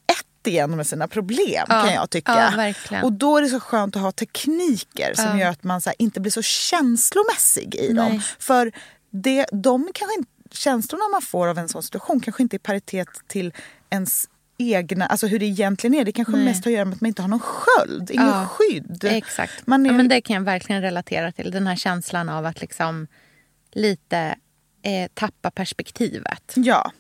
igen 0.48 0.76
med 0.78 0.88
sina 0.88 1.08
problem 1.08 1.66
Ja, 1.70 1.84
kan 1.84 1.94
jag 1.94 2.10
tycka. 2.10 2.74
ja, 2.92 3.04
och 3.04 3.14
då 3.14 3.38
är 3.38 3.42
det 3.42 3.48
så 3.50 3.60
skönt 3.60 3.96
att 3.96 4.02
ha 4.02 4.12
tekniker 4.12 5.14
som 5.16 5.26
Ja. 5.26 5.40
gör 5.40 5.50
att 5.50 5.64
man 5.64 5.82
så 5.82 5.90
här, 5.90 5.96
inte 6.00 6.20
blir 6.22 6.32
så 6.32 6.42
känslomässig 6.42 7.76
i 7.76 7.94
dem. 7.94 8.10
Nej. 8.10 8.22
För 8.40 8.72
det, 9.12 9.46
de 9.52 9.90
kanske 9.94 10.18
inte, 10.18 10.30
känslorna 10.52 11.04
man 11.12 11.22
får 11.22 11.48
av 11.48 11.58
en 11.58 11.70
sån 11.70 11.84
situation 11.84 12.20
kanske 12.20 12.44
inte 12.44 12.56
är 12.56 12.60
paritet 12.60 13.08
till 13.28 13.54
ens 13.90 14.30
egna, 14.58 15.06
alltså 15.06 15.28
hur 15.28 15.40
det 15.40 15.46
egentligen 15.46 15.94
är. 15.94 16.06
Det 16.06 16.12
kanske 16.12 16.36
Nej. 16.36 16.46
mest 16.46 16.66
har 16.66 16.72
att 16.72 16.76
göra 16.76 16.86
med 16.86 16.94
att 16.96 17.02
man 17.02 17.08
inte 17.08 17.22
har 17.22 17.30
någon 17.30 17.40
sköld, 17.40 18.12
ingen 18.12 18.28
Ja, 18.28 18.48
skydd. 18.48 19.04
Exakt. 19.04 19.68
Man 19.68 19.86
är, 19.86 19.90
ja, 19.90 19.98
men 19.98 20.08
det 20.08 20.22
kan 20.22 20.34
jag 20.36 20.44
verkligen 20.44 20.82
relatera 20.82 21.32
till. 21.32 21.52
Den 21.52 21.68
här 21.68 21.76
känslan 21.76 22.30
av 22.30 22.46
att 22.46 22.62
liksom 22.62 23.08
lite 23.72 24.36
eh, 24.82 25.10
tappa 25.14 25.52
perspektivet. 25.52 26.54
Ja. 26.56 26.92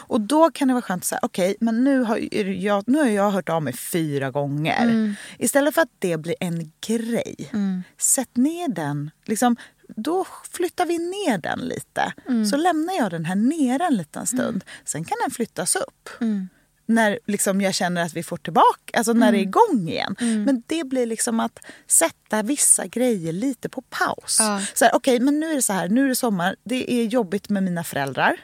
Och 0.00 0.20
då 0.20 0.50
kan 0.50 0.68
det 0.68 0.74
vara 0.74 0.82
skönt 0.82 1.02
att 1.02 1.06
säga, 1.06 1.20
okej, 1.22 1.56
men 1.60 1.84
nu 1.84 2.00
har, 2.00 2.34
jag, 2.46 2.84
nu 2.86 2.98
har 2.98 3.06
jag 3.06 3.30
hört 3.30 3.48
av 3.48 3.62
mig 3.62 3.72
fyra 3.72 4.30
gånger. 4.30 5.14
Istället 5.38 5.74
för 5.74 5.82
att 5.82 5.92
det 5.98 6.16
blir 6.16 6.34
en 6.40 6.72
grej, 6.86 7.50
sätt 7.98 8.36
ner 8.36 8.68
den. 8.68 9.10
Liksom, 9.24 9.56
då 9.88 10.26
flyttar 10.52 10.86
vi 10.86 10.98
ner 10.98 11.38
den 11.38 11.58
lite. 11.58 12.12
Så 12.50 12.56
lämnar 12.56 12.94
jag 12.94 13.10
den 13.10 13.24
här 13.24 13.34
nere 13.34 13.84
en 13.86 13.96
liten 13.96 14.26
stund. 14.26 14.64
Sen 14.84 15.04
kan 15.04 15.16
den 15.24 15.30
flyttas 15.30 15.76
upp. 15.76 16.08
När 16.90 17.18
liksom 17.26 17.60
jag 17.60 17.74
känner 17.74 18.02
att 18.02 18.14
vi 18.14 18.22
får 18.22 18.36
tillbaka, 18.36 18.98
alltså 18.98 19.12
när 19.12 19.32
det 19.32 19.38
är 19.38 19.42
igång 19.42 19.88
igen. 19.88 20.16
Men 20.18 20.62
det 20.66 20.84
blir 20.84 21.06
liksom 21.06 21.40
att 21.40 21.58
sätta 21.86 22.42
vissa 22.42 22.86
grejer 22.86 23.32
lite 23.32 23.68
på 23.68 23.82
paus. 23.82 24.36
Ja. 24.40 24.60
Så 24.74 24.84
här, 24.84 24.94
Okej, 24.94 25.20
men 25.20 25.40
nu 25.40 25.50
är 25.50 25.54
det 25.54 25.62
så 25.62 25.72
här, 25.72 25.88
nu 25.88 26.04
är 26.04 26.08
det 26.08 26.16
sommar. 26.16 26.56
Det 26.64 26.92
är 26.92 27.04
jobbigt 27.04 27.48
med 27.48 27.62
mina 27.62 27.84
föräldrar. 27.84 28.36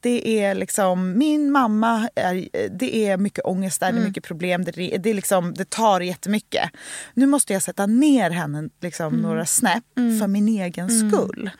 Det 0.00 0.40
är 0.40 0.54
liksom, 0.54 1.18
min 1.18 1.50
mamma, 1.52 2.08
är, 2.14 2.48
det 2.78 2.96
är 2.96 3.16
mycket 3.16 3.44
ångest 3.44 3.80
där, 3.80 3.92
det 3.92 3.98
är 3.98 4.04
mycket 4.04 4.24
problem. 4.24 4.64
Det, 4.64 4.70
det, 4.98 5.10
är 5.10 5.14
liksom, 5.14 5.54
det 5.54 5.70
tar 5.70 6.00
jättemycket. 6.00 6.70
Nu 7.14 7.26
måste 7.26 7.52
jag 7.52 7.62
sätta 7.62 7.86
ner 7.86 8.30
henne 8.30 8.68
liksom, 8.80 9.16
några 9.16 9.46
snäpp 9.46 9.84
för 9.94 10.26
min 10.26 10.48
egen 10.48 10.90
skull. 10.90 11.50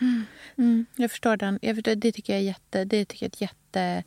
Mm, 0.58 0.86
jag 0.96 1.10
förstår 1.10 1.36
den. 1.36 1.58
Jag 1.62 1.76
förstår, 1.76 1.94
det 1.94 2.12
tycker 2.12 2.32
jag 2.32 2.40
är 2.40 2.46
jätte, 2.46 2.84
det 2.84 3.04
tycker 3.04 3.26
jag 3.26 3.42
är 3.42 3.46
ett 3.46 4.04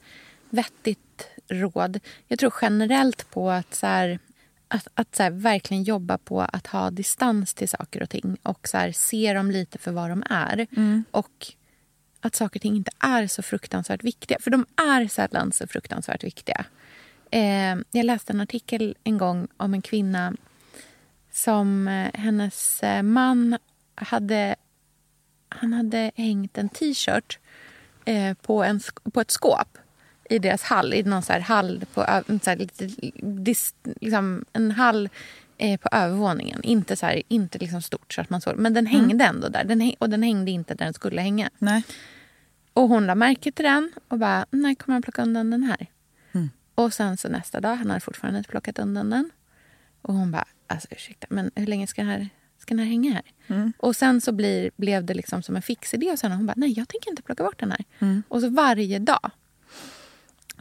jättevettigt 0.47 0.99
råd. 1.47 1.99
Jag 2.27 2.39
tror 2.39 2.53
generellt 2.61 3.31
på 3.31 3.51
att, 3.51 3.73
så 3.73 3.87
här, 3.87 4.19
att, 4.67 4.87
att 4.93 5.15
så 5.15 5.23
här, 5.23 5.31
verkligen 5.31 5.83
jobba 5.83 6.17
på 6.17 6.41
att 6.41 6.67
ha 6.67 6.91
distans 6.91 7.53
till 7.53 7.69
saker 7.69 8.03
och 8.03 8.09
ting 8.09 8.37
och 8.43 8.67
så 8.67 8.77
här, 8.77 8.91
se 8.91 9.33
dem 9.33 9.51
lite 9.51 9.77
för 9.77 9.91
vad 9.91 10.09
de 10.09 10.23
är. 10.29 10.67
Och 11.11 11.53
att 12.21 12.35
saker 12.35 12.57
och 12.57 12.61
ting 12.61 12.75
inte 12.75 12.91
är 12.99 13.27
så 13.27 13.41
fruktansvärt 13.41 14.03
viktiga. 14.03 14.37
För 14.41 14.51
de 14.51 14.65
är 14.75 15.07
sällan 15.07 15.51
så 15.51 15.67
fruktansvärt 15.67 16.23
viktiga. 16.23 16.65
Eh, 17.31 17.75
jag 17.91 18.05
läste 18.05 18.33
en 18.33 18.41
artikel 18.41 18.95
en 19.03 19.17
gång 19.17 19.47
om 19.57 19.73
en 19.73 19.81
kvinna 19.81 20.33
som 21.31 21.87
eh, 21.87 22.09
hennes 22.13 22.83
eh, 22.83 23.03
man 23.03 23.57
hade 23.95 24.55
han 25.49 25.73
hade 25.73 26.11
hängt 26.15 26.57
en 26.57 26.69
t-shirt 26.69 27.39
eh, 28.05 28.33
på, 28.33 28.63
en, 28.63 28.79
på 29.13 29.21
ett 29.21 29.31
skåp 29.31 29.77
i 30.29 30.39
deras 30.39 30.63
hall. 30.63 30.93
I 30.93 31.03
någon 31.03 31.21
så 31.21 31.33
här 31.33 31.39
hall 31.39 31.85
på 31.93 32.05
så 32.43 32.49
här 32.49 32.57
lite, 32.57 32.89
dis, 33.21 33.75
liksom 34.01 34.45
en 34.53 34.71
hall 34.71 35.09
eh, 35.57 35.79
på 35.79 35.89
övervåningen. 35.91 36.63
Inte, 36.63 36.95
så 36.95 37.05
här, 37.05 37.21
inte 37.27 37.57
liksom 37.57 37.81
stort 37.81 38.13
så 38.13 38.21
att 38.21 38.29
man 38.29 38.41
såg. 38.41 38.57
Men 38.57 38.73
den 38.73 38.85
hängde 38.85 39.25
ändå 39.25 39.49
där. 39.49 39.63
Den 39.63 39.93
och 39.99 40.09
den 40.09 40.23
hängde 40.23 40.51
inte 40.51 40.73
där 40.73 40.85
den 40.85 40.93
skulle 40.93 41.21
hänga. 41.21 41.49
Nej. 41.57 41.83
Och 42.73 42.89
hon 42.89 43.05
la 43.05 43.15
märke 43.15 43.51
till 43.51 43.65
den 43.65 43.91
och 44.07 44.19
bara, 44.19 44.45
när 44.51 44.75
kommer 44.75 44.93
han 44.93 45.01
plocka 45.01 45.21
undan 45.21 45.49
den 45.49 45.63
här? 45.63 45.87
Och 46.75 46.93
sen 46.93 47.17
så 47.17 47.29
nästa 47.29 47.59
dag, 47.59 47.75
han 47.75 47.89
hade 47.89 47.99
fortfarande 48.01 48.37
inte 48.37 48.49
plockat 48.49 48.79
undan 48.79 49.09
den. 49.09 49.31
Och 50.01 50.13
hon 50.13 50.31
bara, 50.31 50.45
alltså 50.67 50.87
ursäkta, 50.91 51.27
men 51.29 51.51
hur 51.55 51.67
länge 51.67 51.87
ska 51.87 52.01
den 52.01 52.11
här, 52.11 52.29
ska 52.57 52.73
den 52.73 52.79
här 52.79 52.85
hänga 52.85 53.13
här? 53.13 53.23
Och 53.77 53.95
sen 53.95 54.21
så 54.21 54.31
blir, 54.31 54.71
blev 54.75 55.05
det 55.05 55.13
liksom 55.13 55.43
som 55.43 55.55
en 55.55 55.61
fixidé 55.61 56.11
och 56.11 56.19
sen 56.19 56.31
hon 56.31 56.45
bara, 56.45 56.53
nej 56.57 56.73
jag 56.77 56.89
tänker 56.89 57.09
inte 57.09 57.21
plocka 57.21 57.43
bort 57.43 57.59
den 57.59 57.71
här. 57.71 57.85
Och 58.27 58.41
så 58.41 58.49
varje 58.49 58.99
dag 58.99 59.31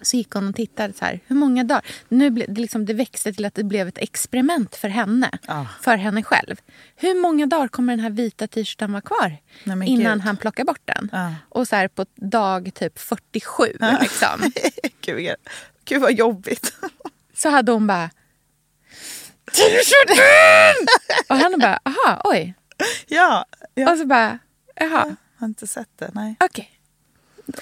så 0.04 0.16
gick 0.16 0.30
hon 0.30 0.48
och 0.48 0.56
tittade 0.56 0.94
så 0.94 1.04
här, 1.04 1.20
hur 1.26 1.36
många 1.36 1.64
dagar? 1.64 1.82
Nu 2.08 2.30
ble, 2.30 2.44
det, 2.48 2.60
liksom, 2.60 2.86
det 2.86 2.94
växte 2.94 3.32
till 3.32 3.44
att 3.44 3.54
det 3.54 3.64
blev 3.64 3.88
ett 3.88 3.98
experiment 3.98 4.76
för 4.76 4.88
henne. 4.88 5.30
Ah. 5.46 5.64
För 5.80 5.96
henne 5.96 6.22
själv. 6.22 6.56
Hur 6.96 7.20
många 7.20 7.46
dagar 7.46 7.68
kommer 7.68 7.92
den 7.92 8.00
här 8.00 8.10
vita 8.10 8.46
t-shirten 8.46 8.92
vara 8.92 9.02
kvar? 9.02 9.36
Nej, 9.64 9.88
innan 9.88 10.18
gud. 10.18 10.24
han 10.24 10.36
plockar 10.36 10.64
bort 10.64 10.82
den. 10.84 11.10
Ah. 11.12 11.30
Och 11.48 11.68
så 11.68 11.76
här 11.76 11.88
på 11.88 12.06
dag 12.16 12.70
typ 12.74 12.98
47 12.98 13.64
liksom. 14.00 14.52
Gud, 15.00 15.34
Gud 15.84 16.00
vad 16.02 16.12
jobbigt. 16.12 16.74
Så 17.36 17.48
hade 17.48 17.72
hon 17.72 17.86
bara... 17.86 18.10
T-shirten! 19.52 20.86
och 21.28 21.36
han 21.36 21.58
bara, 21.60 21.78
aha, 21.84 22.20
oj. 22.24 22.54
ja, 23.06 23.44
ja. 23.74 23.92
Och 23.92 23.98
så 23.98 24.06
bara, 24.06 24.38
jaha, 24.76 25.06
Jag 25.06 25.16
har 25.36 25.46
inte 25.46 25.66
sett 25.66 25.88
det. 25.98 26.10
Nej. 26.14 26.36
okej. 26.40 26.73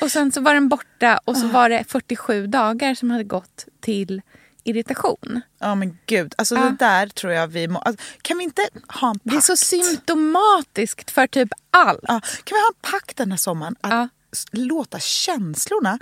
Och 0.00 0.12
sen 0.12 0.32
så 0.32 0.40
var 0.40 0.54
den 0.54 0.68
borta 0.68 1.20
och 1.24 1.36
så 1.36 1.46
var 1.46 1.68
det 1.68 1.84
47 1.88 2.46
dagar 2.46 2.94
som 2.94 3.10
hade 3.10 3.24
gått 3.24 3.66
till 3.80 4.22
irritation. 4.64 5.40
Ja 5.58 5.74
men 5.74 5.98
gud, 6.06 6.34
alltså 6.38 6.54
Ja. 6.54 6.60
det 6.62 6.76
där 6.78 7.06
tror 7.06 7.32
jag 7.32 7.46
vi 7.48 7.68
må... 7.68 7.78
Alltså, 7.78 8.04
kan 8.22 8.38
vi 8.38 8.44
inte 8.44 8.68
ha 8.88 9.10
en 9.10 9.18
pakt? 9.18 9.30
Det 9.32 9.36
är 9.36 9.40
så 9.40 9.56
symptomatiskt 9.56 11.10
för 11.10 11.26
typ 11.26 11.48
allt. 11.70 12.00
Ja, 12.02 12.20
kan 12.44 12.56
vi 12.56 12.60
ha 12.60 12.68
en 12.68 12.90
pakt 12.92 13.16
den 13.16 13.30
här 13.30 13.38
sommaren? 13.38 13.76
Att 13.80 13.90
Ja. 13.92 14.08
låta 14.52 14.98
känslorna 15.00 15.98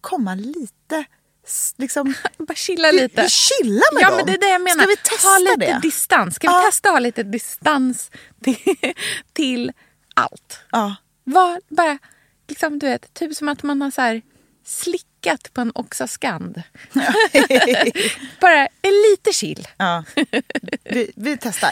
komma 0.00 0.34
lite... 0.34 1.04
Liksom, 1.76 2.14
Bara 2.38 2.54
chilla 2.54 2.90
lite. 2.92 3.28
Chilla 3.28 3.82
med 3.92 4.02
ja, 4.02 4.08
dem. 4.08 4.16
men 4.16 4.26
det 4.26 4.32
är 4.32 4.38
det 4.38 4.48
jag 4.50 4.62
menar. 4.62 4.82
Ska 4.82 4.86
vi 4.86 4.96
testa 4.96 5.28
ha 5.28 5.38
lite 5.38 5.56
det? 5.72 5.78
distans. 5.82 6.34
Ska 6.34 6.48
vi 6.48 6.66
testa 6.66 6.88
att 6.88 6.94
ha 6.94 6.98
lite 6.98 7.22
distans 7.22 8.10
till, 8.44 8.56
till 9.32 9.72
allt? 10.14 10.60
Ja. 10.70 10.96
Var 11.24 11.60
bara, 11.68 11.98
liksom, 12.48 12.78
du 12.78 12.86
vet, 12.86 13.14
typ 13.14 13.36
som 13.36 13.48
att 13.48 13.62
man 13.62 13.82
har 13.82 13.90
så 13.90 14.00
här 14.00 14.22
slickat 14.64 15.50
på 15.52 15.60
en 15.60 15.72
Oxascand. 15.74 16.62
bara 18.40 18.66
en 18.66 18.94
lite 19.10 19.32
chill. 19.32 19.68
ja. 19.76 20.04
Vi, 20.84 21.12
vi 21.16 21.36
testar. 21.40 21.70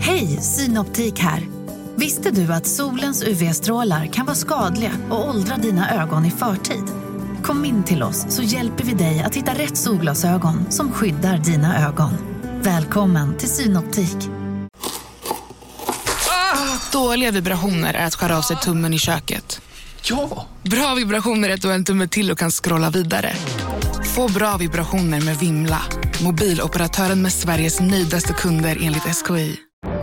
Hej, 0.00 0.26
Synoptik 0.26 1.18
här. 1.18 1.42
Visste 1.96 2.30
du 2.30 2.52
att 2.52 2.66
solens 2.66 3.22
UV-strålar 3.22 4.06
kan 4.06 4.26
vara 4.26 4.36
skadliga 4.36 4.92
och 5.10 5.28
åldra 5.28 5.56
dina 5.56 6.02
ögon 6.02 6.24
i 6.24 6.30
förtid? 6.30 7.05
Kom 7.46 7.64
in 7.64 7.84
till 7.84 8.02
oss 8.02 8.26
så 8.28 8.42
hjälper 8.42 8.84
vi 8.84 8.92
dig 8.92 9.20
att 9.20 9.34
hitta 9.34 9.54
rätt 9.54 9.76
solglasögon 9.76 10.66
som 10.70 10.92
skyddar 10.92 11.38
dina 11.38 11.88
ögon. 11.88 12.10
Välkommen 12.62 13.36
till 13.36 13.48
Synoptik. 13.48 14.16
Dåliga 16.92 17.30
vibrationer 17.30 17.94
är 17.94 18.06
att 18.06 18.14
skära 18.14 18.38
av 18.38 18.42
sig 18.42 18.56
tummen 18.56 18.94
i 18.94 18.98
köket. 18.98 19.60
Ja! 20.02 20.46
Bra 20.62 20.94
vibrationer 20.94 21.48
är 21.48 21.54
att 21.54 21.62
du 21.62 21.68
har 21.68 21.74
en 21.74 21.84
tumme 21.84 22.08
till 22.08 22.30
och 22.30 22.38
kan 22.38 22.50
scrolla 22.50 22.90
vidare. 22.90 23.32
Få 24.14 24.28
bra 24.28 24.56
vibrationer 24.56 25.20
med 25.20 25.38
Vimla. 25.38 25.82
Mobiloperatören 26.22 27.22
med 27.22 27.32
Sveriges 27.32 27.80
nöjdaste 27.80 28.32
kunder 28.32 28.78
enligt 28.80 29.02
SKI. 29.02 29.65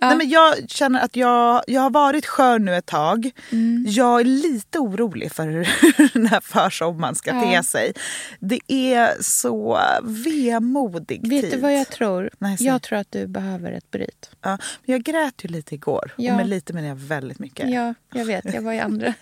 Nej, 0.00 0.16
men 0.16 0.28
jag 0.28 0.70
känner 0.70 1.00
att 1.00 1.16
jag, 1.16 1.62
jag 1.66 1.80
har 1.80 1.90
varit 1.90 2.26
skör 2.26 2.58
nu 2.58 2.74
ett 2.76 2.86
tag. 2.86 3.30
Mm. 3.52 3.84
Jag 3.88 4.20
är 4.20 4.24
lite 4.24 4.78
orolig 4.78 5.32
för 5.32 5.46
hur 5.48 5.68
den 6.12 6.26
här 6.26 6.40
försommaren 6.40 7.14
ska 7.14 7.30
Ja. 7.30 7.40
te 7.42 7.62
sig. 7.62 7.92
Det 8.40 8.60
är 8.68 9.22
så 9.22 9.78
vemodig 10.02 11.28
Vet 11.28 11.42
tid. 11.42 11.52
du 11.52 11.58
vad 11.60 11.74
jag 11.74 11.88
tror? 11.88 12.30
Nej, 12.38 12.56
jag 12.60 12.82
tror 12.82 12.98
att 12.98 13.12
du 13.12 13.26
behöver 13.26 13.72
ett 13.72 13.90
bryt. 13.90 14.30
Ja, 14.42 14.50
men 14.84 14.92
jag 14.92 15.02
grät 15.02 15.44
ju 15.44 15.48
lite 15.48 15.74
igår. 15.74 16.14
Ja. 16.16 16.30
Och 16.32 16.36
med 16.36 16.48
lite 16.48 16.72
menar 16.72 16.88
jag 16.88 16.96
väldigt 16.96 17.38
mycket. 17.38 17.70
Ja, 17.70 17.94
jag 18.14 18.24
vet. 18.24 18.54
Jag 18.54 18.62
var 18.62 18.72
i 18.72 18.80
andra 18.80 19.14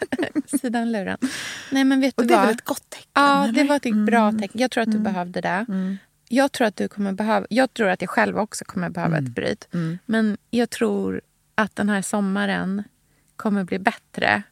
sidan 0.60 0.92
luren. 0.92 1.18
Nej, 1.70 1.84
men 1.84 2.00
vet 2.00 2.14
Och 2.18 2.22
du 2.22 2.28
det 2.28 2.34
är 2.34 2.38
vad? 2.38 2.46
väl 2.46 2.54
ett 2.54 2.64
gott 2.64 2.90
tecken? 2.90 3.08
Ja, 3.14 3.22
det 3.42 3.48
eller? 3.48 3.60
Mm. 3.60 3.66
var 3.66 3.76
ett 3.76 4.06
bra 4.06 4.32
tecken. 4.32 4.60
Jag 4.60 4.70
tror 4.70 4.82
att 4.82 4.92
du 4.92 4.98
behövde 4.98 5.40
det. 5.40 5.66
Jag 6.28 6.52
tror 6.52 6.66
att 6.66 6.76
du 6.76 6.88
kommer 6.88 7.12
behöva... 7.12 7.46
Jag 7.50 7.74
tror 7.74 7.88
att 7.88 8.00
jag 8.00 8.10
själv 8.10 8.38
också 8.38 8.64
kommer 8.64 8.88
behöva 8.90 9.16
Mm. 9.16 9.26
ett 9.26 9.34
bryt. 9.34 9.68
Men 10.06 10.36
jag 10.50 10.70
tror 10.70 11.20
att 11.54 11.76
den 11.76 11.88
här 11.88 12.02
sommaren 12.02 12.82
kommer 13.36 13.64
bli 13.64 13.78
bättre 13.78 14.42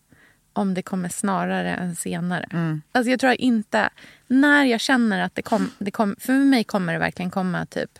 om 0.52 0.74
det 0.74 0.82
kommer 0.82 1.08
snarare 1.08 1.74
än 1.74 1.96
senare. 1.96 2.48
Mm. 2.52 2.82
Alltså 2.92 3.10
jag 3.10 3.20
tror 3.20 3.32
inte... 3.32 3.90
När 4.26 4.64
jag 4.64 4.80
känner 4.80 5.22
att 5.22 5.34
det 5.34 5.42
kommer... 5.42 5.68
Det 5.78 5.90
kom, 5.90 6.16
för 6.18 6.32
mig 6.32 6.64
kommer 6.64 6.92
det 6.92 6.98
verkligen 6.98 7.30
komma 7.30 7.66
typ... 7.66 7.98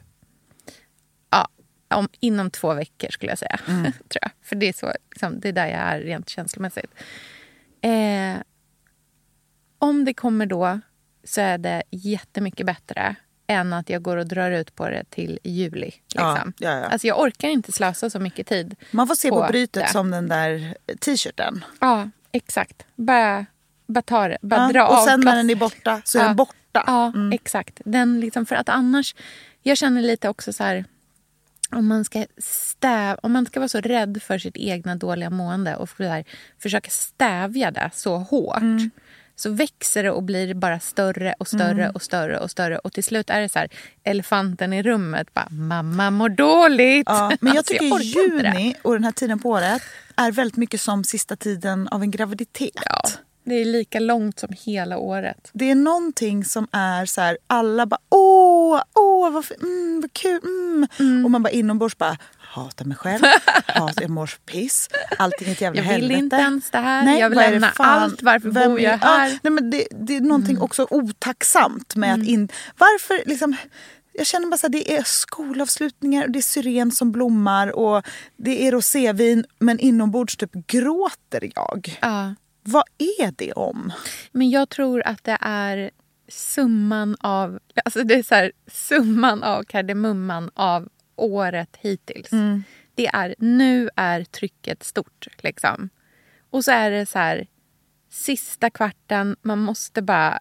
Ja, 1.31 1.49
om, 1.89 2.09
inom 2.21 2.51
två 2.51 2.75
veckor 2.75 3.09
skulle 3.11 3.33
jag 3.33 3.39
säga. 3.39 3.61
Mm. 3.69 3.83
tror 3.93 4.21
jag. 4.23 4.31
För 4.43 4.57
det 4.57 4.69
är, 4.69 4.73
så, 4.73 4.93
liksom, 5.11 5.41
det 5.41 5.49
är 5.49 5.53
där 5.53 5.67
jag 5.67 5.81
är 5.81 6.01
rent 6.01 6.29
känslomässigt. 6.29 6.95
Eh, 7.81 8.37
om 9.79 10.05
det 10.05 10.15
kommer 10.15 10.47
då 10.47 10.81
så 11.25 11.41
är 11.41 11.59
det 11.59 11.83
jättemycket 11.91 12.67
bättre 12.67 13.17
än 13.53 13.73
att 13.73 13.91
jag 13.91 14.03
går 14.03 14.17
och 14.17 14.27
drar 14.27 14.51
ut 14.51 14.75
på 14.77 14.89
det 14.89 15.05
till 15.11 15.39
juli. 15.45 15.91
Ja, 16.15 16.33
Liksom. 16.35 16.53
ja, 16.59 16.71
ja. 16.71 16.85
Alltså 16.87 17.07
jag 17.07 17.21
orkar 17.21 17.49
inte 17.49 17.73
slösa 17.73 18.11
så 18.11 18.19
mycket 18.19 18.47
tid. 18.47 18.77
Man 18.91 19.09
får 19.09 19.15
se 19.15 19.29
på, 19.29 19.41
på 19.43 19.49
brytet 19.49 19.83
det. 19.87 19.93
som 19.93 20.11
den 20.11 20.29
där 20.29 20.75
t-shirten. 21.01 21.65
Ja, 21.81 22.11
exakt. 22.33 22.83
Bara, 22.95 23.47
bara 23.87 24.03
ta 24.03 24.29
det. 24.29 24.39
Bara 24.43 24.61
Ja, 24.61 24.73
dra 24.73 24.87
och 24.89 24.99
av 24.99 25.05
sen 25.05 25.21
när 25.21 25.37
den 25.37 25.51
är 25.51 25.55
borta 25.55 26.03
så 26.05 26.19
är 26.19 26.23
Ja. 26.23 26.29
den 26.29 26.37
borta. 26.37 26.85
Ja, 26.87 27.13
exakt. 27.33 27.81
Den 27.85 28.21
liksom, 28.21 28.47
för 28.47 28.55
att 28.55 28.69
annars... 28.69 29.15
Jag 29.63 29.77
känner 29.79 30.03
lite 30.03 30.29
också 30.29 30.53
så 30.53 30.65
här... 30.65 30.85
Om 31.71 31.87
man, 31.87 32.05
ska 32.05 32.27
stäv, 32.39 33.19
om 33.23 33.33
man 33.33 33.47
ska 33.47 33.61
vara 33.61 33.69
så 33.69 33.81
rädd 33.81 34.23
för 34.23 34.39
sitt 34.39 34.57
egna 34.57 34.95
dåliga 34.97 35.31
mående 35.31 35.77
och 35.77 35.89
för 35.91 36.05
här, 36.05 36.25
försöka 36.59 36.91
stävja 36.91 37.71
det 37.71 37.91
så 37.95 38.17
hårt 38.17 38.63
så 39.43 39.51
växer 39.51 40.03
det 40.03 40.11
och 40.11 40.23
blir 40.23 40.55
bara 40.55 40.81
större 40.81 41.35
och 41.39 41.49
större 41.49 41.71
Mm. 41.83 41.91
och 41.95 42.03
större 42.03 42.39
och 42.39 42.51
större. 42.51 42.79
Och 42.79 42.93
till 42.93 43.05
slut 43.05 43.31
är 43.31 43.41
det 43.41 43.49
så 43.49 43.59
här, 43.59 43.69
elefanten 44.05 44.73
i 44.73 44.83
rummet. 44.83 45.35
Bara, 45.35 45.49
Mamma 45.51 46.11
mår 46.11 46.29
dåligt. 46.29 47.07
Ja, 47.11 47.33
men 47.41 47.53
jag 47.55 47.59
Alltså, 47.63 47.73
tycker 47.73 47.99
det. 47.99 48.05
juni 48.05 48.75
och 48.83 48.93
den 48.93 49.05
här 49.05 49.13
tiden 49.13 49.39
på 49.39 49.49
året 49.51 49.83
är 50.17 50.33
väldigt 50.33 50.57
mycket 50.57 50.81
som 50.81 51.05
sista 51.05 51.37
tiden 51.37 51.89
av 51.89 52.03
en 52.03 52.11
graviditet. 52.11 52.71
Ja, 52.85 53.03
det 53.45 53.55
är 53.55 53.65
lika 53.65 54.01
långt 54.01 54.39
som 54.39 54.49
hela 54.65 54.99
året. 54.99 55.51
Det 55.53 55.71
är 55.71 55.75
någonting 55.75 56.45
som 56.45 56.69
är 56.73 57.07
så 57.07 57.21
här, 57.21 57.39
alla 57.47 57.87
bara 57.87 58.01
åh, 58.09 58.83
åh 58.95 59.31
vad, 59.31 59.45
mm, 59.63 60.01
vad 60.01 60.13
kul, 60.13 60.41
mm. 60.99 61.25
Och 61.25 61.31
man 61.31 61.43
bara 61.43 61.51
inombords 61.51 61.99
bara 61.99 62.17
hatar 62.39 62.85
mig 62.85 62.97
själv, 62.97 63.23
hatar, 63.67 64.03
jag 64.03 64.11
mår 64.11 64.31
piss, 64.47 64.89
allting 65.19 65.49
är 65.49 65.53
ett 65.53 65.61
jävla 65.61 65.83
Jag 65.83 65.89
vill 65.89 65.93
helvete. 66.03 66.19
inte 66.19 66.37
ens 66.37 66.71
det 66.71 66.79
här, 66.79 67.19
jag 67.19 67.29
vill 67.31 67.39
lämna 67.39 67.73
allt, 67.77 68.23
varför 68.23 68.51
Vem 68.51 68.71
bor 68.71 68.81
jag 68.81 68.93
är- 68.93 68.99
här? 68.99 69.19
Mm. 69.27 69.33
Ja, 69.33 69.39
nej, 69.43 69.53
men 69.53 69.71
det, 69.71 69.87
det 69.91 70.17
är 70.17 70.21
någonting 70.21 70.61
också 70.61 70.87
otacksamt 70.91 71.97
med 71.97 72.15
att 72.15 72.27
in... 72.27 72.49
Varför 72.79 73.23
liksom... 73.29 73.57
Jag 74.15 74.27
känner 74.27 74.47
bara 74.47 74.67
att 74.67 74.73
det 74.73 74.93
är 74.97 75.03
skolavslutningar 75.05 76.25
och 76.25 76.31
det 76.31 76.39
är 76.39 76.43
syren 76.43 76.93
som 76.93 77.13
blommar 77.13 77.77
och 77.77 78.07
det 78.37 78.67
är 78.67 78.73
rosévin 78.73 79.45
men 79.59 79.79
inombords 79.79 80.37
typ 80.37 80.53
gråter 80.67 81.51
jag. 81.55 81.99
Ja. 82.03 82.35
Vad 82.63 82.85
är 82.99 83.33
det 83.37 83.53
om? 83.53 83.93
Men 84.33 84.51
jag 84.51 84.69
tror 84.69 85.03
att 85.07 85.25
det 85.25 85.39
är 85.41 85.91
summan 86.29 87.17
av, 87.21 87.59
alltså 87.85 88.05
det 88.05 88.15
är 88.15 88.23
så 88.23 88.35
här, 88.35 88.53
summan 88.67 89.43
av 89.43 89.63
kardemumman 89.63 90.51
av 90.55 90.89
året 91.17 91.77
hittills. 91.81 92.31
Det 92.95 93.07
är, 93.07 93.35
nu 93.39 93.91
är 93.97 94.25
trycket 94.25 94.83
stort. 94.83 95.27
Liksom. 95.39 95.89
Och 96.51 96.65
så 96.65 96.71
är 96.71 96.91
det 96.91 97.07
så 97.07 97.19
här, 97.19 97.47
sista 98.11 98.71
kvarten, 98.71 99.37
man 99.43 99.59
måste 99.59 100.03
bara 100.03 100.41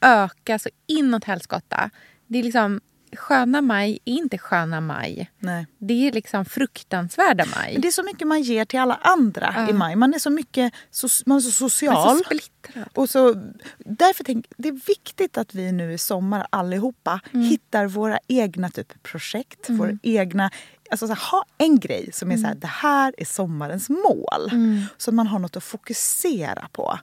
öka 0.00 0.58
så 0.58 0.68
inåt 0.86 1.24
helskotta. 1.24 1.90
Det 2.26 2.38
är 2.38 2.42
liksom, 2.42 2.80
sköna 3.16 3.60
maj 3.62 3.98
är 4.04 4.12
inte 4.12 4.38
sköna 4.38 4.80
maj. 4.80 5.30
Nej. 5.38 5.66
Det 5.78 6.08
är 6.08 6.12
liksom 6.12 6.44
fruktansvärda 6.44 7.44
maj. 7.56 7.72
Men 7.72 7.80
Det 7.82 7.88
är 7.88 7.92
så 7.92 8.02
mycket 8.02 8.28
man 8.28 8.42
ger 8.42 8.64
till 8.64 8.78
alla 8.80 8.94
andra 9.02 9.66
i 9.70 9.72
maj. 9.72 9.96
Man 9.96 10.14
är 10.14 10.18
så 10.18 10.30
mycket 10.30 10.72
so 10.90 11.08
man 11.26 11.36
är 11.36 11.40
så 11.40 11.50
social. 11.50 11.94
Man 11.94 12.14
är 12.14 12.18
så 12.18 12.24
splittrad. 12.24 12.88
Och 12.94 13.10
så, 13.10 13.34
därför 13.78 14.24
tänk, 14.24 14.46
det 14.56 14.68
är 14.68 14.86
viktigt 14.86 15.38
att 15.38 15.54
vi 15.54 15.72
nu 15.72 15.92
i 15.92 15.98
sommar 15.98 16.46
allihopa 16.50 17.20
Mm. 17.34 17.46
hittar 17.46 17.86
våra 17.86 18.18
egna 18.28 18.70
typ 18.70 19.02
projekt. 19.02 19.70
Våra 19.70 19.98
egna, 20.02 20.50
alltså 20.90 21.06
så 21.06 21.12
här, 21.12 21.30
ha 21.30 21.44
en 21.58 21.78
grej 21.80 22.10
som 22.12 22.30
är 22.30 22.34
så 22.36 22.38
Mm. 22.38 22.48
här, 22.48 22.54
det 22.54 22.66
här 22.66 23.14
är 23.18 23.24
sommarens 23.24 23.88
mål. 23.88 24.50
Så 24.96 25.10
att 25.10 25.14
man 25.14 25.26
har 25.26 25.38
något 25.38 25.56
att 25.56 25.64
fokusera 25.64 26.68
på. 26.72 26.98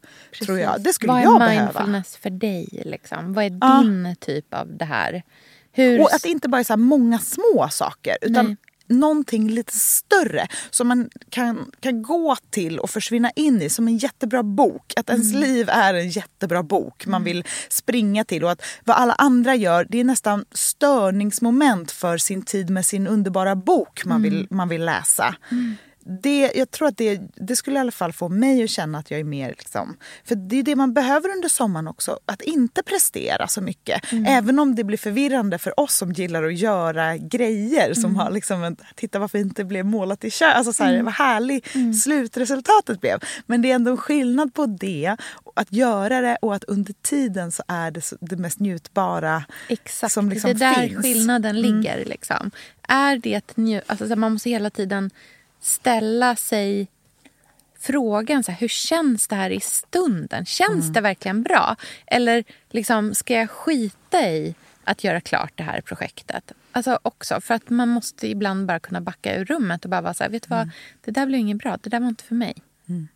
Tror 0.45 0.59
jag. 0.59 0.84
Det 0.84 0.93
skulle 0.93 1.12
Vad 1.14 1.22
jag 1.22 1.36
är 1.36 1.39
behöva. 1.39 1.62
mindfulness 1.64 2.16
för 2.18 2.30
dig? 2.30 2.82
Liksom? 2.86 3.34
Vad 3.34 3.45
är 3.45 3.57
Ja. 3.62 3.82
din 3.82 4.16
typ 4.20 4.53
av 4.53 4.78
det 4.78 4.86
här? 4.86 5.24
Hur... 5.72 6.02
Och 6.02 6.14
att 6.14 6.24
det 6.24 6.30
inte 6.30 6.50
bara 6.50 6.60
är 6.60 6.64
så 6.64 6.78
många 6.78 7.20
små 7.20 7.68
saker 7.72 8.18
utan 8.22 8.46
Nej. 8.46 8.56
någonting 8.88 9.50
lite 9.50 9.74
större 9.74 10.48
som 10.70 10.88
man 10.88 11.10
kan, 11.30 11.72
kan 11.80 12.02
gå 12.02 12.36
till 12.50 12.80
och 12.80 12.90
försvinna 12.90 13.32
in 13.36 13.62
i 13.62 13.70
som 13.70 13.88
en 13.88 13.98
jättebra 13.98 14.44
bok. 14.44 14.94
Att 14.96 15.10
ens 15.10 15.34
Mm. 15.34 15.42
liv 15.42 15.70
är 15.70 15.94
en 15.94 16.10
jättebra 16.10 16.64
bok 16.64 17.06
man 17.06 17.24
vill 17.24 17.44
springa 17.70 18.24
till 18.26 18.44
och 18.44 18.52
att 18.52 18.64
vad 18.86 18.98
alla 18.98 19.14
andra 19.14 19.56
gör 19.56 19.88
det 19.90 20.00
är 20.00 20.04
nästan 20.04 20.46
störningsmoment 20.52 21.92
för 21.92 22.18
sin 22.18 22.42
tid 22.42 22.70
med 22.70 22.86
sin 22.86 23.08
underbara 23.08 23.56
bok 23.56 24.06
man 24.06 24.22
vill, 24.22 24.48
man 24.50 24.70
vill 24.70 24.86
läsa. 24.86 25.36
Det, 26.06 26.52
jag 26.56 26.72
tror 26.72 26.88
att 26.88 26.97
det, 26.97 27.22
det 27.36 27.56
skulle 27.56 27.76
i 27.78 27.80
alla 27.80 27.91
fall 27.91 28.14
få 28.14 28.30
mig 28.30 28.64
att 28.64 28.70
känna 28.70 28.97
att 28.97 29.12
jag 29.12 29.20
är 29.20 29.24
mer... 29.24 29.49
Liksom, 29.49 29.97
för 30.26 30.36
det 30.36 30.56
är 30.60 30.64
det 30.64 30.76
man 30.76 30.93
behöver 30.93 31.30
under 31.30 31.49
sommaren 31.49 31.88
också. 31.88 32.20
Att 32.26 32.41
inte 32.41 32.84
prestera 32.84 33.47
så 33.47 33.62
mycket. 33.62 34.02
Även 34.28 34.60
om 34.60 34.76
det 34.76 34.84
blir 34.84 34.97
förvirrande 34.97 35.58
för 35.58 35.80
oss 35.80 35.95
som 35.95 36.12
gillar 36.12 36.43
att 36.43 36.58
göra 36.58 37.18
grejer. 37.18 37.93
Som 37.93 38.16
har 38.16 38.32
liksom 38.32 38.64
en, 38.64 38.78
titta 38.95 39.20
varför 39.20 39.38
inte 39.38 39.64
blev 39.64 39.86
målat 39.86 40.24
i 40.24 40.32
kö. 40.32 40.45
Alltså 40.45 40.74
så 40.74 40.84
här, 40.84 41.02
Vad 41.04 41.14
härlig 41.14 41.66
slutresultatet 42.04 43.02
blev. 43.02 43.20
Men 43.45 43.62
det 43.62 43.72
är 43.72 43.76
ändå 43.76 43.91
en 43.91 43.97
skillnad 43.97 44.54
på 44.54 44.66
det. 44.66 45.16
Att 45.56 45.74
göra 45.74 46.22
det 46.22 46.38
och 46.41 46.56
att 46.56 46.64
under 46.64 46.93
tiden 47.02 47.52
så 47.52 47.64
är 47.68 47.91
det 47.91 48.02
så, 48.02 48.16
det 48.22 48.36
mest 48.36 48.60
njutbara 48.60 49.43
Exakt, 49.70 50.14
som 50.14 50.30
liksom 50.30 50.54
det 50.54 50.66
är 50.66 50.76
där 50.76 50.88
finns. 50.88 51.02
skillnaden 51.02 51.62
ligger. 51.62 52.06
Liksom. 52.06 52.52
Är 52.88 53.18
det 53.18 53.56
nju- 53.56 53.82
alltså, 53.88 54.16
man 54.16 54.34
måste 54.34 54.49
hela 54.49 54.70
tiden 54.70 55.12
ställa 55.62 56.36
sig 56.36 56.88
frågan 57.80 58.43
så 58.43 58.51
här, 58.51 58.59
hur 58.59 58.68
känns 58.68 59.28
det 59.28 59.36
här 59.36 59.49
i 59.49 59.59
stunden. 59.59 60.45
Känns 60.45 60.93
det 60.93 61.01
verkligen 61.01 61.43
bra? 61.43 61.76
Eller 62.07 62.43
liksom, 62.70 63.16
ska 63.16 63.34
jag 63.34 63.49
skita 63.49 64.30
i 64.30 64.55
att 64.84 65.03
göra 65.03 65.22
klart 65.22 65.51
det 65.55 65.64
här 65.64 65.82
projektet? 65.82 66.51
Alltså 66.72 66.99
också 67.01 67.41
för 67.41 67.53
att 67.53 67.70
man 67.70 67.89
måste 67.89 68.28
ibland 68.28 68.66
bara 68.66 68.80
kunna 68.80 69.01
backa 69.01 69.36
ur 69.36 69.45
rummet 69.45 69.84
och 69.86 69.91
bara 69.91 70.01
vara 70.01 70.14
så 70.14 70.24
här, 70.24 70.32
vet 70.32 70.43
du 70.43 70.49
vad, 70.49 70.70
det 71.05 71.12
där 71.12 71.26
blev 71.26 71.39
inget 71.39 71.57
bra, 71.57 71.78
det 71.82 71.89
där 71.89 71.99
var 71.99 72.07
inte 72.07 72.24
för 72.24 72.36
mig. 72.36 72.55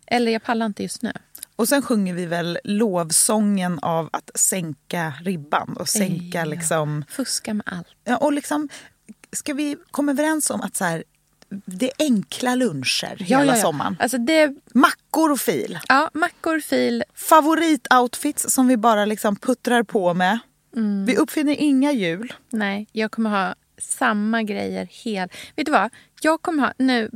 Eller 0.06 0.32
jag 0.32 0.42
pallar 0.42 0.66
inte 0.66 0.82
just 0.82 1.02
nu. 1.02 1.12
Och 1.56 1.68
sen 1.68 1.82
sjunger 1.82 2.14
vi 2.14 2.26
väl 2.26 2.58
lovsången 2.64 3.78
av 3.78 4.08
att 4.12 4.30
sänka 4.34 5.12
ribban 5.22 5.76
och 5.76 5.88
sänka 5.88 6.38
Ja. 6.38 6.44
liksom... 6.44 7.04
Fuska 7.08 7.54
med 7.54 7.66
allt. 7.66 7.88
Ja, 8.04 8.16
och 8.16 8.32
liksom, 8.32 8.68
ska 9.32 9.54
vi 9.54 9.76
komma 9.90 10.12
överens 10.12 10.50
om 10.50 10.60
att 10.60 10.76
så 10.76 10.84
här, 10.84 11.04
det 11.48 11.86
är 11.86 11.92
enkla 11.98 12.54
luncher 12.54 13.16
hela 13.18 13.56
sommaren? 13.56 13.96
Alltså 14.00 14.18
det, 14.18 14.54
Mackor 14.74 15.32
och 15.32 15.40
fil. 15.40 15.78
ja, 15.88 16.10
mackor, 16.14 16.60
fil, 16.60 17.04
Favoritoutfits 17.14 18.50
som 18.54 18.68
vi 18.68 18.76
bara 18.76 19.04
liksom 19.04 19.36
puttrar 19.36 19.82
på 19.82 20.14
med. 20.14 20.38
Mm. 20.76 21.04
Vi 21.04 21.16
uppfinner 21.16 21.56
inga 21.58 21.92
hjul. 21.92 22.32
Nej, 22.50 22.86
jag 22.92 23.10
kommer 23.10 23.30
ha 23.30 23.54
samma 23.78 24.42
grejer 24.42 24.88
hel... 24.90 25.28
Vet 25.56 25.66
du 25.66 25.72
vad? 25.72 25.90
Jag 26.22 26.42
kommer 26.42 26.62
ha... 26.62 26.72
Nu, 26.78 27.10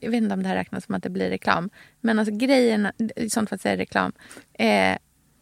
jag 0.00 0.10
vet 0.10 0.22
inte 0.22 0.34
om 0.34 0.42
det 0.42 0.48
här 0.48 0.56
räknas 0.56 0.84
som 0.84 0.94
att 0.94 1.02
det 1.02 1.10
blir 1.10 1.28
reklam. 1.30 1.70
Men 2.00 2.18
alltså 2.18 2.34
grejerna, 2.34 2.92
i 3.16 3.30
sånt 3.30 3.48
fall 3.48 3.58
säger 3.58 3.76
reklam. 3.76 4.12
Eh, 4.52 4.96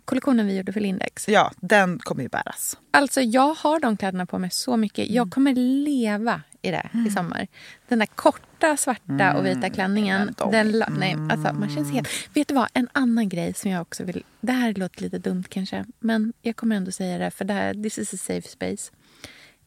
kollektionen 0.04 0.46
vi 0.46 0.56
gjorde 0.56 0.72
för 0.72 0.80
Lindex. 0.80 1.28
Ja, 1.28 1.52
den 1.60 1.98
kommer 1.98 2.22
ju 2.22 2.28
bäras. 2.28 2.78
Alltså 2.90 3.20
jag 3.20 3.54
har 3.54 3.80
de 3.80 3.96
kläderna 3.96 4.26
på 4.26 4.38
mig 4.38 4.50
så 4.50 4.76
mycket. 4.76 5.10
Jag 5.10 5.30
kommer 5.30 5.54
leva 5.84 6.42
i 6.62 6.70
det 6.70 6.90
i 7.06 7.10
sommar. 7.10 7.46
Den 7.88 7.98
där 7.98 8.06
korta 8.06 8.76
svarta 8.76 9.36
och 9.36 9.46
vita 9.46 9.70
klänningen. 9.70 10.34
de- 10.38 10.50
Den, 10.52 10.72
la- 10.72 10.88
nej, 10.98 11.16
alltså 11.30 11.52
man 11.52 11.70
känns 11.74 11.92
helt... 11.92 12.08
Vet 12.36 12.48
du 12.48 12.54
vad? 12.54 12.68
En 12.74 12.88
annan 12.92 13.28
grej 13.28 13.54
som 13.54 13.70
jag 13.70 13.82
också 13.82 14.04
vill... 14.04 14.24
Det 14.40 14.52
här 14.52 14.74
låter 14.74 15.02
lite 15.02 15.18
dumt 15.18 15.44
kanske. 15.48 15.84
Men 16.00 16.32
jag 16.42 16.56
kommer 16.56 16.76
ändå 16.76 16.90
säga 16.92 17.18
det. 17.18 17.30
För 17.30 17.44
det 17.44 17.54
här, 17.54 17.74
this 17.74 17.98
is 17.98 18.14
a 18.14 18.16
safe 18.16 18.48
space. 18.48 18.92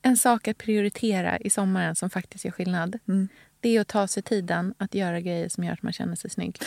En 0.02 0.18
sak 0.18 0.48
att 0.48 0.58
prioritera 0.58 1.38
i 1.38 1.50
sommaren 1.50 1.96
som 1.96 2.10
faktiskt 2.10 2.46
gör 2.46 2.52
skillnad. 2.52 3.00
Det 3.60 3.78
är 3.78 3.82
att 3.82 3.88
ta 3.88 4.08
sig 4.08 4.24
tiden 4.24 4.74
att 4.78 4.96
göra 4.96 5.20
grejer 5.22 5.50
som 5.50 5.64
gör 5.64 5.74
att 5.74 5.84
man 5.84 5.94
känner 5.94 6.16
sig 6.16 6.30
snygg. 6.30 6.60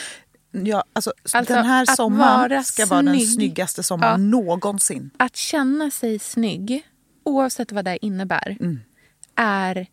Ja, 0.51 0.83
alltså, 0.93 1.13
Alltså, 1.33 1.53
den 1.53 1.65
här 1.65 1.85
sommaren 1.95 2.63
ska 2.63 2.85
vara 2.85 3.01
den 3.01 3.13
snygg. 3.13 3.27
snyggaste 3.29 3.83
sommaren 3.83 4.29
någonsin. 4.31 5.09
Att 5.17 5.35
känna 5.35 5.91
sig 5.91 6.19
snygg, 6.19 6.87
oavsett 7.23 7.71
vad 7.71 7.85
det 7.85 8.05
innebär, 8.05 8.57
är 9.35 9.87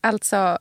alltså... 0.00 0.58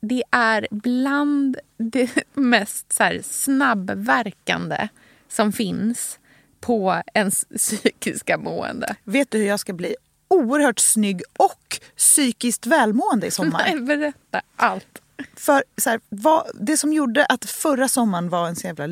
Det 0.00 0.22
är 0.30 0.68
bland 0.70 1.56
det 1.76 2.10
mest 2.34 2.92
så 2.92 3.02
här, 3.02 3.20
snabbverkande 3.24 4.88
som 5.28 5.52
finns 5.52 6.18
på 6.60 7.02
ens 7.14 7.44
psykiska 7.56 8.38
mående. 8.38 8.96
Vet 9.04 9.30
du 9.30 9.38
hur 9.38 9.46
jag 9.46 9.60
ska 9.60 9.72
bli 9.72 9.94
oerhört 10.28 10.78
snygg 10.78 11.22
och 11.38 11.78
psykiskt 11.96 12.66
välmående 12.66 13.26
i 13.26 13.30
sommar? 13.30 13.62
Nej, 13.66 13.80
berätta 13.80 14.40
allt. 14.56 15.02
För 15.36 15.64
så 15.76 15.90
här, 15.90 16.00
vad, 16.08 16.50
det 16.54 16.76
som 16.76 16.92
gjorde 16.92 17.26
att 17.26 17.44
förra 17.44 17.88
sommaren 17.88 18.28
var 18.28 18.48
en 18.48 18.56
så 18.56 18.66
jävla 18.66 18.86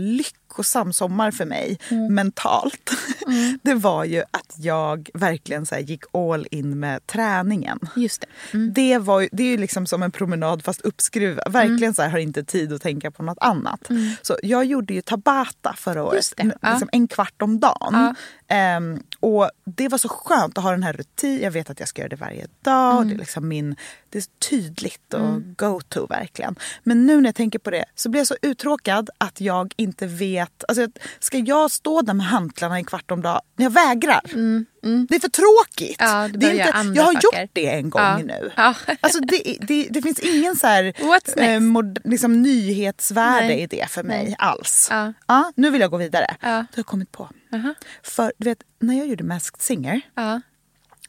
lyckosam 0.55 0.93
sommar 0.93 1.31
för 1.31 1.45
mig 1.45 1.79
mentalt. 2.11 2.91
Det 3.63 3.75
var 3.75 4.05
ju 4.05 4.21
att 4.31 4.55
jag 4.57 5.11
verkligen 5.15 5.67
så 5.67 5.77
gick 5.77 6.03
all 6.13 6.47
in 6.51 6.81
med 6.81 7.07
träningen. 7.07 7.79
Just 7.97 8.21
det. 8.53 8.59
Det, 8.59 8.99
var 8.99 9.29
det 9.33 9.43
är 9.43 9.47
ju 9.47 9.57
liksom 9.57 9.87
som 9.87 10.03
en 10.03 10.11
promenad 10.11 10.65
fast 10.65 10.81
uppskruvad. 10.81 11.53
Verkligen 11.53 11.95
så 11.95 12.03
här, 12.03 12.09
har 12.09 12.19
inte 12.19 12.45
tid 12.45 12.73
att 12.73 12.83
tänka 12.83 13.11
på 13.11 13.23
något 13.23 13.39
annat. 13.41 13.89
Så 14.23 14.37
jag 14.43 14.65
gjorde 14.65 14.95
ju 14.95 15.03
tabata 15.03 15.75
förra 15.77 16.05
året. 16.05 16.33
Liksom 16.39 16.89
en 16.93 17.09
kvart 17.09 17.43
om 17.43 17.61
dagen. 17.61 18.15
Ehm, 18.49 19.03
och 19.21 19.51
det 19.65 19.89
var 19.89 19.99
så 19.99 20.09
skönt 20.09 20.59
att 20.59 20.65
ha 20.65 20.71
den 20.71 20.83
här 20.83 20.93
rutin. 20.93 21.41
Jag 21.43 21.51
vet 21.51 21.71
att 21.71 21.81
jag 21.81 21.89
ska 21.89 22.03
göra 22.03 22.09
det 22.09 22.17
varje 22.17 22.47
dag. 22.63 23.09
Det 23.09 23.15
är 23.15 23.19
liksom 23.19 23.49
min... 23.49 23.77
Det 24.11 24.19
är 24.19 24.49
tydligt 24.51 25.15
och 25.15 25.57
go-to 25.57 26.07
verkligen. 26.07 26.57
Men 26.83 27.07
nu 27.07 27.21
när 27.21 27.29
jag 27.29 27.35
tänker 27.35 27.59
på 27.59 27.71
det 27.71 27.85
så 27.95 28.09
blir 28.09 28.21
jag 28.21 28.27
så 28.27 28.37
uttråkad 28.43 29.11
att 29.19 29.41
jag 29.41 29.75
inte 29.77 30.07
vet 30.07 30.44
vet. 30.45 30.65
Alltså, 30.69 30.87
ska 31.19 31.39
jag 31.39 31.71
stå 31.71 32.03
där 32.03 32.15
med 32.15 32.27
hantlarna 32.27 32.77
en 32.77 32.85
kvart 32.85 33.11
om 33.11 33.23
dagen? 33.23 33.41
Jag 33.57 33.71
vägrar. 33.71 34.21
Mm, 34.33 34.67
Det 35.09 35.15
är 35.17 35.21
för 35.21 35.29
tråkigt. 35.29 35.97
Ja, 35.99 36.29
det 36.35 36.61
är 36.61 36.73
andra 36.73 36.95
jag 36.97 37.05
har 37.05 37.13
saker. 37.13 37.41
gjort 37.43 37.51
det 37.53 37.69
en 37.75 37.91
gång 37.91 38.03
Ja. 38.03 38.19
nu. 38.19 38.53
Ja. 38.57 38.75
Alltså, 39.01 39.21
det, 39.21 39.59
det, 39.61 39.89
det 39.91 40.03
finns 40.03 40.19
ingen 40.19 40.57
så 40.57 40.67
här, 40.67 40.93
eh, 41.37 41.61
mod, 41.61 41.99
liksom, 42.05 42.43
nyhetsvärde 42.43 43.47
Nej. 43.47 43.61
i 43.63 43.67
det 43.67 43.91
för 43.91 44.03
mig 44.03 44.25
Nej. 44.25 44.35
alls. 44.39 44.89
Ja. 44.91 45.13
Ja, 45.27 45.53
nu 45.57 45.71
vill 45.71 45.81
jag 45.81 45.91
gå 45.91 45.97
vidare. 45.97 46.27
Ja. 46.41 46.49
Det 46.49 46.55
har 46.55 46.67
jag 46.75 46.87
kommit 46.87 47.13
på. 47.13 47.29
Aha. 47.55 47.75
För 48.03 48.33
du 48.39 48.45
vet, 48.49 48.59
när 48.81 48.99
jag 48.99 49.07
gjorde 49.07 49.25
Masked 49.25 49.63
Singer 49.63 50.01
Ja. 50.15 50.41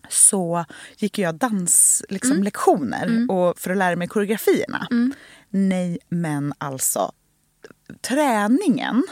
så 0.09 0.65
gick 0.97 1.17
jag 1.19 1.35
danslektioner 1.35 2.99
liksom, 3.05 3.15
Mm. 3.15 3.29
och 3.29 3.59
för 3.59 3.69
att 3.71 3.77
lära 3.77 3.95
mig 3.95 4.07
koreografierna. 4.07 4.87
Nej, 5.49 5.97
men 6.09 6.53
alltså 6.57 7.11
träningen 8.01 9.03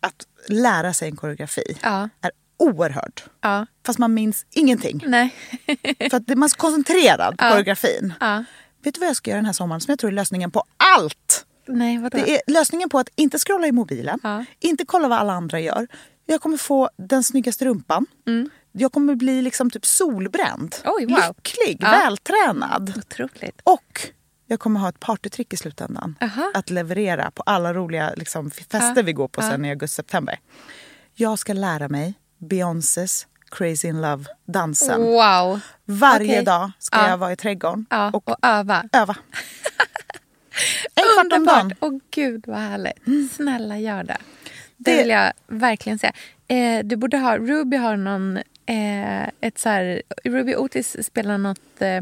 att 0.00 0.26
lära 0.48 0.92
sig 0.94 1.08
en 1.08 1.16
koreografi 1.16 1.78
Ja. 1.82 2.08
är 2.20 2.30
oerhörd. 2.56 3.22
Ja. 3.40 3.66
Fast 3.86 3.98
man 3.98 4.14
minns 4.14 4.46
ingenting. 4.50 5.04
Nej. 5.06 5.34
För 6.10 6.14
att 6.16 6.28
man 6.28 6.42
är 6.42 6.48
så 6.48 6.56
koncentrerad 6.56 7.38
på 7.38 7.44
Ja. 7.44 7.50
koreografin. 7.50 8.12
Ja. 8.20 8.44
Vet 8.84 8.94
du 8.94 9.00
vad 9.00 9.08
jag 9.08 9.16
ska 9.16 9.30
göra 9.30 9.38
den 9.38 9.46
här 9.46 9.52
sommaren 9.52 9.80
som 9.80 9.92
jag 9.92 9.98
tror 9.98 10.10
är 10.10 10.14
lösningen 10.14 10.50
på 10.50 10.64
allt? 10.96 11.46
Nej, 11.68 11.98
vadå? 11.98 12.18
Det 12.18 12.34
är 12.34 12.40
lösningen 12.46 12.88
på 12.88 12.98
att 12.98 13.08
inte 13.16 13.38
scrolla 13.38 13.66
i 13.66 13.72
mobilen, 13.72 14.18
Ja. 14.22 14.44
inte 14.60 14.84
kolla 14.86 15.08
vad 15.08 15.18
alla 15.18 15.32
andra 15.32 15.60
gör. 15.60 15.86
Jag 16.26 16.40
kommer 16.40 16.56
få 16.56 16.90
den 16.96 17.22
snyggaste 17.24 17.64
rumpan. 17.64 18.06
Jag 18.72 18.92
kommer 18.92 19.14
bli 19.14 19.42
liksom 19.42 19.70
typ 19.70 19.86
solbränd. 19.86 20.76
Mm. 20.84 20.94
Oj, 20.98 21.06
wow. 21.06 21.34
Lycklig, 21.36 21.80
vältränad. 21.80 22.92
Otroligt. 22.96 23.60
Och 23.64 24.00
jag 24.52 24.60
kommer 24.60 24.80
ha 24.80 24.88
ett 24.88 25.00
partytrick 25.00 25.52
i 25.52 25.56
slutändan. 25.56 26.16
Aha. 26.20 26.50
Att 26.54 26.70
leverera 26.70 27.30
på 27.30 27.42
alla 27.46 27.74
roliga 27.74 28.12
liksom, 28.16 28.50
fester 28.50 28.92
Ja. 28.96 29.02
vi 29.02 29.12
går 29.12 29.28
på 29.28 29.42
sen 29.42 29.64
i 29.64 29.70
augusti-september. 29.70 30.38
Jag 31.14 31.38
ska 31.38 31.52
lära 31.52 31.88
mig 31.88 32.14
Beyoncés 32.38 33.26
Crazy 33.50 33.88
in 33.88 34.00
Love-dansen. 34.00 35.00
Wow. 35.02 35.60
Varje 35.84 36.32
Okej. 36.32 36.44
dag 36.44 36.70
ska 36.78 36.98
Ja. 36.98 37.08
jag 37.08 37.18
vara 37.18 37.32
i 37.32 37.36
trädgården 37.36 37.86
och 38.12 38.28
och 38.28 38.36
öva. 38.42 38.84
öva. 38.92 39.16
en 40.94 41.04
kvart 41.14 41.38
om 41.38 41.46
dagen. 41.46 41.74
Åh 41.80 41.98
gud 42.10 42.44
vad 42.46 42.58
härligt. 42.58 43.32
Snälla 43.32 43.78
gör 43.78 44.04
det. 44.04 44.16
Det, 44.76 44.90
Det- 44.90 44.96
vill 44.96 45.08
jag 45.08 45.32
verkligen 45.46 45.98
säga. 45.98 46.12
Eh, 46.48 46.84
du 46.84 46.96
borde 46.96 47.18
ha, 47.18 47.38
Ruby 47.38 47.76
har 47.76 47.96
någon, 47.96 48.38
eh, 48.66 49.30
ett 49.40 49.58
så 49.58 49.68
här, 49.68 50.02
Ruby 50.24 50.54
Otis 50.54 51.06
spelar 51.06 51.38
något 51.38 51.82
eh, 51.82 52.00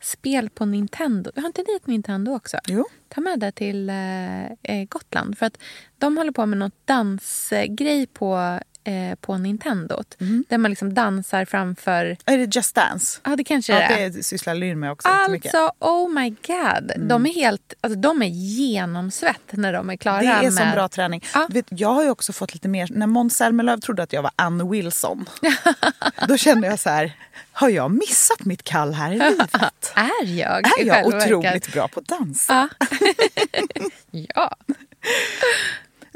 spel 0.00 0.50
på 0.50 0.64
Nintendo. 0.64 1.30
Har 1.36 1.46
inte 1.46 1.62
ni 1.68 1.76
ett 1.76 1.86
Nintendo 1.86 2.32
också? 2.32 2.58
Jo. 2.68 2.84
Ta 3.08 3.20
med 3.20 3.40
det 3.40 3.52
till 3.52 3.90
eh, 3.90 4.44
eh, 4.46 4.84
Gotland. 4.88 5.38
För 5.38 5.46
att 5.46 5.58
de 5.98 6.16
håller 6.16 6.32
på 6.32 6.46
med 6.46 6.58
något 6.58 6.86
dansgrej 6.86 8.06
på, 8.06 8.60
eh, 8.86 9.14
på 9.20 9.38
Nintendot. 9.38 10.16
Där 10.48 10.58
man 10.58 10.70
liksom 10.70 10.94
dansar 10.94 11.44
framför... 11.44 12.16
Är 12.24 12.38
det 12.38 12.56
Just 12.56 12.74
Dance? 12.74 13.20
Ja, 13.24 13.36
det 13.36 13.44
kanske 13.44 13.72
Ja, 13.72 13.78
det 13.78 14.02
är. 14.02 14.10
det 14.10 14.22
sysslar 14.22 14.54
Lynn 14.54 14.80
med 14.80 14.92
också. 14.92 15.08
Alltså, 15.08 15.72
oh 15.78 16.10
my 16.10 16.30
god. 16.30 16.92
De 17.08 17.26
är 17.26 17.34
helt, 17.34 17.74
alltså, 17.80 17.98
de 17.98 18.22
är 18.22 18.26
genomsvett 18.26 19.50
när 19.50 19.72
de 19.72 19.90
är 19.90 19.96
klara 19.96 20.20
Det 20.20 20.26
är 20.26 20.42
med... 20.42 20.52
som 20.52 20.70
bra 20.70 20.88
träning. 20.88 21.24
Du 21.48 21.54
vet, 21.54 21.66
jag 21.68 21.92
har 21.92 22.10
också 22.10 22.32
fått 22.32 22.54
lite 22.54 22.68
mer... 22.68 22.88
När 22.90 23.06
Måns 23.06 23.36
Zelmerlöw 23.36 23.80
trodde 23.80 24.02
att 24.02 24.12
jag 24.12 24.22
var 24.22 24.32
Ann 24.36 24.70
Wilson. 24.70 25.28
då 26.28 26.36
kände 26.36 26.66
jag 26.66 26.78
så 26.78 26.90
här, 26.90 27.12
har 27.52 27.68
jag 27.68 27.90
missat 27.90 28.44
mitt 28.44 28.62
kall 28.62 28.94
här 28.94 29.12
i 29.12 29.18
livet? 29.18 29.54
Är 29.94 30.24
jag? 30.24 30.80
Är 30.80 30.84
jag 30.84 31.06
otroligt 31.06 31.72
bra 31.72 31.88
på 31.88 32.00
att 32.00 32.08
dansa? 32.08 32.68
Ja. 34.10 34.56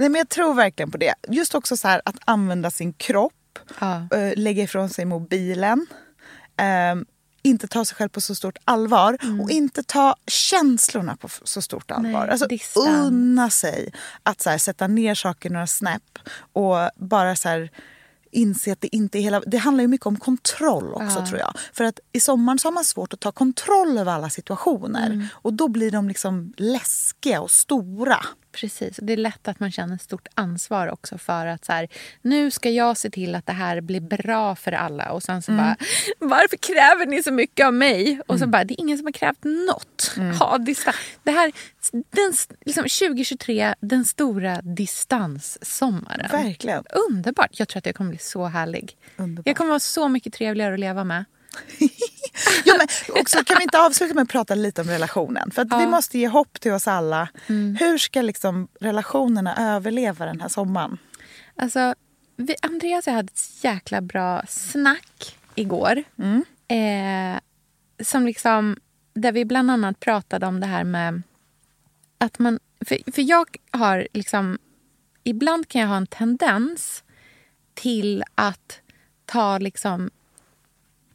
Nej, 0.00 0.08
men 0.08 0.18
jag 0.18 0.28
tror 0.28 0.54
verkligen 0.54 0.90
på 0.90 0.98
det. 0.98 1.14
Just 1.28 1.54
också 1.54 1.76
så 1.76 1.88
här, 1.88 2.02
att 2.04 2.16
använda 2.24 2.70
sin 2.70 2.92
kropp, 2.92 3.58
Ja. 3.80 4.08
eh, 4.16 4.32
lägga 4.36 4.62
ifrån 4.62 4.88
sig 4.88 5.04
mobilen. 5.04 5.86
ehm, 6.56 7.04
inte 7.42 7.68
ta 7.68 7.84
sig 7.84 7.96
själv 7.96 8.08
på 8.08 8.20
så 8.20 8.34
stort 8.34 8.58
allvar 8.64 9.18
och 9.42 9.50
inte 9.50 9.82
ta 9.82 10.14
känslorna 10.26 11.16
på 11.16 11.28
så 11.44 11.62
stort 11.62 11.90
allvar. 11.90 12.08
Mm. 12.10 12.20
Nej, 12.20 12.30
alltså, 12.30 12.80
unna 12.80 13.50
sig 13.50 13.92
att 14.22 14.40
så 14.40 14.50
här, 14.50 14.58
sätta 14.58 14.86
ner 14.86 15.14
saker 15.14 15.50
några 15.50 15.66
snäpp 15.66 16.18
och 16.52 16.76
bara 16.96 17.36
så 17.36 17.48
här, 17.48 17.70
inse 18.30 18.72
att 18.72 18.80
det 18.80 18.96
inte 18.96 19.18
är 19.18 19.20
hela... 19.20 19.40
Det 19.40 19.56
handlar 19.58 19.82
ju 19.82 19.88
mycket 19.88 20.06
om 20.06 20.16
kontroll 20.16 20.94
också 20.94 21.18
Ja. 21.18 21.26
tror 21.26 21.38
jag. 21.38 21.52
För 21.72 21.84
att 21.84 22.00
i 22.12 22.20
sommaren 22.20 22.58
så 22.58 22.68
har 22.68 22.72
man 22.72 22.84
svårt 22.84 23.12
att 23.12 23.20
ta 23.20 23.32
kontroll 23.32 23.98
över 23.98 24.12
alla 24.12 24.30
situationer. 24.30 25.06
Mm. 25.06 25.26
Och 25.32 25.52
då 25.52 25.68
blir 25.68 25.90
de 25.90 26.08
liksom 26.08 26.52
läskiga 26.56 27.40
och 27.40 27.50
stora. 27.50 28.18
Precis. 28.52 28.98
Och 28.98 29.04
Det 29.04 29.12
är 29.12 29.16
lätt 29.16 29.48
att 29.48 29.60
man 29.60 29.70
känner 29.70 29.98
stort 29.98 30.28
ansvar 30.34 30.92
också 30.92 31.18
för 31.18 31.46
att 31.46 31.64
så 31.64 31.72
här, 31.72 31.88
nu 32.22 32.50
ska 32.50 32.70
jag 32.70 32.96
se 32.96 33.10
till 33.10 33.34
att 33.34 33.46
det 33.46 33.52
här 33.52 33.80
blir 33.80 34.00
bra 34.00 34.56
för 34.56 34.72
alla. 34.72 35.12
Och 35.12 35.22
sen 35.22 35.42
så 35.42 35.52
bara, 35.52 35.76
varför 36.18 36.56
kräver 36.56 37.06
ni 37.06 37.22
så 37.22 37.32
mycket 37.32 37.66
av 37.66 37.74
mig? 37.74 38.20
Och 38.26 38.38
så 38.38 38.46
bara, 38.46 38.64
det 38.64 38.74
är 38.74 38.80
ingen 38.80 38.98
som 38.98 39.06
har 39.06 39.12
krävt 39.12 39.44
något. 39.44 40.16
Ha 40.38 40.58
distans. 40.58 40.96
Det 41.22 41.30
här, 41.30 41.52
den, 41.92 42.32
liksom 42.64 42.82
2023, 42.82 43.74
den 43.80 44.04
stora 44.04 44.62
distanssommaren. 44.62 46.30
Verkligen. 46.30 46.84
Underbart. 47.10 47.50
Jag 47.52 47.68
tror 47.68 47.78
att 47.78 47.86
jag 47.86 47.94
kommer 47.94 48.10
bli 48.10 48.18
så 48.18 48.46
härlig. 48.46 48.96
Underbart. 49.16 49.46
Jag 49.46 49.56
kommer 49.56 49.68
vara 49.68 49.80
så 49.80 50.08
mycket 50.08 50.32
trevligare 50.32 50.74
att 50.74 50.80
leva 50.80 51.04
med. 51.04 51.24
Ja, 52.64 52.74
men 52.78 52.86
också, 53.20 53.44
kan 53.44 53.56
vi 53.58 53.62
inte 53.62 53.80
avsluta 53.80 54.14
med 54.14 54.22
att 54.22 54.28
prata 54.28 54.54
lite 54.54 54.80
om 54.80 54.88
relationen? 54.88 55.50
För 55.50 55.62
att 55.62 55.80
vi 55.82 55.86
måste 55.86 56.18
ge 56.18 56.28
hopp 56.28 56.60
till 56.60 56.72
oss 56.72 56.88
alla. 56.88 57.28
Hur 57.78 57.98
ska 57.98 58.22
liksom 58.22 58.68
relationerna 58.80 59.74
överleva 59.74 60.26
den 60.26 60.40
här 60.40 60.48
sommaren? 60.48 60.98
Alltså, 61.56 61.94
vi, 62.36 62.54
Andreas 62.62 63.06
och 63.06 63.10
jag 63.10 63.16
hade 63.16 63.30
ett 63.32 63.64
jäkla 63.64 64.00
bra 64.00 64.42
snack 64.48 65.38
igår. 65.54 66.04
Eh, 66.68 67.40
som 68.02 68.26
liksom, 68.26 68.76
där 69.14 69.32
vi 69.32 69.44
bland 69.44 69.70
annat 69.70 70.00
pratade 70.00 70.46
om 70.46 70.60
det 70.60 70.66
här 70.66 70.84
med 70.84 71.22
att 72.18 72.38
man... 72.38 72.58
För, 72.86 73.12
för 73.12 73.22
jag 73.22 73.56
har 73.70 74.08
liksom... 74.12 74.58
Ibland 75.24 75.68
kan 75.68 75.80
jag 75.80 75.88
ha 75.88 75.96
en 75.96 76.06
tendens 76.06 77.04
till 77.74 78.24
att 78.34 78.80
ta 79.24 79.58
liksom 79.58 80.10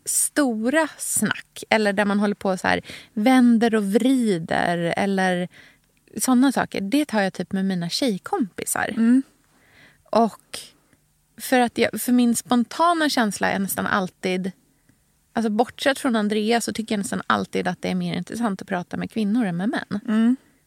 stora 0.05 0.87
snack. 0.97 1.63
Eller 1.69 1.93
där 1.93 2.05
man 2.05 2.19
håller 2.19 2.35
på 2.35 2.57
så 2.57 2.67
här, 2.67 2.81
vänder 3.13 3.75
och 3.75 3.83
vrider. 3.83 4.93
Eller 4.97 5.47
såna 6.17 6.51
saker. 6.51 6.81
Det 6.81 7.05
tar 7.05 7.21
jag 7.21 7.33
typ 7.33 7.51
med 7.51 7.65
mina 7.65 7.89
tjejkompisar. 7.89 8.93
Och 10.03 10.59
för, 11.37 11.59
att 11.59 11.77
jag, 11.77 12.01
för 12.01 12.11
min 12.11 12.35
spontana 12.35 13.09
känsla 13.09 13.51
är 13.51 13.59
nästan 13.59 13.87
alltid... 13.87 14.51
Alltså 15.33 15.49
bortsett 15.49 15.99
från 15.99 16.15
Andreas 16.15 16.65
så 16.65 16.73
tycker 16.73 16.95
jag 16.95 16.99
nästan 16.99 17.21
alltid 17.27 17.67
att 17.67 17.81
det 17.81 17.89
är 17.89 17.95
mer 17.95 18.17
intressant 18.17 18.61
att 18.61 18.67
prata 18.67 18.97
med 18.97 19.11
kvinnor 19.11 19.45
än 19.45 19.57
med 19.57 19.69
män. 19.69 19.99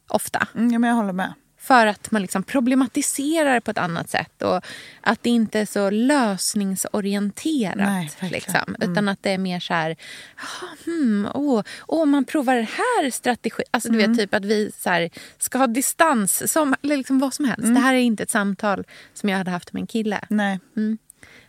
Ofta. 0.09 0.49
Mm, 0.55 0.73
ja, 0.73 0.79
men 0.79 0.91
jag 0.91 0.97
håller 0.97 1.13
med. 1.13 1.33
För 1.61 1.87
att 1.87 2.11
man 2.11 2.23
liksom 2.23 2.43
problematiserar 2.43 3.61
på 3.61 3.71
ett 3.71 3.79
annat 3.79 4.11
sätt. 4.11 4.43
Och 4.43 4.65
att 5.01 5.23
det 5.23 5.31
inte 5.31 5.61
är 5.61 5.67
så 5.67 5.91
lösningsorienterat. 5.91 7.77
Nej, 7.77 8.11
liksom, 8.31 8.77
utan 8.81 9.09
att 9.09 9.23
det 9.23 9.31
är 9.31 9.39
mer 9.39 9.61
så 9.61 9.75
här... 9.75 9.97
"Ah, 10.37 10.67
Hmm, 10.85 11.29
åh, 11.35 11.63
åh, 11.87 12.07
man 12.07 12.25
provar 12.25 12.55
den 12.55 12.67
här 12.67 13.11
strategin. 13.11 13.65
Alltså, 13.71 13.89
du 13.93 13.99
vet, 13.99 14.19
typ 14.19 14.35
att 14.35 14.45
vi 14.45 14.73
så 14.79 14.91
här, 14.91 15.11
ska 15.39 15.59
ha 15.59 15.67
distans. 15.67 16.53
Som, 16.53 16.75
eller 16.83 16.97
liksom 16.97 17.19
vad 17.19 17.35
som 17.35 17.45
helst. 17.45 17.63
Det 17.75 17.81
här 17.81 17.95
är 17.95 17.99
inte 17.99 18.23
ett 18.23 18.31
samtal 18.31 18.85
som 19.15 19.29
jag 19.29 19.39
hade 19.39 19.51
haft 19.51 19.73
med 19.73 19.81
en 19.81 19.87
kille. 19.87 20.21
Nej, 20.29 20.59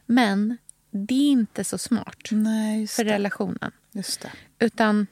Men 0.06 0.58
det 0.92 1.14
är 1.14 1.30
inte 1.32 1.64
så 1.64 1.78
smart 1.78 2.18
Nej 2.32 2.88
för 2.88 3.04
relationen. 3.04 3.72
Utan 4.60 5.08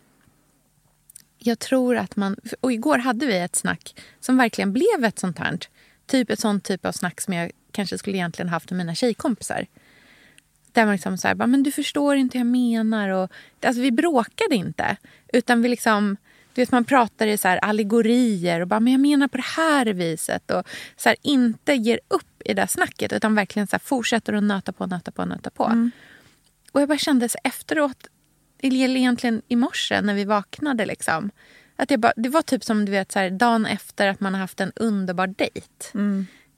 jag 1.38 1.60
tror 1.60 1.98
att 1.98 2.16
man... 2.16 2.36
Och 2.62 2.72
igår 2.72 2.98
hade 2.98 3.26
vi 3.26 3.38
ett 3.38 3.56
snack 3.56 3.96
som 4.20 4.38
verkligen 4.38 4.74
blev 4.74 5.04
ett 5.04 5.20
sånt 5.20 5.40
här. 5.40 5.58
Typ 6.06 6.30
ett 6.30 6.40
sånt 6.40 6.64
typ 6.64 6.86
av 6.86 6.92
snack 6.92 7.22
som 7.22 7.34
jag 7.34 7.52
kanske 7.72 7.98
skulle 7.98 8.18
egentligen 8.18 8.50
haft 8.50 8.70
med 8.72 8.78
mina 8.78 8.96
tjejkompisar. 8.96 9.66
Där 10.72 10.86
man 10.86 10.94
liksom 10.94 11.18
så 11.18 11.28
här, 11.28 11.36
bara, 11.36 11.48
men 11.48 11.64
du 11.64 11.72
förstår 11.72 12.16
inte 12.16 12.38
hur 12.38 12.46
jag 12.46 12.52
menar. 12.52 13.10
Och, 13.10 13.32
alltså 13.62 13.82
vi 13.82 13.92
bråkade 13.92 14.56
inte. 14.56 14.98
Utan 15.34 15.62
vi 15.62 15.70
liksom... 15.70 16.18
Du 16.54 16.62
vet, 16.62 16.72
man 16.72 16.86
pratar 16.86 17.28
i 17.28 17.38
så 17.38 17.48
här 17.48 17.58
allegorier 17.58 18.62
och 18.62 18.68
bara, 18.68 18.80
men 18.80 18.94
jag 18.94 19.00
menar 19.00 19.28
på 19.28 19.38
det 19.38 19.44
här 19.44 19.86
viset. 19.86 20.52
Och 20.52 20.68
så 20.96 21.10
här, 21.10 21.18
inte 21.22 21.74
ger 21.74 22.00
upp 22.08 22.42
i 22.46 22.54
det 22.54 22.62
här 22.62 22.68
snacket 22.68 23.14
utan 23.14 23.36
verkligen 23.36 23.68
så 23.68 23.74
här, 23.74 23.80
fortsätter 23.80 24.34
att 24.34 24.44
nöta 24.44 24.72
på, 24.72 24.86
nöta 24.86 25.12
på, 25.12 25.26
nöta 25.26 25.50
på. 25.50 25.90
Och 26.72 26.82
jag 26.82 26.90
bara 26.90 26.98
kände 26.98 27.30
så 27.30 27.38
efteråt, 27.44 28.08
eller 28.60 28.96
egentligen 28.96 29.42
i 29.48 29.56
morse 29.56 30.02
när 30.02 30.14
vi 30.14 30.26
vaknade 30.26 30.86
liksom. 30.86 31.32
Att 31.76 31.92
jag 31.92 32.00
bara, 32.00 32.14
det 32.16 32.30
var 32.30 32.42
typ 32.42 32.64
som 32.64 32.86
du 32.86 32.92
vet 32.92 33.12
så 33.12 33.20
här, 33.20 33.30
dagen 33.30 33.66
efter 33.66 34.08
att 34.08 34.20
man 34.20 34.34
har 34.34 34.42
haft 34.42 34.60
en 34.60 34.72
underbar 34.76 35.28
dejt. 35.28 35.98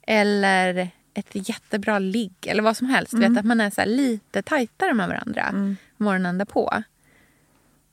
Eller 0.06 0.90
ett 1.14 1.48
jättebra 1.48 1.98
ligg 1.98 2.34
eller 2.46 2.62
vad 2.62 2.76
som 2.76 2.86
helst. 2.86 3.12
Du 3.12 3.18
vet, 3.18 3.38
att 3.38 3.44
man 3.44 3.60
är 3.60 3.70
så 3.70 3.84
lite 3.84 4.42
tajtare 4.42 4.94
med 4.94 5.08
varandra 5.08 5.76
morgonen 5.96 6.38
därpå. 6.38 6.82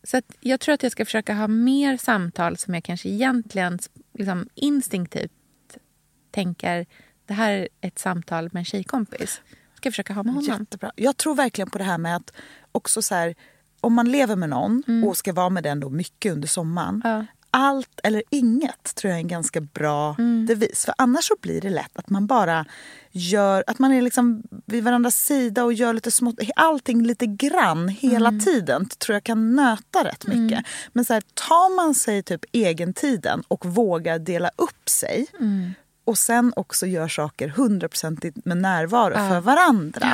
Så 0.03 0.17
att 0.17 0.35
jag 0.39 0.59
tror 0.59 0.73
att 0.73 0.83
jag 0.83 0.91
ska 0.91 1.05
försöka 1.05 1.33
ha 1.33 1.47
mer 1.47 1.97
samtal 1.97 2.57
som 2.57 2.73
jag 2.73 2.83
kanske 2.83 3.09
egentligen 3.09 3.79
liksom 4.13 4.49
instinktivt 4.55 5.31
tänker 6.31 6.85
det 7.25 7.33
här 7.33 7.51
är 7.51 7.67
ett 7.81 7.99
samtal 7.99 8.49
med 8.51 8.61
en 8.61 8.65
tjejkompis. 8.65 9.41
Ska 9.75 9.87
jag 9.87 9.93
försöka 9.93 10.13
ha 10.13 10.23
med 10.23 10.33
honom. 10.33 10.59
Jättebra. 10.59 10.91
Jag 10.95 11.17
tror 11.17 11.35
verkligen 11.35 11.69
på 11.69 11.77
det 11.77 11.83
här 11.83 11.97
med 11.97 12.15
att 12.15 12.33
också 12.71 13.01
så 13.01 13.15
här, 13.15 13.35
om 13.81 13.93
man 13.93 14.11
lever 14.11 14.35
med 14.35 14.49
någon 14.49 14.83
och 15.07 15.17
ska 15.17 15.33
vara 15.33 15.49
med 15.49 15.63
den 15.63 15.79
då 15.79 15.89
mycket 15.89 16.33
under 16.33 16.47
sommaren. 16.47 17.01
Ja. 17.03 17.25
Allt 17.51 17.99
eller 18.03 18.23
inget 18.29 18.95
tror 18.95 19.09
jag 19.09 19.15
är 19.17 19.21
en 19.21 19.27
ganska 19.27 19.61
bra 19.61 20.15
devis. 20.47 20.85
För 20.85 20.93
annars 20.97 21.25
så 21.25 21.35
blir 21.41 21.61
det 21.61 21.69
lätt 21.69 21.97
att 21.97 22.09
man 22.09 22.27
bara 22.27 22.65
gör, 23.11 23.63
att 23.67 23.79
man 23.79 23.91
är 23.93 24.01
liksom 24.01 24.43
vid 24.65 24.83
varandras 24.83 25.15
sida 25.15 25.63
och 25.63 25.73
gör 25.73 25.93
lite 25.93 26.11
smått, 26.11 26.39
allting 26.55 27.03
lite 27.03 27.25
grann 27.25 27.87
hela 27.89 28.31
tiden. 28.31 28.89
tror 28.89 29.13
jag 29.13 29.23
kan 29.23 29.55
nöta 29.55 30.03
rätt 30.03 30.27
mycket. 30.27 30.65
Men 30.93 31.05
så 31.05 31.13
här, 31.13 31.23
tar 31.33 31.75
man 31.75 31.95
sig 31.95 32.23
typ 32.23 32.45
egentiden 32.51 33.43
och 33.47 33.65
vågar 33.65 34.19
dela 34.19 34.51
upp 34.55 34.89
sig 34.89 35.27
och 36.07 36.17
sen 36.17 36.53
också 36.55 36.85
gör 36.85 37.07
saker 37.07 37.47
hundraprocentigt 37.47 38.45
med 38.45 38.57
närvaro 38.57 39.13
för 39.13 39.39
varandra. 39.39 40.07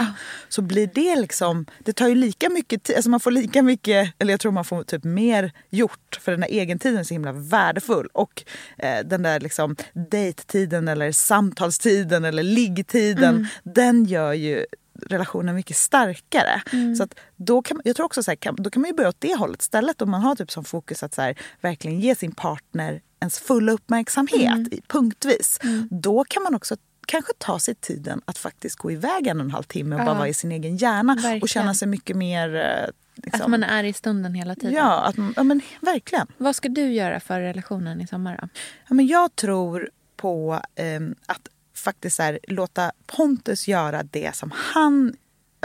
Så 0.50 0.62
blir 0.62 0.90
det 0.94 1.16
liksom, 1.16 1.66
det 1.80 1.94
tar 1.94 2.08
ju 2.08 2.16
lika 2.16 2.50
mycket 2.50 2.84
tid, 2.84 2.96
alltså 2.96 3.10
man 3.10 3.20
får 3.20 3.32
lika 3.32 3.62
mycket, 3.62 4.14
eller 4.20 4.34
jag 4.34 4.40
tror 4.40 4.52
man 4.52 4.66
får 4.66 4.84
typ 4.84 5.04
mer 5.04 5.52
gjort 5.70 6.20
för 6.22 6.32
den 6.32 6.42
där 6.42 6.52
egentiden 6.52 6.98
är 7.00 7.04
så 7.04 7.14
himla 7.14 7.32
värdefull. 7.32 8.08
Och 8.14 8.44
eh, 8.78 9.06
den 9.06 9.24
där 9.24 9.40
liksom 9.40 9.76
dejttiden 9.94 10.88
eller 10.88 11.12
samtalstiden 11.12 12.26
eller 12.26 12.44
liggtiden, 12.44 13.48
den 13.64 14.06
gör 14.06 14.34
ju 14.34 14.66
relationen 15.06 15.56
mycket 15.56 15.78
starkare. 15.78 16.62
Så 16.98 17.04
att 17.04 17.16
då 17.36 17.62
kan, 17.62 17.82
jag 17.84 17.96
tror 17.96 18.06
också 18.06 18.24
så 18.24 18.32
här, 18.32 18.36
kan, 18.36 18.56
då 18.56 18.70
kan 18.70 18.82
man 18.82 18.90
ju 18.90 18.96
börja 18.96 19.10
åt 19.10 19.22
det 19.22 19.36
hållet 19.36 19.62
istället 19.62 20.02
om 20.02 20.12
man 20.12 20.22
har 20.22 20.36
typ 20.36 20.52
som 20.52 20.64
fokus 20.64 21.04
att 21.04 21.14
så 21.14 21.22
här, 21.22 21.36
verkligen 21.62 22.00
ge 22.00 22.16
sin 22.16 22.32
partner 22.32 23.02
ens 23.24 23.40
fulla 23.40 23.72
uppmärksamhet 23.72 24.74
i, 24.74 24.82
punktvis. 24.88 25.60
Då 25.90 26.24
kan 26.24 26.44
man 26.44 26.56
också 26.56 26.76
kanske 27.08 27.34
ta 27.38 27.60
sig 27.60 27.76
tiden 27.76 28.22
att 28.26 28.38
faktiskt 28.38 28.76
gå 28.76 28.92
iväg 28.92 29.28
en 29.28 29.40
och 29.40 29.46
en 29.46 29.52
halv 29.52 29.64
timme 29.64 29.96
och 29.96 30.02
Ja. 30.02 30.06
bara 30.06 30.16
vara 30.18 30.28
i 30.28 30.34
sin 30.34 30.52
egen 30.52 30.78
hjärna 30.78 31.16
Verkligen. 31.16 31.42
och 31.42 31.50
känna 31.50 31.74
sig 31.74 31.88
mycket 31.88 32.16
mer... 32.18 32.56
eh, 32.56 32.90
Liksom, 33.16 33.42
Att 33.42 33.50
man 33.50 33.64
är 33.64 33.84
i 33.84 33.94
stunden 33.94 34.34
hela 34.34 34.56
tiden. 34.56 34.74
ja, 34.74 35.02
att, 35.02 35.16
ja, 35.36 35.44
men 35.44 35.62
verkligen. 35.82 36.28
Vad 36.38 36.56
ska 36.56 36.70
du 36.70 36.94
göra 36.94 37.20
för 37.20 37.40
relationen 37.42 38.02
i 38.02 38.08
sommar 38.08 38.38
då? 38.42 38.48
Ja, 38.88 38.94
men 38.96 39.08
jag 39.08 39.36
tror 39.36 39.90
på 40.16 40.62
ehm, 40.76 41.16
att 41.26 41.48
faktiskt 41.76 42.20
här, 42.20 42.40
låta 42.48 42.92
Pontus 43.08 43.68
göra 43.68 44.04
det 44.04 44.36
som 44.36 44.52
han 44.56 45.16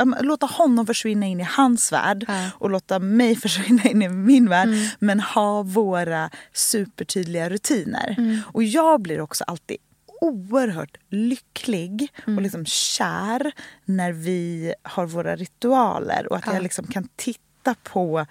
låta 0.04 0.46
honom 0.46 0.86
försvinna 0.86 1.26
in 1.26 1.40
i 1.40 1.46
hans 1.50 1.92
värld 1.92 2.24
Ja. 2.28 2.50
och 2.54 2.70
låta 2.70 2.98
mig 2.98 3.36
försvinna 3.44 3.82
in 3.82 4.02
i 4.02 4.08
min 4.08 4.48
värld. 4.48 4.68
Men 4.98 5.20
ha 5.20 5.62
våra 5.62 6.30
supertydliga 6.52 7.50
rutiner. 7.50 8.42
Och 8.52 8.62
jag 8.62 9.02
blir 9.02 9.20
också 9.20 9.44
alltid 9.44 9.76
oerhört 10.20 10.96
lycklig 11.10 12.08
och 12.26 12.42
liksom 12.42 12.64
kär 12.66 13.52
när 13.84 14.12
vi 14.12 14.74
har 14.82 15.06
våra 15.06 15.36
ritualer 15.36 16.26
och 16.32 16.36
att 16.36 16.46
jag 16.46 16.62
liksom 16.62 16.86
kan 16.86 17.08
titta 17.16 17.74
på 17.82 18.26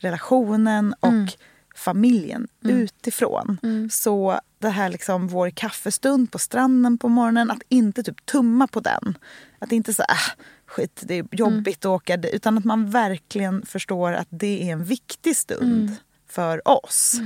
relationen 0.00 0.94
och 1.00 1.32
familjen 1.76 2.48
utifrån. 2.64 3.58
Så 3.90 4.40
det 4.58 4.68
här 4.68 4.88
liksom 4.88 5.28
vår 5.28 5.50
kaffestund 5.50 6.30
på 6.32 6.38
stranden 6.38 6.98
på 6.98 7.08
morgonen, 7.08 7.50
att 7.50 7.62
inte 7.68 8.02
typ 8.02 8.26
tumma 8.26 8.66
på 8.66 8.80
den. 8.80 9.18
Att 9.58 9.72
inte 9.72 9.94
säga 9.94 10.06
äh, 10.10 10.44
skit 10.72 11.02
det 11.04 11.14
är 11.18 11.26
jobbigt 11.30 11.78
att 11.78 11.84
åka. 11.84 12.16
Utan 12.16 12.58
att 12.58 12.64
man 12.64 12.90
verkligen 12.90 13.66
förstår 13.66 14.12
att 14.12 14.28
det 14.30 14.68
är 14.68 14.72
en 14.72 14.84
viktig 14.84 15.36
stund 15.36 15.96
för 16.28 16.68
oss. 16.68 17.20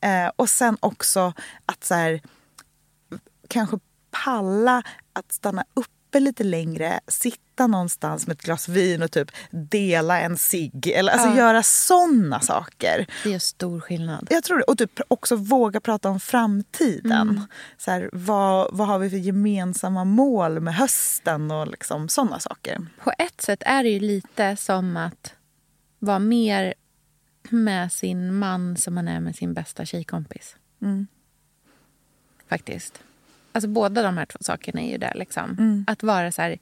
Eh, 0.00 0.30
och 0.36 0.50
sen 0.50 0.76
också 0.80 1.32
att 1.66 1.84
så 1.84 1.94
här, 1.94 2.20
kanske 3.48 3.78
palla 4.24 4.82
att 5.12 5.32
stanna 5.32 5.64
uppe 6.12 6.20
lite 6.20 6.44
längre, 6.44 7.00
sitta 7.08 7.66
någonstans 7.66 8.26
med 8.26 8.34
ett 8.34 8.42
glas 8.42 8.68
vin 8.68 9.02
och 9.02 9.10
typ 9.10 9.30
dela 9.50 10.20
en 10.20 10.36
cigg. 10.36 10.86
Eller 10.88 11.12
alltså 11.12 11.28
Ja. 11.28 11.36
göra 11.36 11.62
såna 11.62 12.40
saker. 12.40 13.06
Det 13.24 13.30
gör 13.30 13.38
stor 13.38 13.80
skillnad. 13.80 14.28
Jag 14.30 14.44
tror 14.44 14.58
det. 14.58 14.64
Och 14.64 14.78
typ 14.78 15.00
också 15.08 15.36
våga 15.36 15.80
prata 15.80 16.08
om 16.08 16.20
framtiden. 16.20 17.46
Så 17.76 17.90
här, 17.90 18.10
vad, 18.12 18.68
vad 18.76 18.86
har 18.88 18.98
vi 18.98 19.10
för 19.10 19.16
gemensamma 19.16 20.04
mål 20.04 20.60
med 20.60 20.74
hösten 20.74 21.50
och 21.50 21.68
liksom 21.68 22.08
såna 22.08 22.40
saker. 22.40 22.86
På 23.04 23.12
ett 23.18 23.40
sätt 23.40 23.62
är 23.66 23.82
det 23.82 23.90
ju 23.90 24.00
lite 24.00 24.56
som 24.56 24.96
att 24.96 25.34
vara 25.98 26.18
mer 26.18 26.74
med 27.50 27.92
sin 27.92 28.34
man 28.34 28.76
som 28.76 28.94
man 28.94 29.08
är 29.08 29.20
med 29.20 29.36
sin 29.36 29.54
bästa 29.54 29.84
tjejkompis. 29.84 30.56
Mm. 30.82 31.06
Faktiskt. 32.48 33.02
Alltså 33.52 33.68
båda 33.68 34.02
de 34.02 34.16
här 34.16 34.26
två 34.26 34.38
sakerna 34.40 34.80
är 34.80 34.90
ju 34.90 34.98
det. 34.98 35.12
Liksom. 35.14 35.84
Att 35.86 36.02
vara 36.02 36.32
så 36.32 36.42
här 36.42 36.58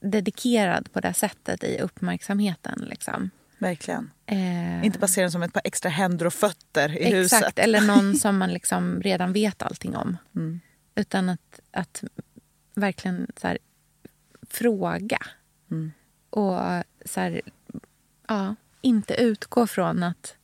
dedikerad 0.00 0.92
på 0.92 1.00
det 1.00 1.14
sättet 1.14 1.64
i 1.64 1.78
uppmärksamheten. 1.78 2.84
Liksom. 2.90 3.30
Verkligen. 3.58 4.10
Eh, 4.26 4.84
Inte 4.86 5.06
den 5.16 5.30
som 5.30 5.42
ett 5.42 5.52
par 5.52 5.62
extra 5.64 5.90
händer 5.90 6.26
och 6.26 6.34
fötter 6.34 6.98
i 6.98 7.20
Exakt, 7.20 7.44
huset. 7.44 7.58
eller 7.58 7.80
någon 7.80 8.14
som 8.18 8.38
man 8.38 8.52
liksom 8.52 9.02
redan 9.02 9.32
vet 9.32 9.62
allting 9.62 9.96
om. 9.96 10.16
Utan 10.94 11.28
att, 11.28 11.60
att 11.70 12.04
verkligen 12.74 13.26
så 13.40 13.48
här, 13.48 13.58
fråga. 14.50 15.18
Och 16.30 16.58
så 17.04 17.20
här, 17.20 17.40
ja, 18.28 18.54
inte 18.80 19.14
utgå 19.14 19.66
från 19.66 20.02
att, 20.02 20.36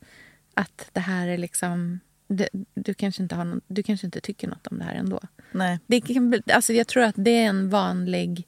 att 0.54 0.88
det 0.92 1.00
här 1.00 1.26
är 1.28 1.38
liksom... 1.38 2.00
Du, 2.26 2.48
du, 2.74 2.94
kanske 2.94 3.22
inte 3.22 3.34
har 3.34 3.44
någon, 3.44 3.60
du 3.66 3.82
kanske 3.82 4.06
inte 4.06 4.20
tycker 4.20 4.48
något 4.48 4.66
om 4.66 4.78
det 4.78 4.84
här 4.84 4.94
ändå. 4.94 5.20
Nej. 5.54 5.78
Det 5.86 6.00
kan, 6.00 6.42
alltså 6.52 6.72
jag 6.72 6.86
tror 6.86 7.02
att 7.02 7.14
det 7.18 7.30
är 7.30 7.46
en 7.48 7.70
vanlig... 7.70 8.46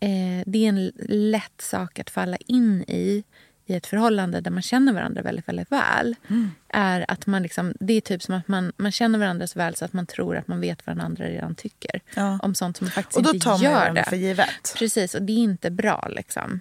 Eh, 0.00 0.42
det 0.46 0.64
är 0.64 0.68
en 0.68 0.92
lätt 1.08 1.60
sak 1.60 1.98
att 1.98 2.10
falla 2.10 2.36
in 2.36 2.82
i 2.82 3.24
i 3.66 3.74
ett 3.74 3.86
förhållande 3.86 4.40
där 4.40 4.50
man 4.50 4.62
känner 4.62 4.92
varandra 4.92 5.22
väldigt, 5.22 5.48
väldigt 5.48 5.72
väl. 5.72 6.16
Är 6.68 7.04
att 7.08 7.26
man 7.26 7.42
liksom, 7.42 7.74
det 7.80 7.94
är 7.94 8.00
typ 8.00 8.22
som 8.22 8.34
att 8.34 8.48
man, 8.48 8.72
man 8.76 8.92
känner 8.92 9.18
varandra 9.18 9.46
så 9.46 9.58
väl 9.58 9.74
så 9.74 9.84
att 9.84 9.92
man 9.92 10.06
tror 10.06 10.36
att 10.36 10.48
man 10.48 10.60
vet 10.60 10.86
vad 10.86 10.96
den 10.96 11.04
andra 11.06 11.24
redan 11.24 11.54
tycker. 11.54 12.00
Ja. 12.16 12.38
Om 12.42 12.54
sånt 12.54 12.76
som 12.76 12.84
man 12.84 12.92
faktiskt 12.92 13.16
Och 13.16 13.22
då 13.22 13.34
inte 13.34 13.44
tar 13.44 13.52
man 13.52 13.62
gör 13.62 13.90
det. 13.94 14.04
för 14.04 14.16
givet. 14.16 14.74
Precis, 14.76 15.14
och 15.14 15.22
det 15.22 15.32
är 15.32 15.36
inte 15.38 15.70
bra. 15.70 16.08
liksom. 16.10 16.60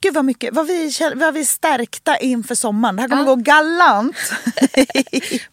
Gud 0.00 0.14
vad 0.14 0.24
mycket, 0.24 0.54
vad 0.54 0.66
vi, 0.66 0.92
vad 1.16 1.34
vi 1.34 1.40
är 1.40 1.44
stärkta 1.44 2.16
inför 2.18 2.54
sommaren. 2.54 2.96
Det 2.96 3.02
här 3.02 3.08
kommer 3.08 3.22
Ja. 3.22 3.26
gå 3.26 3.36
galant. 3.36 4.16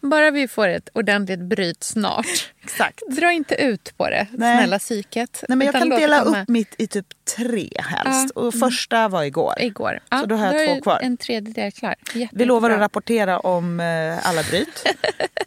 Bara 0.00 0.30
vi 0.30 0.48
får 0.48 0.68
ett 0.68 0.88
ordentligt 0.92 1.40
bryt 1.40 1.84
snart. 1.84 2.52
Exakt. 2.64 3.02
Dra 3.10 3.32
inte 3.32 3.54
ut 3.54 3.94
på 3.96 4.10
det, 4.10 4.26
Nej. 4.30 4.58
snälla 4.58 4.78
psyket. 4.78 5.44
Nej, 5.48 5.56
men 5.58 5.66
jag 5.66 5.74
kan 5.74 5.88
dela 5.88 6.22
upp 6.22 6.48
mitt 6.48 6.74
i 6.78 6.86
typ 6.86 7.06
tre 7.36 7.70
helst. 7.78 8.32
Ja. 8.34 8.40
Och 8.42 8.54
första 8.54 9.08
var 9.08 9.22
igår. 9.24 9.54
Igår. 9.60 10.00
Så 10.20 10.26
då 10.26 10.34
har 10.36 10.46
jag 10.54 10.68
då 10.68 10.74
två 10.74 10.82
kvar. 10.82 10.98
En 11.02 11.16
tredjedel 11.16 11.72
klar. 11.72 11.94
Jätte, 12.14 12.36
Vi 12.36 12.44
lovar 12.44 12.70
att 12.70 12.78
rapportera 12.78 13.40
om 13.40 13.80
eh, 13.80 14.28
alla 14.28 14.42
bryt. 14.42 14.84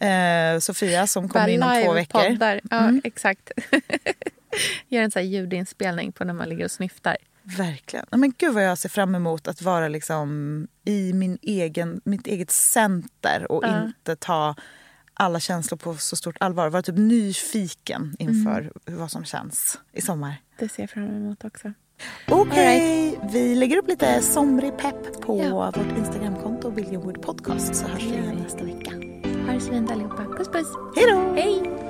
eh, 0.00 0.60
Sofia 0.60 1.06
som 1.06 1.28
kommer 1.28 1.44
Bara 1.58 1.76
inom 1.76 1.84
två 1.84 1.92
veckor. 1.92 2.20
Mm. 2.20 2.32
livepoddar. 2.32 2.60
Ja, 2.70 3.00
exakt. 3.04 3.50
Gör 4.88 5.02
en 5.02 5.10
sån 5.10 5.20
här 5.22 5.28
ljudinspelning 5.28 6.12
på 6.12 6.24
när 6.24 6.34
man 6.34 6.48
ligger 6.48 6.64
och 6.64 6.70
snyftar. 6.70 7.16
Verkligen. 7.58 8.06
Men 8.10 8.32
gud 8.38 8.54
vad 8.54 8.64
jag 8.64 8.78
ser 8.78 8.88
fram 8.88 9.14
emot 9.14 9.48
att 9.48 9.62
vara 9.62 9.88
liksom 9.88 10.68
i 10.84 11.12
min 11.12 11.38
egen, 11.42 12.00
mitt 12.04 12.26
eget 12.26 12.50
center 12.50 13.52
och 13.52 13.64
Ja. 13.64 13.84
inte 13.84 14.16
ta 14.16 14.54
alla 15.14 15.40
känslor 15.40 15.78
på 15.78 15.94
så 15.96 16.16
stort 16.16 16.36
allvar. 16.40 16.68
Vara 16.70 16.82
typ 16.82 16.96
nyfiken 16.96 18.16
inför 18.18 18.60
Mm. 18.60 18.72
vad 19.00 19.10
som 19.10 19.24
känns 19.24 19.78
i 19.92 20.00
sommar. 20.02 20.34
Det 20.58 20.68
ser 20.68 20.82
jag 20.82 20.90
fram 20.90 21.04
emot 21.16 21.44
också. 21.44 21.72
Okej, 22.28 23.18
vi 23.32 23.54
lägger 23.54 23.76
upp 23.76 23.88
lite 23.88 24.22
somrig 24.22 24.76
pepp 24.78 25.20
på 25.20 25.42
Ja. 25.44 25.50
vårt 25.76 25.98
Instagramkonto 25.98 26.70
Billionwood 26.70 27.22
Podcast 27.22 27.74
så 27.74 27.86
hörs 27.88 28.02
vi 28.02 28.06
igen 28.14 28.36
nästa 28.42 28.64
vecka. 28.64 28.90
Ha 29.46 29.52
det 29.52 29.60
så 29.60 29.70
fint 29.72 29.90
allihopa. 29.90 30.24
Puss 30.24 30.48
puss. 30.48 30.66
Hej 30.96 31.06
då! 31.10 31.34
Hej! 31.36 31.89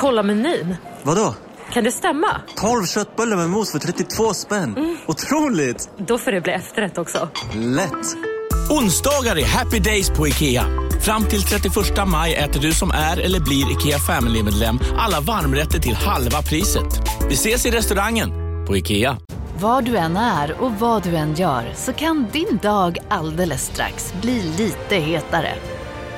Kolla 0.00 0.22
menyn. 0.22 0.76
Vadå? 1.02 1.34
Kan 1.72 1.84
det 1.84 1.92
stämma? 1.92 2.40
12 2.56 2.86
köttbullar 2.86 3.36
med 3.36 3.50
mos 3.50 3.72
för 3.72 3.78
32 3.78 4.34
spänn. 4.34 4.76
Mm. 4.76 4.96
Otroligt! 5.06 5.90
Då 5.98 6.18
får 6.18 6.32
det 6.32 6.40
bli 6.40 6.52
efterrätt 6.52 6.98
också. 6.98 7.28
Lätt! 7.54 8.16
Onsdagar 8.70 9.38
är 9.38 9.44
happy 9.44 9.78
days 9.78 10.10
på 10.10 10.28
IKEA. 10.28 10.64
Fram 11.00 11.24
till 11.24 11.42
31 11.42 11.74
maj 12.06 12.34
äter 12.34 12.60
du 12.60 12.72
som 12.72 12.90
är 12.90 13.20
eller 13.20 13.40
blir 13.40 13.72
IKEA 13.72 13.98
Family-medlem 13.98 14.78
alla 14.98 15.20
varmrätter 15.20 15.78
till 15.78 15.94
halva 15.94 16.42
priset. 16.42 17.00
Vi 17.28 17.34
ses 17.34 17.66
i 17.66 17.70
restaurangen 17.70 18.30
på 18.66 18.76
IKEA. 18.76 19.16
Var 19.60 19.82
du 19.82 19.96
än 19.96 20.16
är 20.16 20.62
och 20.62 20.72
vad 20.72 21.02
du 21.02 21.16
än 21.16 21.34
gör 21.34 21.72
så 21.74 21.92
kan 21.92 22.26
din 22.32 22.58
dag 22.62 22.98
alldeles 23.08 23.62
strax 23.66 24.14
bli 24.22 24.42
lite 24.58 24.96
hetare. 24.96 25.54